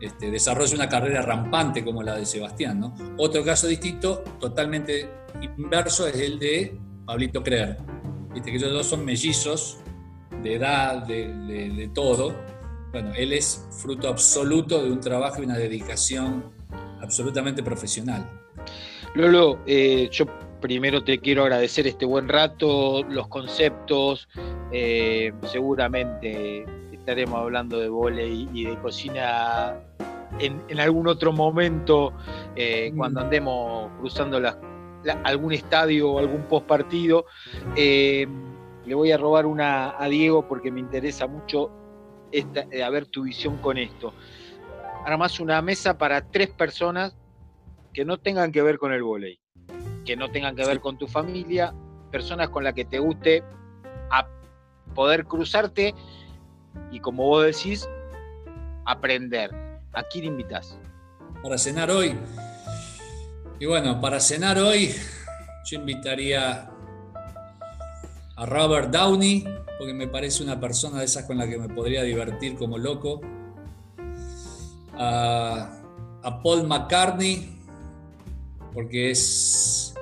este, 0.07 0.75
una 0.75 0.89
carrera 0.89 1.23
rampante 1.23 1.85
como 1.85 2.03
la 2.03 2.17
de 2.17 2.27
Sebastián. 2.27 2.95
Otro 3.19 3.45
caso 3.45 3.67
distinto, 3.67 4.23
totalmente 4.41 5.09
inverso, 5.41 6.07
es 6.07 6.17
el 6.17 6.39
de 6.39 6.79
Pablito 7.05 7.43
Creer. 7.43 7.77
Viste 8.33 8.51
que 8.51 8.57
ellos 8.57 8.73
dos 8.73 8.87
son 8.87 9.05
mellizos 9.05 9.79
de 10.43 10.55
edad, 10.55 11.07
de, 11.07 11.29
de, 11.29 11.91
todo. 11.95 12.35
Bueno, 12.93 13.13
él 13.15 13.33
es 13.33 13.67
fruto 13.83 14.09
absoluto 14.09 14.83
de 14.83 14.91
un 14.91 15.01
trabajo 15.01 15.41
y 15.41 15.45
una 15.45 15.57
dedicación 15.57 16.53
absolutamente 17.01 17.63
profesional. 17.63 18.29
Lolo, 19.15 19.61
eh, 19.67 20.09
yo 20.11 20.27
primero 20.61 21.05
te 21.05 21.19
quiero 21.19 21.43
agradecer 21.43 21.87
este 21.87 22.07
buen 22.07 22.29
rato, 22.29 23.03
los 23.05 23.29
conceptos, 23.29 24.29
eh, 24.73 25.33
seguramente 25.45 26.65
estaremos 27.05 27.39
hablando 27.39 27.79
de 27.79 27.91
volei 27.91 28.49
y 28.55 28.65
de 28.65 28.79
cocina 28.79 29.75
en, 30.39 30.81
algún 30.81 31.07
otro 31.07 31.35
momento, 31.35 32.15
eh, 32.57 32.91
cuando 32.97 33.21
mm. 33.21 33.25
andemos 33.25 33.91
cruzando 34.01 34.41
algún 35.23 35.53
estadio 35.53 36.13
o 36.13 36.19
algún 36.19 36.45
post 36.45 36.67
partido. 36.67 37.27
Eh, 37.77 38.27
le 38.87 38.95
voy 38.95 39.13
a 39.13 39.19
robar 39.19 39.45
una 39.45 40.03
a 40.03 40.09
Diego 40.09 40.49
porque 40.49 40.71
me 40.71 40.81
interesa 40.81 41.27
mucho 41.27 41.71
esta, 42.33 42.65
a 42.83 42.89
ver 42.89 43.05
tu 43.05 43.25
visión 43.25 43.59
con 43.59 43.77
esto. 43.77 44.15
Armás 45.05 45.41
una 45.41 45.61
mesa 45.61 45.99
para 45.99 46.31
tres 46.31 46.49
personas 46.49 47.15
que 47.93 48.07
no 48.07 48.17
tengan 48.17 48.51
que 48.51 48.63
ver 48.63 48.79
con 48.79 48.95
el 48.95 49.03
volei, 49.03 49.39
que 50.07 50.17
no 50.17 50.31
tengan 50.31 50.57
que 50.57 50.65
ver 50.65 50.81
con 50.81 50.97
tu 50.97 51.07
familia, 51.07 51.75
personas 52.11 52.49
con 52.49 52.65
las 52.65 52.73
que 52.73 52.87
te 52.87 52.99
guste 52.99 53.43
a 54.11 54.27
poder 54.95 55.27
cruzarte 55.27 55.95
y 56.91 57.01
como 57.01 57.25
vos 57.25 57.45
decís, 57.45 57.89
aprender. 58.85 59.51
¿A 59.93 60.03
quién 60.03 60.25
invitas? 60.25 60.79
Para 61.43 61.59
cenar 61.59 61.91
hoy. 61.91 62.17
Y 63.61 63.67
bueno, 63.67 64.01
para 64.01 64.19
cenar 64.21 64.59
hoy 64.59 64.95
yo 65.65 65.79
invitaría 65.79 66.69
a 68.37 68.47
Robert 68.47 68.91
Downey, 68.91 69.45
porque 69.79 69.95
me 69.95 70.09
parece 70.09 70.43
una 70.43 70.59
persona 70.59 70.99
de 70.99 71.05
esas 71.05 71.25
con 71.25 71.39
la 71.39 71.49
que 71.49 71.57
me 71.57 71.69
podría 71.69 72.03
divertir 72.03 72.57
como 72.57 72.79
loco. 72.79 73.21
A, 74.95 75.81
Paul 76.43 76.67
McCartney, 76.67 77.59
porque 78.73 79.11
es, 79.11 79.95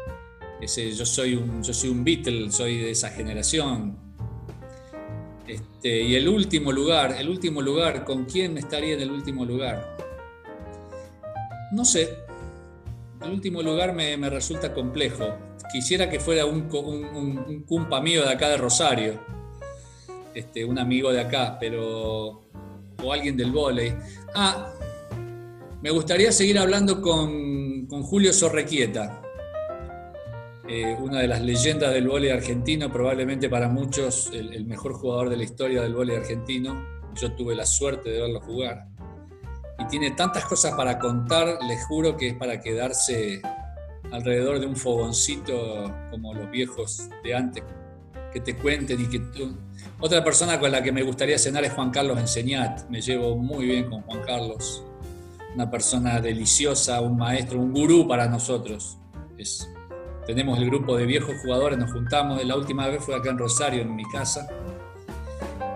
yo, 0.61 1.05
soy 1.05 1.35
un, 1.35 1.63
yo 1.63 1.75
soy 1.75 1.91
un 1.91 2.05
Beatle, 2.05 2.51
soy 2.51 2.79
de 2.79 2.91
esa 2.93 3.11
generación. 3.11 3.99
Este, 5.53 6.03
y 6.03 6.15
el 6.15 6.29
último 6.29 6.73
lugar, 6.73 7.17
el 7.19 7.29
último 7.29 7.61
lugar, 7.61 8.05
¿con 8.05 8.25
quién 8.25 8.59
estaría 8.59 8.95
en 8.95 9.01
el 9.01 9.11
último 9.11 9.45
lugar? 9.45 9.97
No 11.73 11.85
sé. 11.85 12.17
El 13.23 13.31
último 13.31 13.63
lugar 13.63 13.95
me, 13.95 14.17
me 14.17 14.29
resulta 14.31 14.75
complejo 14.75 15.37
quisiera 15.73 16.09
que 16.11 16.21
fuera 16.21 16.45
un, 16.45 16.69
un, 16.73 17.65
cumpa 17.67 18.01
mío 18.01 18.23
de 18.23 18.31
acá 18.31 18.51
de 18.51 18.59
Rosario, 18.59 19.19
este, 20.35 20.65
un 20.65 20.79
amigo 20.79 21.11
de 21.11 21.21
acá, 21.21 21.57
pero. 21.59 22.43
o 23.03 23.13
alguien 23.13 23.37
del 23.37 23.51
volei. 23.51 23.95
Ah, 24.35 24.73
me 25.81 25.91
gustaría 25.91 26.31
seguir 26.31 26.59
hablando 26.59 27.01
con, 27.01 27.89
Julio 27.89 28.33
Sorrequieta, 28.33 29.22
eh, 30.73 30.97
una 30.99 31.21
de 31.21 31.29
las 31.29 31.43
leyendas 31.43 31.93
del 31.93 32.09
volei 32.09 32.31
argentino, 32.31 32.91
probablemente 32.91 33.51
para 33.51 33.69
muchos 33.69 34.31
el, 34.33 34.55
el 34.55 34.65
mejor 34.65 34.95
jugador 34.95 35.29
de 35.29 35.37
la 35.37 35.43
historia 35.43 35.83
del 35.83 35.93
volei 35.93 36.17
argentino. 36.17 36.83
Yo 37.15 37.33
tuve 37.33 37.55
la 37.55 37.67
suerte 37.67 38.09
de 38.09 38.23
verlo 38.23 38.41
jugar. 38.41 38.87
Y 39.79 39.85
tiene 39.89 40.13
tantas 40.13 40.47
cosas 40.47 40.73
para 40.73 40.99
contar, 40.99 41.59
les 41.69 41.85
juro 41.85 42.17
que 42.17 42.29
es 42.29 42.35
para 42.35 42.59
quedarse 42.59 43.43
alrededor 44.13 44.61
de 44.61 44.67
un 44.67 44.75
fogoncito 44.75 45.95
como 46.11 46.33
los 46.33 46.51
viejos 46.51 47.11
de 47.23 47.35
antes, 47.35 47.63
que 48.33 48.41
te 48.41 48.57
cuenten 48.57 48.99
y 48.99 49.11
que 49.11 49.19
tú... 49.19 49.55
Otra 50.01 50.25
persona 50.25 50.59
con 50.59 50.73
la 50.73 50.83
que 50.83 50.91
me 50.91 51.03
gustaría 51.03 51.39
cenar 51.39 51.65
es 51.65 51.73
Juan 51.75 51.91
Carlos 51.91 52.19
Enseñat, 52.19 52.89
me 52.89 53.03
llevo 53.03 53.37
muy 53.37 53.67
bien 53.67 53.91
con 53.91 54.01
Juan 54.03 54.23
Carlos, 54.23 54.83
una 55.55 55.71
persona 55.71 56.19
deliciosa, 56.19 57.03
un 57.03 57.19
maestro, 57.19 57.61
un 57.61 57.75
gurú 57.75 58.09
para 58.09 58.27
nosotros. 58.27 58.97
Es, 59.37 59.69
tenemos 60.27 60.59
el 60.59 60.67
grupo 60.67 60.97
de 60.97 61.07
viejos 61.07 61.35
jugadores, 61.43 61.79
nos 61.79 61.93
juntamos, 61.93 62.45
la 62.45 62.57
última 62.57 62.87
vez 62.89 63.05
fue 63.05 63.15
acá 63.15 63.31
en 63.31 63.39
Rosario, 63.39 63.83
en 63.83 63.95
mi 63.95 64.05
casa, 64.05 64.47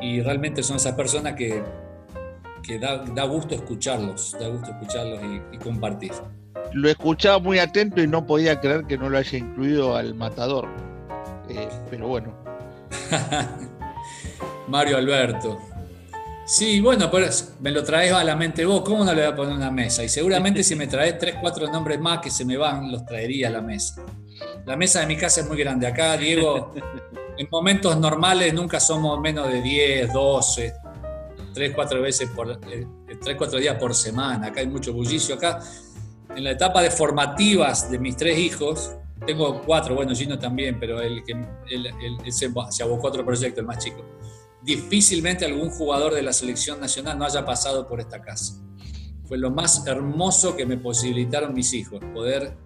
y 0.01 0.20
realmente 0.20 0.62
son 0.62 0.76
esas 0.76 0.94
personas 0.94 1.34
que, 1.34 1.62
que 2.62 2.78
da, 2.78 3.24
gusto 3.24 3.55
escucharlos, 3.55 4.36
da 4.38 4.49
gusto 4.49 4.70
escucharlos 4.70 5.20
y 5.53 5.59
compartir 5.59 6.12
lo 6.72 6.88
escuchaba 6.88 7.38
muy 7.38 7.59
atento 7.59 8.03
y 8.03 8.07
no 8.07 8.26
podía 8.26 8.61
creer 8.61 8.84
que 8.84 8.99
no 8.99 9.09
lo 9.09 9.18
haya 9.18 9.38
incluido 9.38 9.97
al 9.97 10.14
matador. 10.14 10.68
Eh, 11.49 11.68
pero 11.90 12.09
bueno. 12.09 12.34
Mario 14.68 14.97
Alberto. 14.97 15.59
Sí, 16.44 16.80
bueno, 16.80 17.11
pues 17.11 17.57
me 17.61 17.70
lo 17.70 17.82
traes 17.82 18.12
a 18.12 18.22
la 18.22 18.36
mente 18.36 18.64
vos, 18.64 18.82
¿cómo 18.82 19.05
no 19.05 19.12
le 19.12 19.22
voy 19.22 19.32
a 19.32 19.36
poner 19.36 19.55
una 19.55 19.70
mesa? 19.70 20.05
Y 20.05 20.09
seguramente 20.09 20.62
si 20.64 20.76
me 20.76 20.86
traes 20.86 21.18
tres, 21.18 21.36
cuatro 21.40 21.66
nombres 21.70 21.99
más 21.99 22.20
que 22.20 22.30
se 22.30 22.44
me 22.44 22.57
van, 22.57 22.90
los 22.92 23.05
traería 23.05 23.49
a 23.49 23.53
la 23.53 23.62
mesa. 23.62 24.03
La 24.67 24.77
mesa 24.77 25.01
de 25.01 25.07
mi 25.07 25.17
casa 25.17 25.41
es 25.41 25.49
muy 25.49 25.57
grande. 25.57 25.87
Acá, 25.87 26.17
Diego, 26.17 26.75
en 27.39 27.49
momentos 27.51 27.97
normales 27.99 28.53
nunca 28.53 28.81
somos 28.81 29.19
menos 29.21 29.49
de 29.49 29.62
10, 29.62 30.12
12, 30.12 30.75
3, 31.55 31.73
4 31.75 32.03
veces 32.03 32.29
por, 32.31 32.61
3, 32.61 32.87
eh, 33.09 33.37
4 33.37 33.59
días 33.59 33.79
por 33.79 33.95
semana. 33.95 34.49
Acá 34.49 34.61
hay 34.61 34.67
mucho 34.67 34.93
bullicio. 34.93 35.37
Acá 35.37 35.61
en 36.37 36.45
la 36.45 36.51
etapa 36.51 36.83
de 36.83 36.91
formativas 36.91 37.91
de 37.91 37.99
mis 37.99 38.17
tres 38.17 38.39
hijos, 38.39 38.95
tengo 39.27 39.62
cuatro, 39.62 39.95
bueno, 39.95 40.14
Gino 40.14 40.39
también, 40.39 40.79
pero 40.79 41.01
él, 41.01 41.23
se, 42.29 42.47
abocó 42.83 43.07
a 43.07 43.11
otro 43.11 43.25
proyecto, 43.25 43.61
el 43.61 43.67
más 43.67 43.79
chico. 43.79 44.05
Difícilmente 44.62 45.45
algún 45.45 45.71
jugador 45.71 46.12
de 46.12 46.23
la 46.23 46.33
selección 46.33 46.79
nacional 46.79 47.19
no 47.19 47.25
haya 47.25 47.45
pasado 47.45 47.89
por 47.89 48.01
esta 48.01 48.21
casa. 48.21 48.61
Fue 49.25 49.39
lo 49.39 49.51
más 49.51 49.87
hermoso 49.87 50.57
que 50.57 50.67
me 50.67 50.77
posibilitaron 50.77 51.55
mis 51.55 51.73
hijos, 51.73 52.01
poder, 52.12 52.57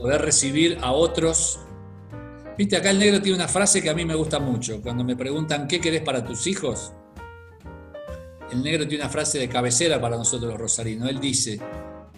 poder 0.00 0.22
recibir 0.22 0.78
a 0.80 0.92
otros. 0.92 1.60
Viste, 2.56 2.76
acá 2.76 2.90
el 2.90 2.98
negro 2.98 3.20
tiene 3.20 3.36
una 3.36 3.48
frase 3.48 3.82
que 3.82 3.90
a 3.90 3.94
mí 3.94 4.04
me 4.04 4.14
gusta 4.14 4.38
mucho. 4.38 4.80
Cuando 4.82 5.04
me 5.04 5.16
preguntan 5.16 5.68
qué 5.68 5.80
querés 5.80 6.02
para 6.02 6.24
tus 6.24 6.46
hijos, 6.46 6.92
el 8.50 8.62
negro 8.62 8.86
tiene 8.86 9.04
una 9.04 9.12
frase 9.12 9.38
de 9.38 9.48
cabecera 9.48 10.00
para 10.00 10.16
nosotros 10.16 10.50
los 10.50 10.60
rosarinos. 10.60 11.08
Él 11.08 11.20
dice, 11.20 11.60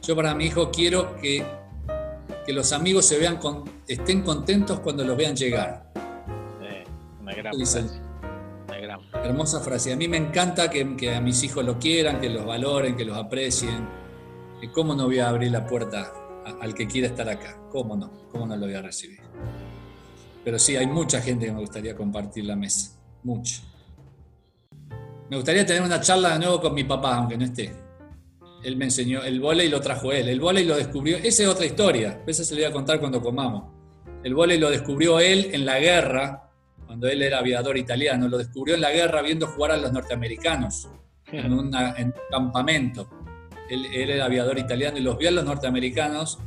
yo 0.01 0.17
para 0.17 0.35
mi 0.35 0.47
hijo 0.47 0.71
quiero 0.71 1.17
que, 1.17 1.45
que 2.47 2.53
los 2.53 2.73
amigos 2.73 3.07
se 3.07 3.19
vean 3.19 3.39
estén 3.87 4.23
contentos 4.23 4.81
cuando 4.81 5.05
los 5.05 5.17
vean 5.17 5.37
llegar. 5.37 5.93
una 7.21 7.35
gran 7.35 7.53
frase. 7.55 8.01
Hermosa 9.25 9.61
frase. 9.61 9.93
A 9.93 9.97
mí 9.97 10.09
me 10.09 10.17
encanta 10.17 10.69
que, 10.69 10.97
que, 10.97 11.15
a 11.15 11.21
mis 11.21 11.43
hijos 11.45 11.65
lo 11.65 11.79
quieran, 11.79 12.21
que 12.21 12.29
los 12.29 12.45
valoren, 12.45 12.97
que 12.97 13.05
los 13.05 13.17
aprecien. 13.17 13.87
¿Cómo 14.73 14.95
no 14.95 15.07
voy 15.07 15.19
a 15.19 15.29
abrir 15.29 15.51
la 15.51 15.67
puerta 15.67 16.22
al 16.45 16.75
que 16.75 16.87
quiera 16.87 17.09
estar 17.09 17.29
acá? 17.29 17.59
¿Cómo 17.71 17.97
no? 17.97 18.29
¿Cómo 18.31 18.47
no 18.47 18.57
lo 18.57 18.67
voy 18.67 18.75
a 18.75 18.83
recibir? 18.83 19.21
Pero 20.45 20.59
sí, 20.59 20.77
hay 20.77 20.87
mucha 20.87 21.21
gente 21.21 21.47
que 21.47 21.53
me 21.53 21.61
gustaría 21.61 21.95
compartir 21.97 22.45
la 22.45 22.57
mesa. 22.57 22.99
Mucha. 23.23 23.63
Me 25.31 25.37
gustaría 25.37 25.65
tener 25.65 25.83
una 25.83 26.01
charla 26.01 26.33
de 26.35 26.41
nuevo 26.41 26.61
con 26.61 26.75
mi 26.75 26.85
papá, 26.85 27.17
aunque 27.17 27.39
no 27.39 27.45
esté 27.45 27.83
él 28.63 28.77
me 28.77 28.85
enseñó 28.87 29.23
el 29.23 29.41
volei 29.41 29.69
lo 29.69 29.81
trajo 29.81 30.13
él. 30.13 30.29
El 30.29 30.41
volei 30.41 30.65
lo 30.65 30.77
descubrió, 30.77 31.17
esa 31.17 31.43
es 31.43 31.49
otra 31.49 31.67
historia, 31.67 32.23
esa 32.27 32.45
se 32.45 32.55
le 32.55 32.63
voy 32.63 32.71
a 32.71 32.73
contar 32.73 33.01
cuando 33.01 33.21
comamos. 33.21 33.65
El 34.23 34.35
volei 34.35 34.59
lo 34.59 34.71
descubrió 34.71 35.19
él 35.19 35.51
en 35.53 35.65
la 35.67 35.79
guerra, 35.81 36.49
cuando 36.87 37.09
él 37.09 37.23
era 37.23 37.39
aviador 37.39 37.77
italiano, 37.77 38.29
lo 38.29 38.39
descubrió 38.39 38.75
en 38.75 38.81
la 38.81 38.93
guerra 38.93 39.23
viendo 39.23 39.47
jugar 39.47 39.73
a 39.73 39.77
los 39.77 39.93
norteamericanos 39.93 40.89
en, 41.27 41.53
un 41.59 41.75
campamento. 42.31 43.09
Él, 43.73 43.87
era 43.93 44.25
aviador 44.25 44.59
italiano 44.59 44.99
y 44.99 45.01
los 45.01 45.17
vio 45.19 45.29
a 45.29 45.33
los 45.33 45.45
norteamericanos 45.45 46.39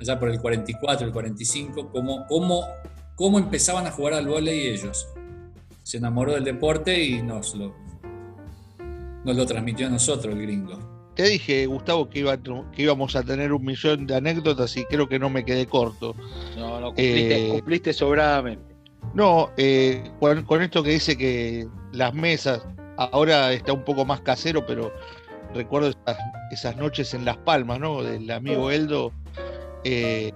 allá 0.00 0.18
por 0.18 0.30
el 0.30 0.40
44, 0.40 1.06
el 1.06 1.12
45, 1.12 1.90
cómo, 1.90 2.26
cómo, 2.28 2.64
cómo 3.16 3.38
empezaban 3.38 3.86
a 3.86 3.90
jugar 3.90 4.14
al 4.14 4.26
volei 4.26 4.68
ellos. 4.68 5.08
Se 5.82 5.98
enamoró 5.98 6.32
del 6.32 6.44
deporte 6.44 7.02
y 7.02 7.22
nos 7.22 7.54
lo, 7.54 7.74
nos 9.24 9.36
lo 9.36 9.46
transmitió 9.46 9.86
a 9.86 9.90
nosotros, 9.90 10.34
el 10.34 10.42
gringo. 10.42 10.78
Te 11.14 11.24
dije, 11.24 11.66
Gustavo, 11.66 12.08
que, 12.08 12.20
iba, 12.20 12.36
que 12.38 12.82
íbamos 12.82 13.14
a 13.16 13.22
tener 13.22 13.52
un 13.52 13.64
millón 13.64 14.06
de 14.06 14.16
anécdotas 14.16 14.76
y 14.76 14.84
creo 14.84 15.08
que 15.08 15.18
no 15.18 15.28
me 15.28 15.44
quedé 15.44 15.66
corto. 15.66 16.14
No, 16.56 16.80
no, 16.80 16.94
cumpliste, 16.94 17.90
eh, 17.90 17.92
sobradamente. 17.92 18.74
No, 19.14 19.50
eh, 19.58 20.10
con, 20.20 20.62
esto 20.62 20.82
que 20.82 20.90
dice 20.90 21.18
que 21.18 21.68
las 21.92 22.14
mesas, 22.14 22.62
ahora 22.96 23.52
está 23.52 23.74
un 23.74 23.84
poco 23.84 24.06
más 24.06 24.22
casero, 24.22 24.64
pero 24.64 24.90
recuerdo 25.54 25.92
esas, 26.50 26.76
noches 26.76 27.14
en 27.14 27.24
Las 27.24 27.36
Palmas, 27.38 27.80
¿no? 27.80 28.02
Del 28.02 28.30
amigo 28.30 28.70
Eldo. 28.70 29.12
Eh, 29.84 30.32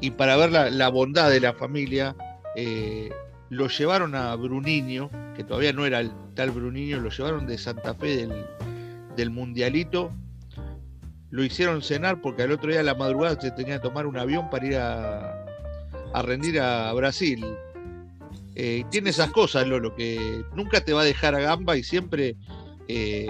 y 0.00 0.10
para 0.12 0.36
ver 0.36 0.50
la, 0.50 0.88
bondad 0.88 1.30
de 1.30 1.40
la 1.40 1.52
familia, 1.52 2.16
lo 3.50 3.68
llevaron 3.68 4.14
a 4.14 4.34
Bruniño, 4.34 5.10
que 5.36 5.44
todavía 5.44 5.72
no 5.72 5.86
era 5.86 6.00
el 6.00 6.12
tal 6.34 6.50
Bruniño, 6.50 7.00
lo 7.00 7.10
llevaron 7.10 7.46
de 7.46 7.58
Santa 7.58 7.94
Fe 7.94 8.16
del 8.16 8.44
del 9.18 9.30
mundialito, 9.30 10.12
lo 11.30 11.44
hicieron 11.44 11.82
cenar 11.82 12.22
porque 12.22 12.44
al 12.44 12.52
otro 12.52 12.70
día 12.70 12.80
a 12.80 12.84
la 12.84 12.94
madrugada 12.94 13.38
se 13.38 13.50
tenía 13.50 13.74
que 13.74 13.88
tomar 13.88 14.06
un 14.06 14.16
avión 14.16 14.48
para 14.48 14.66
ir 14.66 14.76
a, 14.76 15.44
rendir 16.22 16.60
a 16.60 16.92
Brasil. 16.94 17.44
Eh, 18.54 18.84
tiene 18.90 19.10
esas 19.10 19.30
cosas, 19.30 19.66
Lolo, 19.66 19.94
que 19.94 20.42
nunca 20.54 20.80
te 20.80 20.92
va 20.92 21.02
a 21.02 21.04
dejar 21.04 21.34
a 21.34 21.40
gamba 21.40 21.76
y 21.76 21.82
siempre 21.82 22.36
eh, 22.86 23.28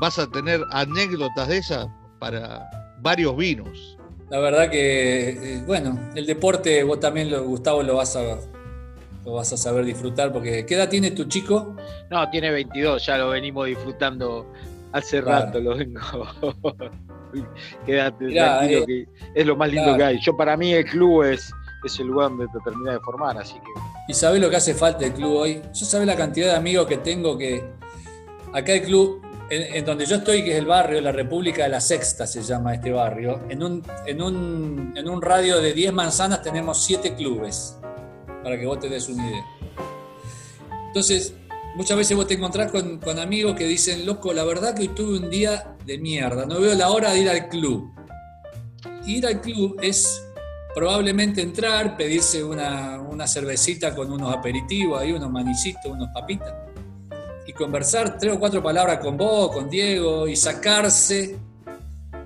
vas 0.00 0.18
a 0.18 0.26
tener 0.28 0.64
anécdotas 0.70 1.48
de 1.48 1.58
esas 1.58 1.86
para 2.18 2.68
varios 3.00 3.36
vinos. 3.36 3.98
La 4.30 4.38
verdad 4.38 4.70
que, 4.70 5.30
eh, 5.30 5.62
bueno, 5.66 5.98
el 6.14 6.26
deporte, 6.26 6.82
vos 6.84 7.00
también, 7.00 7.30
Gustavo, 7.44 7.82
lo 7.82 7.96
vas 7.96 8.16
a, 8.16 8.38
lo 9.24 9.32
vas 9.32 9.52
a 9.52 9.56
saber 9.56 9.84
disfrutar, 9.84 10.32
porque 10.32 10.64
¿qué 10.64 10.74
edad 10.74 10.88
tiene 10.88 11.10
tu 11.10 11.24
chico? 11.24 11.76
No, 12.10 12.28
tiene 12.30 12.50
22, 12.50 13.04
ya 13.04 13.18
lo 13.18 13.30
venimos 13.30 13.66
disfrutando 13.66 14.46
hace 14.92 15.20
rato, 15.20 15.60
lo 15.60 15.76
vengo. 15.76 16.00
Quédate 17.86 18.32
tranquilo, 18.32 18.82
eh, 18.82 18.86
que 18.86 19.06
es 19.34 19.46
lo 19.46 19.56
más 19.56 19.70
lindo 19.70 19.96
que 19.96 20.04
hay. 20.04 20.20
Yo 20.20 20.36
para 20.36 20.56
mí 20.56 20.72
el 20.72 20.84
club 20.84 21.24
es, 21.24 21.52
es 21.84 22.00
el 22.00 22.06
lugar 22.06 22.30
donde 22.30 22.46
te 22.48 22.58
termina 22.64 22.92
de 22.92 23.00
formar, 23.00 23.36
así 23.36 23.54
que... 23.54 23.80
¿Y 24.08 24.14
sabes 24.14 24.40
lo 24.40 24.48
que 24.48 24.56
hace 24.56 24.74
falta 24.74 25.04
el 25.04 25.12
club 25.12 25.34
hoy? 25.34 25.60
Yo 25.74 25.86
sabes 25.86 26.06
la 26.06 26.16
cantidad 26.16 26.48
de 26.48 26.56
amigos 26.56 26.86
que 26.86 26.96
tengo 26.96 27.36
que... 27.36 27.64
Acá 28.52 28.72
el 28.72 28.82
club, 28.82 29.22
en, 29.50 29.84
donde 29.84 30.06
yo 30.06 30.16
estoy, 30.16 30.44
que 30.44 30.52
es 30.52 30.58
el 30.58 30.66
barrio, 30.66 31.00
la 31.00 31.10
República 31.10 31.64
de 31.64 31.70
la 31.70 31.80
Sexta 31.80 32.26
se 32.26 32.42
llama 32.42 32.74
este 32.74 32.92
barrio, 32.92 33.42
en 33.48 33.62
un, 33.62 33.82
en 34.06 34.22
un, 34.22 34.94
en 34.96 35.08
un 35.08 35.20
radio 35.20 35.60
de 35.60 35.72
10 35.72 35.92
manzanas 35.92 36.40
tenemos 36.40 36.84
7 36.84 37.14
clubes 37.16 37.76
para 38.44 38.58
que 38.58 38.64
vos 38.64 38.78
te 38.78 38.88
des 38.88 39.08
una 39.08 39.28
idea. 39.28 39.44
Entonces, 40.86 41.34
muchas 41.74 41.96
veces 41.96 42.16
vos 42.16 42.28
te 42.28 42.34
encontrás 42.34 42.70
con, 42.70 43.18
amigos 43.18 43.56
que 43.56 43.66
dicen, 43.66 44.06
loco, 44.06 44.32
la 44.32 44.44
verdad 44.44 44.74
que 44.74 44.82
hoy 44.82 44.88
tuve 44.88 45.18
un 45.18 45.28
día 45.28 45.76
de 45.84 45.98
mierda, 45.98 46.46
no 46.46 46.60
veo 46.60 46.74
la 46.74 46.90
hora 46.90 47.12
de 47.12 47.20
ir 47.20 47.28
al 47.28 47.48
club. 47.48 47.92
Ir 49.04 49.26
al 49.26 49.40
club 49.40 49.78
es 49.82 50.24
probablemente 50.74 51.42
entrar, 51.42 51.96
pedirse 51.96 52.44
una, 52.44 53.00
una 53.00 53.26
cervecita 53.26 53.94
con 53.96 54.12
unos 54.12 54.32
aperitivos, 54.32 55.00
ahí 55.00 55.12
unos 55.12 55.30
manicitos, 55.30 55.86
unos 55.86 56.08
papitas, 56.14 56.54
y 57.50 57.52
conversar 57.52 58.16
tres 58.16 58.34
o 58.34 58.38
cuatro 58.38 58.62
palabras 58.62 58.98
con 58.98 59.16
vos, 59.16 59.52
con 59.52 59.68
Diego, 59.68 60.28
y 60.28 60.36
sacarse, 60.36 61.36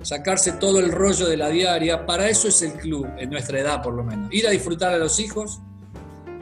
sacarse 0.03 0.51
todo 0.53 0.79
el 0.79 0.91
rollo 0.91 1.25
de 1.27 1.35
la 1.35 1.49
diaria. 1.49 2.05
Para 2.05 2.29
eso 2.29 2.47
es 2.47 2.61
el 2.61 2.73
club, 2.73 3.07
en 3.17 3.31
nuestra 3.31 3.59
edad 3.59 3.81
por 3.81 3.95
lo 3.95 4.03
menos. 4.03 4.31
Ir 4.31 4.47
a 4.47 4.51
disfrutar 4.51 4.93
a 4.93 4.97
los 4.97 5.19
hijos 5.19 5.61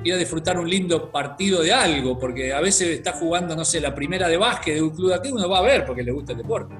ir 0.03 0.13
a 0.13 0.17
disfrutar 0.17 0.59
un 0.59 0.69
lindo 0.69 1.09
partido 1.09 1.61
de 1.61 1.71
algo, 1.71 2.19
porque 2.19 2.51
a 2.51 2.59
veces 2.59 2.89
está 2.89 3.13
jugando, 3.13 3.55
no 3.55 3.63
sé, 3.63 3.79
la 3.79 3.95
primera 3.95 4.27
de 4.27 4.35
básquet 4.35 4.75
de 4.75 4.81
un 4.81 4.89
club 4.89 5.07
de 5.07 5.15
aquí, 5.15 5.31
uno 5.31 5.47
va 5.47 5.59
a 5.59 5.61
ver 5.61 5.85
porque 5.85 6.03
le 6.03 6.11
gusta 6.11 6.33
el 6.33 6.39
deporte. 6.39 6.75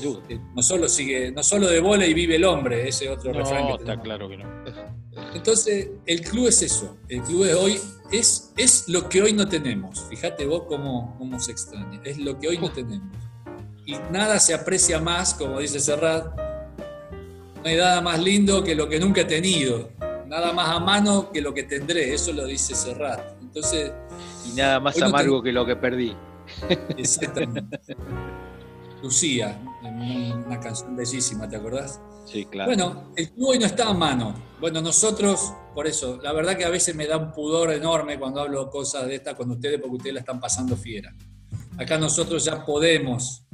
Sin 0.00 0.12
duda. 0.12 0.22
No 0.54 0.62
solo, 0.62 0.88
sigue, 0.88 1.30
no 1.32 1.42
solo 1.42 1.68
de 1.68 1.80
bola 1.80 2.06
y 2.06 2.14
vive 2.14 2.36
el 2.36 2.44
hombre, 2.44 2.88
ese 2.88 3.08
otro 3.08 3.32
no, 3.32 3.38
refrán 3.38 3.68
está 3.68 4.00
claro 4.00 4.28
que 4.28 4.36
no. 4.36 4.44
Entonces, 5.34 5.90
el 6.06 6.20
club 6.22 6.48
es 6.48 6.62
eso. 6.62 6.96
El 7.08 7.22
club 7.22 7.44
de 7.44 7.54
hoy 7.54 7.80
es, 8.12 8.52
es 8.56 8.88
lo 8.88 9.08
que 9.08 9.22
hoy 9.22 9.32
no 9.32 9.48
tenemos. 9.48 10.04
Fíjate 10.08 10.46
vos 10.46 10.64
cómo, 10.68 11.16
cómo 11.18 11.38
se 11.40 11.52
extraña. 11.52 12.00
Es 12.04 12.18
lo 12.18 12.38
que 12.38 12.48
hoy 12.48 12.58
no 12.58 12.70
tenemos. 12.70 13.16
Y 13.86 13.96
nada 14.12 14.38
se 14.38 14.54
aprecia 14.54 15.00
más, 15.00 15.34
como 15.34 15.60
dice 15.60 15.80
Serrat, 15.80 16.36
no 16.36 17.64
hay 17.64 17.76
nada 17.76 18.00
más 18.00 18.22
lindo 18.22 18.62
que 18.62 18.74
lo 18.74 18.88
que 18.88 19.00
nunca 19.00 19.22
he 19.22 19.24
tenido 19.24 19.90
nada 20.28 20.52
más 20.52 20.68
a 20.68 20.78
mano 20.78 21.30
que 21.32 21.40
lo 21.40 21.54
que 21.54 21.64
tendré, 21.64 22.12
eso 22.12 22.32
lo 22.32 22.44
dice 22.44 22.74
Serrat. 22.74 23.40
Entonces, 23.40 23.92
y 24.46 24.56
nada 24.56 24.78
más 24.78 25.00
amargo 25.00 25.42
que 25.42 25.52
lo 25.52 25.66
que 25.66 25.74
perdí. 25.74 26.14
Exactamente. 26.96 27.78
Lucía, 29.02 29.58
una 29.88 30.60
canción 30.60 30.96
bellísima, 30.96 31.48
¿te 31.48 31.56
acordás? 31.56 32.00
Sí, 32.24 32.44
claro. 32.44 32.70
Bueno, 32.70 33.12
el 33.16 33.30
club 33.30 33.48
hoy 33.48 33.58
no 33.58 33.66
está 33.66 33.88
a 33.88 33.94
mano. 33.94 34.34
Bueno, 34.60 34.80
nosotros, 34.82 35.52
por 35.74 35.86
eso, 35.86 36.18
la 36.22 36.32
verdad 36.32 36.56
que 36.56 36.64
a 36.64 36.70
veces 36.70 36.94
me 36.94 37.06
da 37.06 37.16
un 37.16 37.32
pudor 37.32 37.72
enorme 37.72 38.18
cuando 38.18 38.40
hablo 38.40 38.68
cosas 38.70 39.06
de 39.06 39.16
estas 39.16 39.34
con 39.34 39.50
ustedes, 39.50 39.80
porque 39.80 39.96
ustedes 39.96 40.14
la 40.14 40.20
están 40.20 40.40
pasando 40.40 40.76
fiera. 40.76 41.14
Acá 41.78 41.96
nosotros 41.96 42.44
ya 42.44 42.64
podemos 42.64 43.44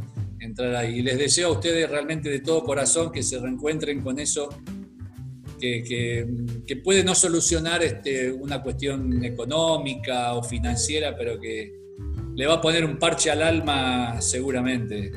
entrar 0.41 0.74
ahí. 0.74 0.99
Y 0.99 1.03
les 1.03 1.18
deseo 1.18 1.49
a 1.49 1.53
ustedes 1.53 1.89
realmente 1.89 2.28
de 2.28 2.41
todo 2.41 2.64
corazón 2.64 3.12
que 3.12 3.22
se 3.22 3.39
reencuentren 3.39 4.03
con 4.03 4.18
eso 4.18 4.49
que, 5.59 6.76
puede 6.82 7.05
no 7.05 7.14
solucionar 7.14 7.82
este, 7.82 8.30
una 8.30 8.62
cuestión 8.62 9.24
económica 9.24 10.35
o 10.35 10.43
financiera, 10.43 11.16
pero 11.16 11.41
que 11.41 11.72
le 12.35 12.47
va 12.47 12.55
a 12.55 12.61
poner 12.61 12.85
un 12.85 12.99
parche 12.99 13.30
al 13.30 13.43
alma 13.43 14.20
seguramente. 14.20 15.11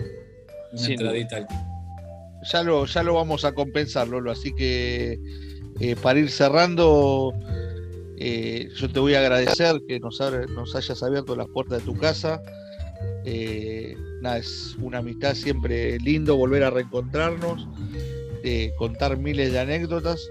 Ya 2.44 2.64
lo, 2.64 2.86
ya 2.86 3.04
lo 3.04 3.16
vamos 3.16 3.46
a 3.46 3.54
compensar, 3.54 4.08
Lolo. 4.08 4.32
Así 4.32 4.54
que 4.54 5.20
eh, 5.80 5.96
para 6.02 6.20
ir 6.20 6.30
cerrando, 6.30 7.34
eh, 8.18 8.70
yo 8.76 8.90
te 8.90 9.00
voy 9.00 9.16
a 9.16 9.20
agradecer 9.20 9.82
que 9.88 10.00
nos, 10.00 10.20
nos 10.50 10.76
hayas 10.76 11.04
abierto 11.04 11.36
las 11.36 11.48
puertas 11.48 11.80
de 11.80 11.86
tu 11.86 11.98
casa. 11.98 12.42
Eh, 13.26 13.96
nada, 14.22 14.38
es 14.38 14.76
una 14.80 15.00
amistad 15.00 15.34
siempre 15.34 15.98
lindo 16.00 16.38
volver 16.38 16.64
a 16.64 16.70
reencontrarnos, 16.70 17.68
contar 18.78 19.18
miles 19.18 19.52
de 19.52 19.60
anécdotas 19.60 20.22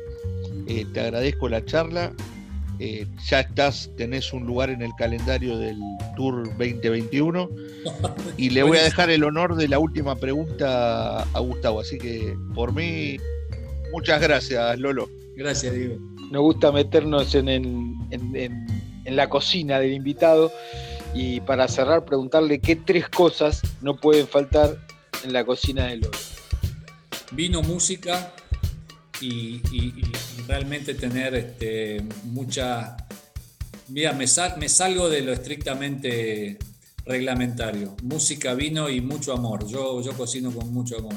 eh, 0.67 0.85
te 0.93 1.01
agradezco 1.01 1.49
la 1.49 1.65
charla. 1.65 2.13
Eh, 2.79 3.07
ya 3.29 3.41
estás, 3.41 3.91
tenés 3.97 4.33
un 4.33 4.45
lugar 4.47 4.71
en 4.71 4.83
el 4.83 4.93
calendario 4.99 5.57
del 5.57 5.79
Tour 6.15 6.45
2021 6.59 7.49
y 8.37 8.51
le 8.51 8.63
voy 8.63 8.79
a 8.79 8.83
dejar 8.83 9.09
el 9.11 9.25
honor 9.25 9.57
de 9.57 9.69
la 9.69 9.79
última 9.79 10.17
pregunta 10.17 11.23
a 11.23 11.41
Gustavo. 11.41 11.81
Así 11.81 11.99
que 11.99 12.37
por 12.55 12.75
mí, 12.75 13.17
muchas 13.93 14.21
gracias, 14.21 14.79
Lolo. 14.79 15.09
Gracias, 15.37 15.75
Diego. 15.75 15.97
Nos 16.31 16.43
gusta 16.43 16.73
meternos 16.73 17.35
en, 17.35 17.49
en 18.11 19.17
la 19.17 19.29
cocina 19.29 19.79
del 19.79 19.93
invitado 19.93 20.53
y 21.15 21.41
para 21.41 21.67
cerrar, 21.69 22.05
preguntarle 22.05 22.59
qué 22.59 22.77
tres 22.77 23.09
cosas 23.09 23.63
no 23.81 23.97
pueden 23.97 24.27
faltar 24.27 24.77
en 25.25 25.33
la 25.33 25.45
cocina 25.45 25.87
de 25.87 25.97
Lolo. 25.97 26.19
Vino, 27.33 27.63
música 27.63 28.33
y, 29.21 29.61
realmente 30.47 30.95
tener 30.95 31.35
este, 31.35 32.03
mucha... 32.25 32.97
Mira, 33.89 34.13
me, 34.13 34.27
salgo 34.27 35.09
de 35.09 35.23
lo 35.23 35.33
estrictamente 35.33 36.59
reglamentario. 37.05 37.97
Música, 38.03 38.55
vino 38.55 38.89
y 38.91 39.01
mucho 39.01 39.33
amor. 39.33 39.67
Yo, 39.67 40.03
yo 40.03 40.13
cocino 40.13 40.51
con 40.51 40.73
mucho 40.73 40.99
amor. 40.99 41.15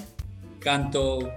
Canto, 0.60 1.32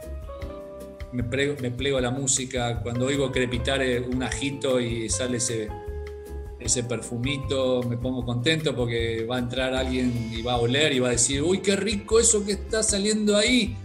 me, 1.13 1.23
me 1.23 1.71
plego 1.71 1.99
a 1.99 2.01
la 2.01 2.11
música. 2.11 2.81
Cuando 2.83 3.07
oigo 3.07 3.33
crepitar 3.33 3.83
eh, 3.83 4.01
un 4.01 4.23
ajito 4.23 4.79
y 4.79 5.09
sale 5.09 5.39
ese, 5.39 5.69
ese 6.61 6.85
perfumito, 6.85 7.83
me 7.83 7.97
pongo 7.97 8.25
contento 8.25 8.75
porque 8.75 9.25
va 9.25 9.37
a 9.37 9.39
entrar 9.39 9.75
alguien 9.75 10.31
y 10.33 10.43
va 10.43 10.55
a 10.55 10.59
oler 10.59 10.93
y 10.93 10.99
va 10.99 11.09
a 11.09 11.13
decir, 11.13 11.43
uy, 11.43 11.59
qué 11.59 11.77
rico 11.77 12.21
eso 12.21 12.45
que 12.45 12.53
está 12.53 12.83
saliendo 12.83 13.37
ahí. 13.37 13.77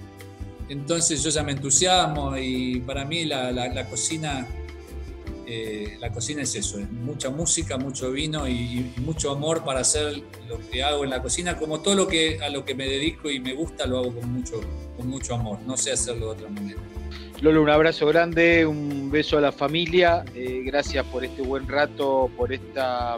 Entonces 0.70 1.24
yo 1.24 1.30
ya 1.30 1.43
me 1.43 1.53
entusiasmo 1.53 2.38
y 2.38 2.82
para 2.82 3.05
mí 3.05 3.26
la, 3.26 3.88
cocina, 3.89 4.45
eh, 5.45 5.97
la 5.99 6.11
cocina 6.11 6.41
es 6.41 6.55
eso, 6.55 6.80
es 6.80 6.91
mucha 6.91 7.30
música, 7.30 7.78
mucho 7.78 8.11
vino 8.11 8.47
y, 8.47 8.91
mucho 8.97 9.32
amor 9.32 9.63
para 9.63 9.80
hacer 9.80 10.22
lo 10.49 10.59
que 10.70 10.84
hago 10.84 11.05
en 11.05 11.09
la 11.09 11.22
cocina, 11.22 11.57
como 11.57 11.80
todo 11.80 11.95
lo 11.95 12.07
que 12.07 12.39
a 12.41 12.49
lo 12.49 12.65
que 12.65 12.76
me 12.76 12.86
dedico 12.86 13.30
y 13.30 13.39
me 13.39 13.53
gusta 13.53 13.86
lo 13.86 13.99
hago 13.99 14.13
con 14.13 14.30
mucho, 14.32 14.59
con 14.97 15.07
mucho 15.07 15.36
amor, 15.36 15.59
no 15.65 15.78
sé 15.78 15.93
hacerlo 15.93 16.28
de 16.28 16.32
otra 16.34 16.49
manera. 16.49 16.82
Lolo, 17.39 17.61
un 17.61 17.70
abrazo 17.70 18.07
grande, 18.07 18.65
un 18.65 19.09
beso 19.09 19.38
a 19.38 19.41
la 19.41 19.51
familia, 19.51 20.26
eh, 20.36 20.63
gracias 20.65 21.05
por 21.05 21.24
este 21.24 21.43
buen 21.43 21.68
rato, 21.68 22.30
por 22.36 22.51
esta 22.51 23.18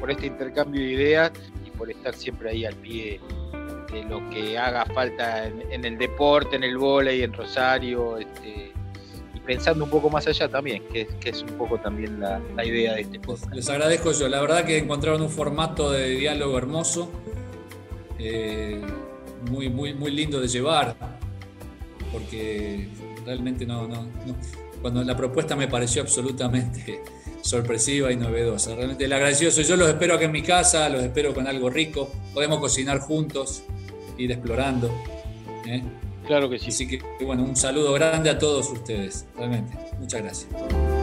por 0.00 0.10
este 0.10 0.26
intercambio 0.26 0.80
de 0.80 0.92
ideas 0.92 1.32
y 1.66 1.70
por 1.70 1.90
estar 1.90 2.14
siempre 2.14 2.50
ahí 2.50 2.64
al 2.64 2.74
pie 2.76 3.20
lo 4.08 4.28
que 4.30 4.58
haga 4.58 4.84
falta 4.86 5.46
en, 5.46 5.84
el 5.84 5.98
deporte, 5.98 6.56
en 6.56 6.64
el 6.64 6.76
volei, 6.76 7.22
en 7.22 7.32
Rosario, 7.32 8.18
este, 8.18 8.72
y 9.34 9.40
pensando 9.40 9.84
un 9.84 9.90
poco 9.90 10.10
más 10.10 10.26
allá 10.26 10.48
también, 10.48 10.82
que, 10.92 11.08
es 11.24 11.42
un 11.42 11.56
poco 11.56 11.78
también 11.78 12.20
la, 12.20 12.40
idea 12.64 12.94
de 12.94 13.02
este 13.02 13.18
podcast. 13.18 13.52
Les 13.54 13.68
agradezco 13.68 14.12
yo, 14.12 14.28
la 14.28 14.40
verdad 14.40 14.64
que 14.64 14.78
encontraron 14.78 15.22
un 15.22 15.30
formato 15.30 15.90
de 15.90 16.10
diálogo 16.10 16.58
hermoso, 16.58 17.10
eh, 18.18 18.80
muy, 19.50 19.68
muy, 19.68 19.94
muy 19.94 20.10
lindo 20.10 20.40
de 20.40 20.48
llevar, 20.48 20.96
porque 22.12 22.88
realmente 23.24 23.64
no, 23.64 23.86
no, 23.86 24.06
cuando 24.82 25.02
la 25.02 25.16
propuesta 25.16 25.56
me 25.56 25.68
pareció 25.68 26.02
absolutamente 26.02 27.02
sorpresiva 27.42 28.12
y 28.12 28.16
novedosa. 28.16 28.74
Realmente 28.74 29.04
el 29.04 29.12
agradecido 29.12 29.50
soy 29.50 29.64
yo, 29.64 29.76
los 29.76 29.88
espero 29.88 30.14
aquí 30.14 30.24
en 30.24 30.32
mi 30.32 30.42
casa, 30.42 30.88
los 30.88 31.02
espero 31.02 31.34
con 31.34 31.46
algo 31.46 31.70
rico, 31.70 32.12
podemos 32.34 32.58
cocinar 32.58 33.00
juntos 33.00 33.64
ir 34.18 34.32
explorando. 34.32 34.90
¿eh? 35.66 35.82
Claro 36.26 36.50
que 36.50 36.58
sí. 36.58 36.68
Así 36.68 36.86
que, 36.86 37.00
bueno, 37.24 37.42
un 37.42 37.56
saludo 37.56 37.92
grande 37.94 38.28
a 38.30 38.38
todos 38.38 38.70
ustedes, 38.70 39.26
realmente. 39.36 39.76
Muchas 39.98 40.22
gracias. 40.22 40.97